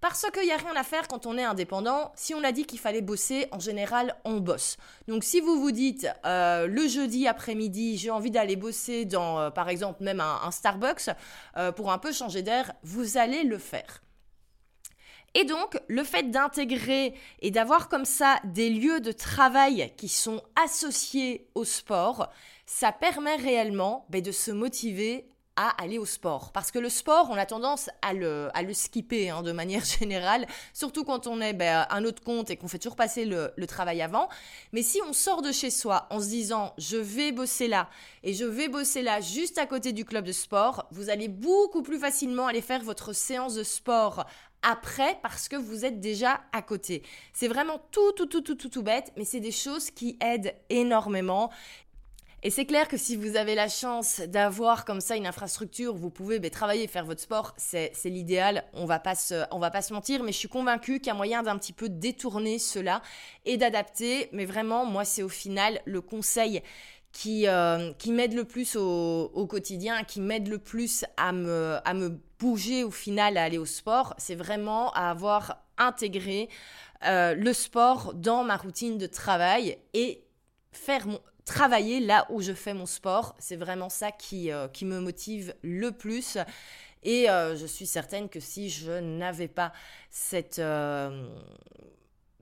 Parce 0.00 0.26
qu'il 0.32 0.42
n'y 0.42 0.52
a 0.52 0.58
rien 0.58 0.76
à 0.76 0.82
faire 0.82 1.08
quand 1.08 1.24
on 1.24 1.38
est 1.38 1.44
indépendant. 1.44 2.12
Si 2.14 2.34
on 2.34 2.44
a 2.44 2.52
dit 2.52 2.66
qu'il 2.66 2.78
fallait 2.78 3.00
bosser, 3.00 3.46
en 3.52 3.58
général, 3.58 4.14
on 4.26 4.36
bosse. 4.36 4.76
Donc 5.08 5.24
si 5.24 5.40
vous 5.40 5.58
vous 5.58 5.70
dites, 5.70 6.06
euh, 6.26 6.66
le 6.66 6.86
jeudi 6.86 7.26
après-midi, 7.26 7.96
j'ai 7.96 8.10
envie 8.10 8.30
d'aller 8.30 8.56
bosser 8.56 9.06
dans, 9.06 9.50
par 9.50 9.70
exemple, 9.70 10.02
même 10.02 10.20
un, 10.20 10.50
Starbucks, 10.50 11.08
pour 11.76 11.90
un 11.90 11.98
peu 11.98 12.12
changer 12.12 12.42
d'air, 12.42 12.72
vous 12.82 13.16
allez 13.16 13.44
le 13.44 13.56
faire. 13.56 14.02
Et 15.34 15.44
donc, 15.44 15.76
le 15.88 16.04
fait 16.04 16.30
d'intégrer 16.30 17.14
et 17.40 17.50
d'avoir 17.50 17.88
comme 17.88 18.04
ça 18.04 18.38
des 18.44 18.70
lieux 18.70 19.00
de 19.00 19.12
travail 19.12 19.92
qui 19.96 20.08
sont 20.08 20.40
associés 20.64 21.48
au 21.54 21.64
sport, 21.64 22.30
ça 22.66 22.92
permet 22.92 23.36
réellement 23.36 24.06
ben, 24.10 24.22
de 24.22 24.32
se 24.32 24.52
motiver 24.52 25.26
à 25.56 25.70
aller 25.82 25.98
au 25.98 26.04
sport. 26.04 26.50
Parce 26.52 26.70
que 26.70 26.78
le 26.78 26.88
sport, 26.88 27.28
on 27.30 27.36
a 27.36 27.46
tendance 27.46 27.88
à 28.02 28.12
le, 28.12 28.48
à 28.54 28.62
le 28.62 28.74
skipper 28.74 29.30
hein, 29.30 29.42
de 29.42 29.52
manière 29.52 29.84
générale, 30.00 30.46
surtout 30.72 31.04
quand 31.04 31.26
on 31.26 31.40
est 31.40 31.52
ben, 31.52 31.86
un 31.90 32.04
autre 32.04 32.22
compte 32.22 32.50
et 32.50 32.56
qu'on 32.56 32.68
fait 32.68 32.78
toujours 32.78 32.96
passer 32.96 33.24
le, 33.24 33.52
le, 33.56 33.66
travail 33.66 34.02
avant. 34.02 34.28
Mais 34.72 34.82
si 34.82 35.00
on 35.08 35.12
sort 35.12 35.42
de 35.42 35.52
chez 35.52 35.70
soi 35.70 36.06
en 36.10 36.20
se 36.20 36.26
disant 36.26 36.74
je 36.78 36.96
vais 36.96 37.32
bosser 37.32 37.68
là 37.68 37.88
et 38.22 38.34
je 38.34 38.44
vais 38.44 38.68
bosser 38.68 39.02
là 39.02 39.20
juste 39.20 39.58
à 39.58 39.66
côté 39.66 39.92
du 39.92 40.04
club 40.04 40.24
de 40.24 40.32
sport, 40.32 40.86
vous 40.90 41.08
allez 41.08 41.28
beaucoup 41.28 41.82
plus 41.82 41.98
facilement 41.98 42.46
aller 42.46 42.62
faire 42.62 42.82
votre 42.82 43.12
séance 43.12 43.54
de 43.54 43.62
sport 43.62 44.26
après 44.64 45.18
parce 45.22 45.48
que 45.48 45.56
vous 45.56 45.84
êtes 45.84 46.00
déjà 46.00 46.40
à 46.52 46.62
côté. 46.62 47.02
C'est 47.32 47.48
vraiment 47.48 47.78
tout, 47.90 48.12
tout, 48.12 48.26
tout, 48.26 48.40
tout, 48.40 48.54
tout, 48.54 48.68
tout 48.68 48.82
bête, 48.82 49.12
mais 49.16 49.24
c'est 49.24 49.40
des 49.40 49.52
choses 49.52 49.90
qui 49.90 50.18
aident 50.20 50.54
énormément. 50.70 51.50
Et 52.46 52.50
c'est 52.50 52.66
clair 52.66 52.88
que 52.88 52.98
si 52.98 53.16
vous 53.16 53.36
avez 53.36 53.54
la 53.54 53.70
chance 53.70 54.20
d'avoir 54.20 54.84
comme 54.84 55.00
ça 55.00 55.16
une 55.16 55.26
infrastructure, 55.26 55.94
vous 55.94 56.10
pouvez 56.10 56.40
ben, 56.40 56.50
travailler, 56.50 56.86
faire 56.86 57.06
votre 57.06 57.22
sport, 57.22 57.54
c'est 57.56 57.90
l'idéal. 58.04 58.64
On 58.74 58.82
on 58.82 58.86
va 58.86 58.98
pas 58.98 59.14
se 59.14 59.92
mentir, 59.94 60.22
mais 60.22 60.30
je 60.30 60.36
suis 60.36 60.48
convaincue 60.48 60.98
qu'il 60.98 61.06
y 61.06 61.10
a 61.10 61.14
moyen 61.14 61.42
d'un 61.42 61.56
petit 61.56 61.72
peu 61.72 61.88
détourner 61.88 62.58
cela 62.58 63.00
et 63.46 63.56
d'adapter. 63.56 64.28
Mais 64.32 64.44
vraiment, 64.44 64.84
moi, 64.84 65.06
c'est 65.06 65.22
au 65.22 65.30
final 65.30 65.80
le 65.86 66.02
conseil 66.02 66.62
qui, 67.14 67.46
euh, 67.46 67.92
qui 67.94 68.10
m'aide 68.10 68.34
le 68.34 68.44
plus 68.44 68.76
au, 68.76 69.46
quotidien, 69.48 70.02
qui 70.02 70.20
m'aide 70.20 70.48
le 70.48 70.58
plus 70.58 71.04
à 71.16 71.32
me, 71.32 71.78
à 71.84 71.94
me 71.94 72.18
bouger 72.40 72.82
au 72.82 72.90
final, 72.90 73.38
à 73.38 73.44
aller 73.44 73.56
au 73.56 73.64
sport, 73.64 74.14
c'est 74.18 74.34
vraiment 74.34 74.90
à 74.92 75.10
avoir 75.10 75.62
intégré 75.78 76.48
euh, 77.04 77.34
le 77.34 77.52
sport 77.52 78.14
dans 78.14 78.42
ma 78.42 78.56
routine 78.56 78.98
de 78.98 79.06
travail 79.06 79.78
et 79.94 80.24
faire 80.72 81.06
mon, 81.06 81.20
travailler 81.44 82.00
là 82.00 82.26
où 82.30 82.42
je 82.42 82.52
fais 82.52 82.74
mon 82.74 82.86
sport. 82.86 83.36
C'est 83.38 83.56
vraiment 83.56 83.90
ça 83.90 84.10
qui, 84.10 84.50
euh, 84.50 84.66
qui 84.66 84.84
me 84.84 84.98
motive 84.98 85.54
le 85.62 85.92
plus. 85.92 86.36
Et 87.04 87.26
je 87.26 87.66
suis 87.66 87.86
certaine 87.86 88.30
que 88.30 88.40
si 88.40 88.70
je 88.70 88.92
n'avais 88.92 89.46
pas 89.46 89.74
cette, 90.10 90.58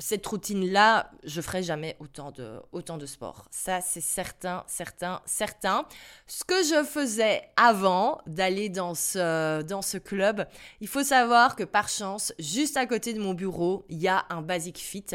cette 0.03 0.27
routine-là, 0.27 1.11
je 1.23 1.41
ferai 1.41 1.63
jamais 1.63 1.97
autant 2.01 2.33
de, 2.33 2.61
autant 2.73 2.99
de 2.99 3.07
sport. 3.07 3.47
Ça, 3.51 3.81
c'est 3.81 4.01
certain, 4.01 4.65
certain, 4.67 5.21
certain. 5.25 5.87
Ce 6.27 6.45
que 6.45 6.63
je 6.65 6.85
faisais 6.85 7.43
avant 7.57 8.21
d'aller 8.27 8.69
dans 8.69 8.95
ce, 8.95 9.63
dans 9.63 9.81
ce 9.81 9.99
club, 9.99 10.47
il 10.81 10.89
faut 10.89 11.05
savoir 11.05 11.55
que 11.55 11.63
par 11.63 11.89
chance, 11.89 12.35
juste 12.41 12.77
à 12.77 12.87
côté 12.87 13.15
de 13.15 13.21
mon 13.21 13.33
bureau, 13.33 13.87
il 13.89 13.99
y 13.99 14.09
a 14.09 14.27
un 14.29 14.43
Basic 14.43 14.79
Fit. 14.79 15.07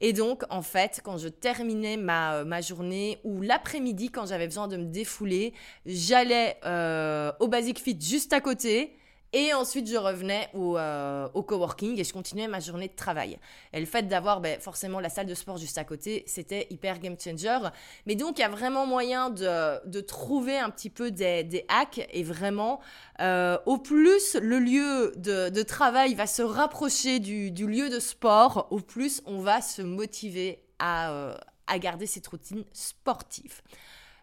Et 0.00 0.12
donc, 0.12 0.44
en 0.50 0.62
fait, 0.62 1.00
quand 1.02 1.16
je 1.16 1.28
terminais 1.28 1.96
ma, 1.96 2.44
ma 2.44 2.60
journée 2.60 3.18
ou 3.24 3.40
l'après-midi, 3.40 4.10
quand 4.10 4.26
j'avais 4.26 4.46
besoin 4.46 4.68
de 4.68 4.76
me 4.76 4.84
défouler, 4.84 5.54
j'allais 5.86 6.58
euh, 6.66 7.32
au 7.40 7.48
Basic 7.48 7.80
Fit 7.80 7.98
juste 8.00 8.32
à 8.32 8.40
côté 8.40 8.94
et 9.32 9.52
ensuite, 9.52 9.90
je 9.90 9.96
revenais 9.96 10.48
au, 10.54 10.78
euh, 10.78 11.28
au, 11.34 11.42
coworking 11.42 12.00
et 12.00 12.04
je 12.04 12.12
continuais 12.14 12.48
ma 12.48 12.60
journée 12.60 12.88
de 12.88 12.94
travail. 12.94 13.38
Et 13.74 13.80
le 13.80 13.84
fait 13.84 14.08
d'avoir 14.08 14.40
ben, 14.40 14.58
forcément 14.58 15.00
la 15.00 15.10
salle 15.10 15.26
de 15.26 15.34
sport 15.34 15.58
juste 15.58 15.76
à 15.76 15.84
côté, 15.84 16.24
c'était 16.26 16.66
hyper 16.70 16.98
game 16.98 17.16
changer. 17.18 17.58
Mais 18.06 18.14
donc, 18.14 18.38
il 18.38 18.40
y 18.40 18.44
a 18.44 18.48
vraiment 18.48 18.86
moyen 18.86 19.28
de, 19.28 20.00
trouver 20.00 20.58
un 20.58 20.70
petit 20.70 20.88
peu 20.88 21.10
des, 21.10 21.44
des 21.44 21.66
hacks 21.68 22.06
et 22.10 22.22
vraiment, 22.22 22.80
euh, 23.20 23.58
au 23.66 23.76
plus 23.76 24.36
le 24.40 24.58
lieu 24.58 25.12
de, 25.16 25.62
travail 25.62 26.14
va 26.14 26.26
se 26.26 26.40
rapprocher 26.40 27.18
du, 27.18 27.50
du, 27.50 27.66
lieu 27.66 27.90
de 27.90 27.98
sport, 27.98 28.68
au 28.70 28.80
plus 28.80 29.20
on 29.26 29.40
va 29.40 29.60
se 29.60 29.82
motiver 29.82 30.62
à, 30.78 31.10
euh, 31.10 31.34
à 31.66 31.78
garder 31.78 32.06
cette 32.06 32.26
routine 32.26 32.64
sportive. 32.72 33.60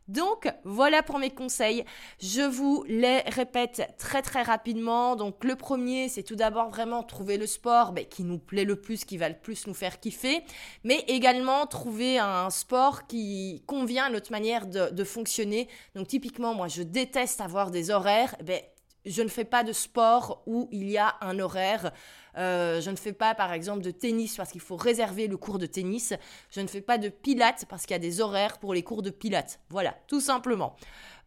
Donc 0.08 0.48
voilà 0.64 1.02
pour 1.02 1.18
mes 1.18 1.32
conseils. 1.32 1.84
Je 2.20 2.42
vous 2.42 2.84
les 2.88 3.22
répète 3.22 3.96
très 3.98 4.22
très 4.22 4.44
rapidement. 4.44 5.16
Donc 5.16 5.44
le 5.44 5.56
premier, 5.56 6.10
c'est 6.10 6.24
tout 6.24 6.36
d'abord 6.36 6.70
vraiment 6.70 7.02
trouver 7.02 7.38
le 7.38 7.48
sport 7.48 7.92
ben, 7.92 8.06
qui 8.06 8.24
nous 8.24 8.38
plaît 8.38 8.66
le 8.66 8.76
plus, 8.76 9.04
qui 9.04 9.18
va 9.18 9.30
le 9.30 9.36
plus 9.36 9.66
nous 9.66 9.74
faire 9.74 10.00
kiffer, 10.00 10.44
mais 10.84 11.04
également 11.08 11.66
trouver 11.66 12.20
un 12.20 12.50
sport 12.52 13.08
qui 13.08 13.64
convient 13.66 14.06
à 14.06 14.10
notre 14.10 14.32
manière 14.32 14.68
de, 14.68 15.04
fonctionner. 15.04 15.68
Donc 15.96 16.08
typiquement, 16.08 16.54
moi 16.54 16.68
je 16.68 16.84
déteste 16.84 17.42
avoir 17.42 17.72
des 17.72 17.90
horaires. 17.90 18.36
Ben, 18.44 18.62
je 19.06 19.22
ne 19.22 19.28
fais 19.28 19.46
pas 19.46 19.64
de 19.64 19.74
sport 19.74 20.44
où 20.46 20.68
il 20.72 20.90
y 20.90 20.98
a 20.98 21.16
un 21.22 21.40
horaire. 21.40 21.92
Euh, 22.38 22.82
je 22.82 22.90
ne 22.90 22.96
fais 22.96 23.14
pas, 23.14 23.34
par 23.36 23.54
exemple, 23.54 23.82
de 23.82 23.92
tennis 23.92 24.36
parce 24.36 24.52
qu'il 24.52 24.62
faut 24.62 24.76
réserver 24.76 25.28
le 25.28 25.38
cours 25.38 25.60
de 25.60 25.66
tennis. 25.66 26.14
Je 26.50 26.62
ne 26.62 26.68
fais 26.68 26.82
pas 26.82 26.98
de 26.98 27.10
pilates 27.10 27.66
parce 27.70 27.86
qu'il 27.86 27.94
y 27.94 27.96
a 27.96 28.00
des 28.00 28.22
horaires 28.22 28.58
pour 28.58 28.74
les 28.74 28.84
cours 28.84 29.02
de 29.02 29.10
pilates. 29.10 29.60
Voilà, 29.70 29.96
tout 30.08 30.22
simplement. 30.22 30.76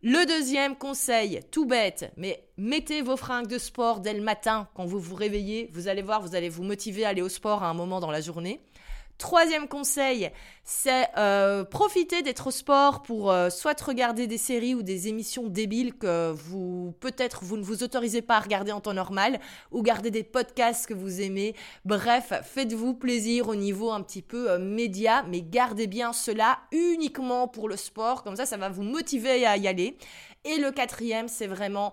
Le 0.03 0.27
deuxième 0.27 0.77
conseil, 0.77 1.41
tout 1.51 1.67
bête, 1.67 2.13
mais 2.17 2.45
mettez 2.57 3.03
vos 3.03 3.17
fringues 3.17 3.49
de 3.49 3.59
sport 3.59 3.99
dès 3.99 4.15
le 4.15 4.23
matin 4.23 4.69
quand 4.75 4.85
vous 4.85 5.01
vous 5.01 5.17
réveillez. 5.17 5.71
Vous 5.73 5.89
allez 5.89 6.03
voir, 6.03 6.23
vous 6.23 6.37
allez 6.37 6.49
vous 6.49 6.63
motiver 6.63 7.05
à 7.05 7.09
aller 7.09 7.23
au 7.23 7.29
sport 7.29 7.65
à 7.65 7.69
un 7.69 7.75
moment 7.75 7.99
dans 7.99 8.13
la 8.13 8.21
journée. 8.21 8.63
Troisième 9.19 9.67
conseil, 9.67 10.31
c'est 10.63 11.09
euh, 11.17 11.65
profiter 11.65 12.23
d'être 12.23 12.47
au 12.47 12.51
sport 12.53 13.03
pour 13.03 13.33
euh, 13.33 13.51
soit 13.51 13.81
regarder 13.81 14.29
des 14.29 14.39
séries 14.39 14.77
ou 14.77 14.85
des 14.85 15.09
émissions 15.09 15.49
débiles 15.49 15.95
que 15.95 16.31
vous 16.31 16.95
peut-être 17.01 17.43
vous 17.43 17.57
ne 17.57 17.65
vous 17.65 17.83
autorisez 17.83 18.23
pas 18.23 18.37
à 18.37 18.41
regarder 18.41 18.71
en 18.71 18.81
temps 18.81 18.95
normal 18.95 19.41
ou 19.73 19.83
garder 19.83 20.13
des 20.13 20.23
podcasts 20.23 20.87
que 20.87 20.95
vous 20.95 21.21
aimez. 21.21 21.57
Bref, 21.85 22.33
faites-vous 22.45 22.95
plaisir 22.95 23.49
au 23.49 23.57
niveau 23.57 23.91
un 23.91 24.03
petit 24.03 24.23
peu 24.23 24.53
euh, 24.53 24.59
média, 24.61 25.25
mais 25.29 25.43
gardez 25.43 25.89
bien 25.89 26.13
cela 26.13 26.61
uniquement 26.71 27.49
pour 27.49 27.69
le 27.69 27.77
sport. 27.77 28.23
Comme 28.23 28.37
ça, 28.37 28.47
ça 28.47 28.57
va 28.57 28.69
vous 28.69 28.85
motiver 28.85 29.45
à 29.45 29.57
y 29.57 29.67
aller. 29.67 29.99
Et 30.45 30.59
le 30.59 30.71
quatrième, 30.71 31.27
c'est 31.27 31.49
vraiment 31.49 31.93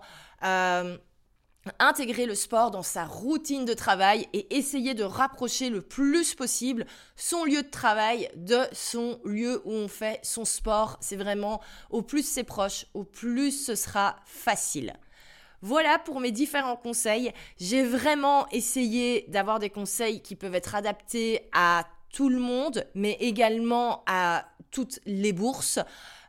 intégrer 1.78 2.26
le 2.26 2.34
sport 2.34 2.70
dans 2.70 2.82
sa 2.82 3.04
routine 3.04 3.64
de 3.64 3.74
travail 3.74 4.28
et 4.32 4.56
essayer 4.56 4.94
de 4.94 5.04
rapprocher 5.04 5.70
le 5.70 5.82
plus 5.82 6.34
possible 6.34 6.86
son 7.16 7.44
lieu 7.44 7.62
de 7.62 7.70
travail 7.70 8.28
de 8.36 8.60
son 8.72 9.20
lieu 9.24 9.62
où 9.64 9.72
on 9.72 9.88
fait 9.88 10.20
son 10.22 10.44
sport. 10.44 10.98
C'est 11.00 11.16
vraiment 11.16 11.60
au 11.90 12.02
plus 12.02 12.26
c'est 12.26 12.44
proche, 12.44 12.86
au 12.94 13.04
plus 13.04 13.52
ce 13.52 13.74
sera 13.74 14.16
facile. 14.24 14.94
Voilà 15.62 15.98
pour 15.98 16.20
mes 16.20 16.32
différents 16.32 16.76
conseils. 16.76 17.32
J'ai 17.58 17.82
vraiment 17.82 18.46
essayé 18.50 19.24
d'avoir 19.28 19.58
des 19.58 19.70
conseils 19.70 20.20
qui 20.22 20.36
peuvent 20.36 20.54
être 20.54 20.74
adaptés 20.74 21.48
à 21.52 21.86
tout 22.12 22.28
le 22.28 22.38
monde, 22.38 22.86
mais 22.94 23.16
également 23.20 24.02
à 24.06 24.46
toutes 24.70 25.00
les 25.06 25.32
bourses. 25.32 25.78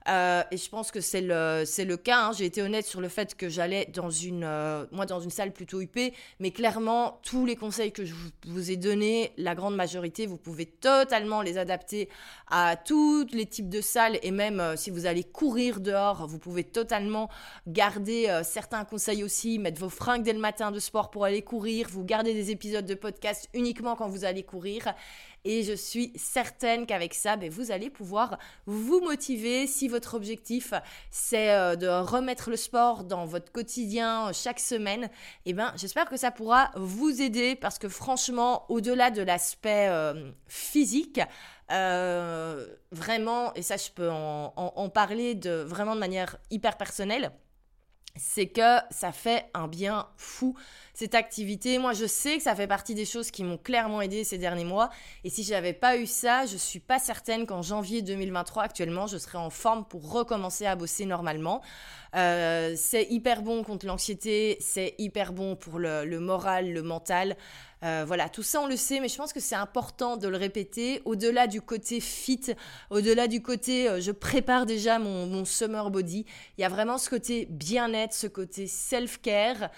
Euh, 0.08 0.44
et 0.52 0.58
je 0.58 0.70
pense 0.70 0.92
que 0.92 1.02
c'est 1.02 1.22
le, 1.22 1.64
c'est 1.66 1.86
le 1.86 1.98
cas. 1.98 2.28
Hein. 2.28 2.32
J'ai 2.32 2.46
été 2.46 2.62
honnête 2.62 2.86
sur 2.86 3.02
le 3.02 3.10
fait 3.10 3.36
que 3.36 3.50
j'allais 3.50 3.86
dans 3.94 4.10
une, 4.10 4.44
euh, 4.44 4.86
moi, 4.92 5.06
dans 5.06 5.20
une 5.20 5.30
salle 5.30 5.52
plutôt 5.52 5.82
huppée. 5.82 6.14
Mais 6.40 6.52
clairement, 6.52 7.20
tous 7.24 7.46
les 7.46 7.56
conseils 7.56 7.92
que 7.92 8.06
je 8.06 8.14
vous, 8.46 8.72
ai 8.72 8.78
donnés, 8.78 9.34
la 9.38 9.56
grande 9.56 9.76
majorité, 9.76 10.26
vous 10.26 10.38
pouvez 10.38 10.66
totalement 10.66 11.42
les 11.42 11.58
adapter 11.58 12.10
à 12.50 12.76
tous 12.78 13.26
les 13.32 13.46
types 13.46 13.70
de 13.70 13.82
salles. 13.82 14.20
Et 14.24 14.32
même 14.32 14.60
euh, 14.60 14.76
si 14.76 14.92
vous 14.92 15.06
allez 15.06 15.24
courir 15.24 15.82
dehors, 15.82 16.28
vous 16.28 16.40
pouvez 16.40 16.64
totalement 16.64 17.30
garder 17.68 18.42
certains 18.44 18.86
conseils 18.86 19.24
aussi. 19.24 19.60
Mettre 19.60 19.80
vos 19.80 19.90
fringues 19.90 20.24
dès 20.24 20.34
le 20.34 20.40
matin 20.40 20.72
de 20.72 20.80
sport 20.80 21.10
pour 21.10 21.26
aller 21.26 21.42
courir. 21.42 21.88
Vous 21.90 22.04
gardez 22.04 22.34
des 22.34 22.52
épisodes 22.52 22.86
de 22.86 22.96
podcast 22.96 23.50
uniquement 23.54 23.96
quand 23.96 24.08
vous 24.08 24.26
allez 24.26 24.44
courir. 24.44 24.94
Et 25.50 25.64
je 25.64 25.72
suis 25.72 26.12
certaine 26.18 26.86
qu'avec 26.86 27.14
ça, 27.14 27.38
ben, 27.38 27.50
vous 27.50 27.72
allez 27.72 27.90
pouvoir 27.90 28.38
vous 28.66 29.00
motiver. 29.00 29.66
Si 29.66 29.88
votre 29.88 30.14
objectif, 30.16 30.74
c'est 31.10 31.52
euh, 31.52 31.78
de 31.78 31.88
remettre 31.88 32.50
le 32.50 32.58
sport 32.58 33.06
dans 33.06 33.26
votre 33.26 33.54
quotidien 33.54 34.28
euh, 34.28 34.34
chaque 34.34 34.60
semaine, 34.60 35.10
eh 35.46 35.54
ben, 35.54 35.72
j'espère 35.78 36.10
que 36.10 36.18
ça 36.18 36.32
pourra 36.32 36.72
vous 36.76 37.22
aider 37.22 37.56
parce 37.56 37.80
que 37.80 37.88
franchement, 37.88 38.66
au-delà 38.68 39.10
de 39.10 39.22
l'aspect 39.22 39.88
euh, 39.88 40.32
physique, 40.48 41.22
vraiment, 41.70 43.54
et 43.54 43.62
ça 43.62 43.78
je 43.78 43.90
peux 43.92 44.10
en, 44.10 44.90
parler 44.90 45.40
vraiment 45.66 45.96
de 45.96 46.00
manière 46.00 46.38
hyper 46.50 46.76
personnelle, 46.76 47.32
c'est 48.16 48.48
que 48.48 48.78
ça 48.90 49.12
fait 49.12 49.50
un 49.54 49.68
bien 49.68 50.08
fou 50.18 50.56
cette 50.94 51.14
activité. 51.14 51.78
Moi, 51.78 51.94
je 51.94 52.08
sais 52.08 52.38
que 52.38 52.44
ça 52.44 52.56
fait 52.56 52.66
partie 52.66 52.96
des 52.96 53.06
choses 53.06 53.30
qui 53.30 53.44
m'ont 53.44 53.60
clairement 53.60 54.02
aidé 54.02 54.24
ces 54.24 54.40
derniers 54.40 54.64
mois. 54.64 54.90
Et 55.24 55.30
si 55.30 55.44
j'avais 55.44 55.74
pas 55.74 55.98
eu 55.98 56.08
ça, 56.08 56.48
je 56.48 56.58
suis 56.58 56.80
pas 56.80 56.98
certaine 56.98 57.46
qu'en 57.46 57.62
janvier 57.62 58.02
2023, 58.02 58.64
actuellement, 58.64 59.06
je 59.06 59.18
serais 59.20 59.38
en 59.38 59.52
forme 59.52 59.86
pour 59.86 60.12
recommencer 60.12 60.66
à 60.66 60.76
bosser 60.76 61.06
normalement. 61.06 61.62
Euh, 62.16 62.74
c'est 62.76 63.06
hyper 63.12 63.44
bon 63.44 63.64
contre 63.64 63.86
l'anxiété, 63.86 64.58
c'est 64.60 64.96
hyper 64.98 65.34
bon 65.34 65.56
pour 65.56 65.78
le, 65.78 66.20
moral, 66.20 66.74
le 66.74 66.82
mental. 66.82 67.38
Euh, 67.84 68.04
voilà, 68.08 68.28
tout 68.28 68.44
ça 68.44 68.62
on 68.62 68.68
le 68.68 68.76
sait, 68.76 69.00
mais 69.00 69.08
je 69.08 69.18
pense 69.18 69.34
que 69.34 69.40
c'est 69.40 69.56
important 69.56 70.18
de 70.18 70.28
le 70.28 70.38
répéter. 70.38 71.02
Au-delà 71.06 71.48
du 71.48 71.62
côté 71.62 72.00
fit, 72.00 72.42
au-delà 72.90 73.28
du 73.28 73.42
côté 73.42 73.88
euh, 73.88 74.02
je 74.02 74.12
prépare 74.12 74.66
déjà 74.66 74.98
mon, 75.00 75.46
summer 75.46 75.92
body, 75.92 76.26
il 76.58 76.62
y 76.62 76.64
a 76.64 76.70
vraiment 76.70 76.98
ce 76.98 77.10
côté 77.10 77.48
bien-être, 77.50 78.14
ce 78.14 78.28
côté 78.28 78.68
self-care. 78.68 79.70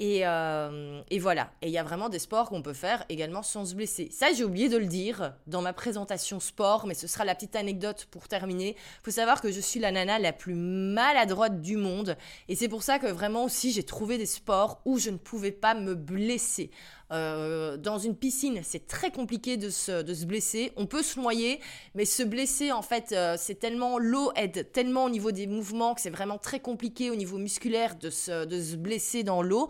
Et, 0.00 0.20
euh, 0.24 1.02
et, 1.10 1.18
voilà. 1.18 1.50
Et 1.60 1.66
il 1.66 1.72
y 1.72 1.78
a 1.78 1.82
vraiment 1.82 2.08
des 2.08 2.20
sports 2.20 2.50
qu'on 2.50 2.62
peut 2.62 2.72
faire 2.72 3.04
également 3.08 3.42
sans 3.42 3.64
se 3.64 3.74
blesser. 3.74 4.08
Ça, 4.12 4.32
j'ai 4.32 4.44
oublié 4.44 4.68
de 4.68 4.76
le 4.76 4.86
dire 4.86 5.34
dans 5.48 5.60
ma 5.60 5.72
présentation 5.72 6.38
sport, 6.38 6.86
mais 6.86 6.94
ce 6.94 7.08
sera 7.08 7.24
la 7.24 7.34
petite 7.34 7.56
anecdote 7.56 8.06
pour 8.12 8.28
terminer. 8.28 8.76
Il 8.78 9.04
faut 9.04 9.10
savoir 9.10 9.40
que 9.40 9.50
je 9.50 9.58
suis 9.58 9.80
la 9.80 9.90
nana 9.90 10.20
la 10.20 10.32
plus 10.32 10.54
maladroite 10.54 11.60
du 11.60 11.76
monde. 11.76 12.16
Et 12.46 12.54
c'est 12.54 12.68
pour 12.68 12.84
ça 12.84 13.00
que 13.00 13.08
vraiment 13.08 13.42
aussi, 13.42 13.72
j'ai 13.72 13.82
trouvé 13.82 14.18
des 14.18 14.26
sports 14.26 14.80
où 14.84 14.98
je 14.98 15.10
ne 15.10 15.16
pouvais 15.16 15.50
pas 15.50 15.74
me 15.74 15.96
blesser. 15.96 16.70
Euh, 17.10 17.78
dans 17.78 17.98
une 17.98 18.14
piscine, 18.14 18.60
c'est 18.62 18.86
très 18.86 19.10
compliqué 19.10 19.56
de 19.56 19.70
se, 19.70 20.02
de 20.02 20.12
se, 20.12 20.26
blesser. 20.26 20.72
On 20.76 20.86
peut 20.86 21.02
se 21.02 21.18
noyer, 21.18 21.60
mais 21.94 22.04
se 22.04 22.22
blesser, 22.22 22.70
en 22.70 22.82
fait, 22.82 23.12
euh, 23.12 23.36
c'est 23.38 23.54
tellement, 23.54 23.98
l'eau 23.98 24.30
aide 24.36 24.70
tellement 24.72 25.04
au 25.04 25.10
niveau 25.10 25.32
des 25.32 25.46
mouvements 25.46 25.94
que 25.94 26.02
c'est 26.02 26.10
vraiment 26.10 26.38
très 26.38 26.60
compliqué 26.60 27.10
au 27.10 27.16
niveau 27.16 27.38
musculaire 27.38 27.96
de 27.96 28.10
se, 28.10 28.44
de 28.44 28.60
se 28.60 28.76
blesser 28.76 29.22
dans 29.22 29.42
l'eau. 29.42 29.68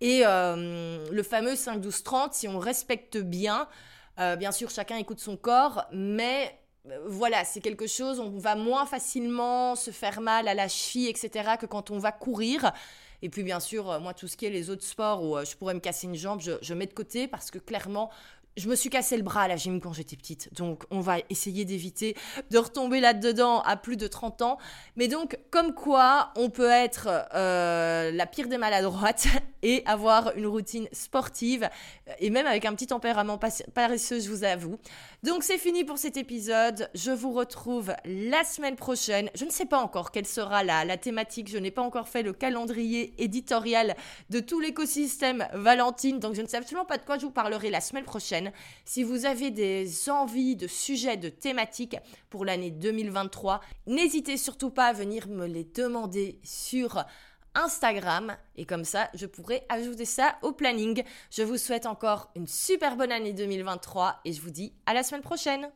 Et 0.00 0.22
euh, 0.24 1.06
le 1.10 1.22
fameux 1.22 1.52
5-12-30, 1.54 2.32
si 2.32 2.48
on 2.48 2.58
respecte 2.58 3.18
bien, 3.18 3.68
bien 4.38 4.52
sûr, 4.52 4.68
chacun 4.68 4.96
écoute 4.96 5.18
son 5.18 5.38
corps, 5.38 5.86
mais 5.92 6.54
voilà, 7.06 7.44
c'est 7.44 7.60
quelque 7.60 7.86
chose, 7.86 8.20
on 8.20 8.38
va 8.38 8.54
moins 8.54 8.84
facilement 8.84 9.76
se 9.76 9.90
faire 9.90 10.20
mal 10.20 10.46
à 10.46 10.52
la 10.52 10.68
cheville, 10.68 11.08
etc., 11.08 11.52
que 11.58 11.66
quand 11.66 11.90
on 11.90 11.98
va 11.98 12.12
courir. 12.12 12.72
Et 13.22 13.28
puis 13.28 13.42
bien 13.42 13.60
sûr, 13.60 13.90
euh, 13.90 14.00
moi, 14.00 14.14
tout 14.14 14.28
ce 14.28 14.36
qui 14.36 14.46
est 14.46 14.50
les 14.50 14.70
autres 14.70 14.84
sports 14.84 15.22
où 15.22 15.36
euh, 15.36 15.44
je 15.44 15.56
pourrais 15.56 15.74
me 15.74 15.80
casser 15.80 16.06
une 16.06 16.14
jambe, 16.14 16.40
je, 16.40 16.74
mets 16.74 16.86
de 16.86 16.92
côté 16.92 17.28
parce 17.28 17.50
que 17.50 17.58
clairement, 17.58 18.10
je 18.56 18.68
me 18.68 18.74
suis 18.74 18.90
cassé 18.90 19.16
le 19.16 19.22
bras 19.22 19.42
à 19.42 19.48
la 19.48 19.56
gym 19.56 19.80
quand 19.80 19.92
j'étais 19.92 20.16
petite, 20.16 20.52
donc 20.54 20.84
on 20.90 21.00
va 21.00 21.18
essayer 21.30 21.64
d'éviter 21.64 22.16
de 22.50 22.58
retomber 22.58 23.00
là-dedans 23.00 23.60
à 23.60 23.76
plus 23.76 23.96
de 23.96 24.06
30 24.06 24.42
ans. 24.42 24.58
Mais 24.96 25.08
donc, 25.08 25.38
comme 25.50 25.72
quoi, 25.72 26.32
on 26.36 26.50
peut 26.50 26.68
être 26.68 27.08
euh, 27.34 28.10
la 28.10 28.26
pire 28.26 28.48
des 28.48 28.58
maladroites 28.58 29.28
et 29.62 29.82
avoir 29.86 30.36
une 30.36 30.46
routine 30.46 30.88
sportive, 30.92 31.68
et 32.18 32.30
même 32.30 32.46
avec 32.46 32.64
un 32.64 32.74
petit 32.74 32.86
tempérament 32.86 33.38
paresseux, 33.74 34.20
je 34.20 34.28
vous 34.28 34.44
avoue. 34.44 34.78
Donc 35.22 35.42
c'est 35.42 35.58
fini 35.58 35.84
pour 35.84 35.98
cet 35.98 36.16
épisode, 36.16 36.88
je 36.94 37.10
vous 37.10 37.32
retrouve 37.32 37.92
la 38.04 38.44
semaine 38.44 38.76
prochaine. 38.76 39.30
Je 39.34 39.44
ne 39.44 39.50
sais 39.50 39.66
pas 39.66 39.78
encore 39.78 40.10
quelle 40.10 40.26
sera 40.26 40.64
la, 40.64 40.84
la 40.84 40.96
thématique, 40.96 41.48
je 41.48 41.58
n'ai 41.58 41.70
pas 41.70 41.82
encore 41.82 42.08
fait 42.08 42.22
le 42.22 42.32
calendrier 42.32 43.14
éditorial 43.18 43.94
de 44.30 44.40
tout 44.40 44.60
l'écosystème 44.60 45.46
Valentine, 45.52 46.18
donc 46.18 46.34
je 46.34 46.42
ne 46.42 46.46
sais 46.46 46.56
absolument 46.56 46.86
pas 46.86 46.98
de 46.98 47.04
quoi 47.04 47.18
je 47.18 47.26
vous 47.26 47.30
parlerai 47.30 47.70
la 47.70 47.80
semaine 47.80 48.04
prochaine. 48.04 48.52
Si 48.84 49.02
vous 49.02 49.26
avez 49.26 49.50
des 49.50 50.10
envies 50.10 50.56
de 50.56 50.66
sujets, 50.66 51.16
de 51.16 51.28
thématiques 51.28 51.96
pour 52.30 52.44
l'année 52.44 52.70
2023, 52.70 53.60
n'hésitez 53.86 54.36
surtout 54.36 54.70
pas 54.70 54.86
à 54.86 54.92
venir 54.92 55.28
me 55.28 55.46
les 55.46 55.64
demander 55.64 56.38
sur 56.42 57.04
Instagram 57.54 58.36
et 58.56 58.64
comme 58.64 58.84
ça 58.84 59.08
je 59.14 59.26
pourrai 59.26 59.64
ajouter 59.68 60.04
ça 60.04 60.36
au 60.42 60.52
planning. 60.52 61.02
Je 61.30 61.42
vous 61.42 61.58
souhaite 61.58 61.86
encore 61.86 62.30
une 62.36 62.46
super 62.46 62.96
bonne 62.96 63.12
année 63.12 63.32
2023 63.32 64.20
et 64.24 64.32
je 64.32 64.40
vous 64.40 64.50
dis 64.50 64.72
à 64.86 64.94
la 64.94 65.02
semaine 65.02 65.22
prochaine. 65.22 65.70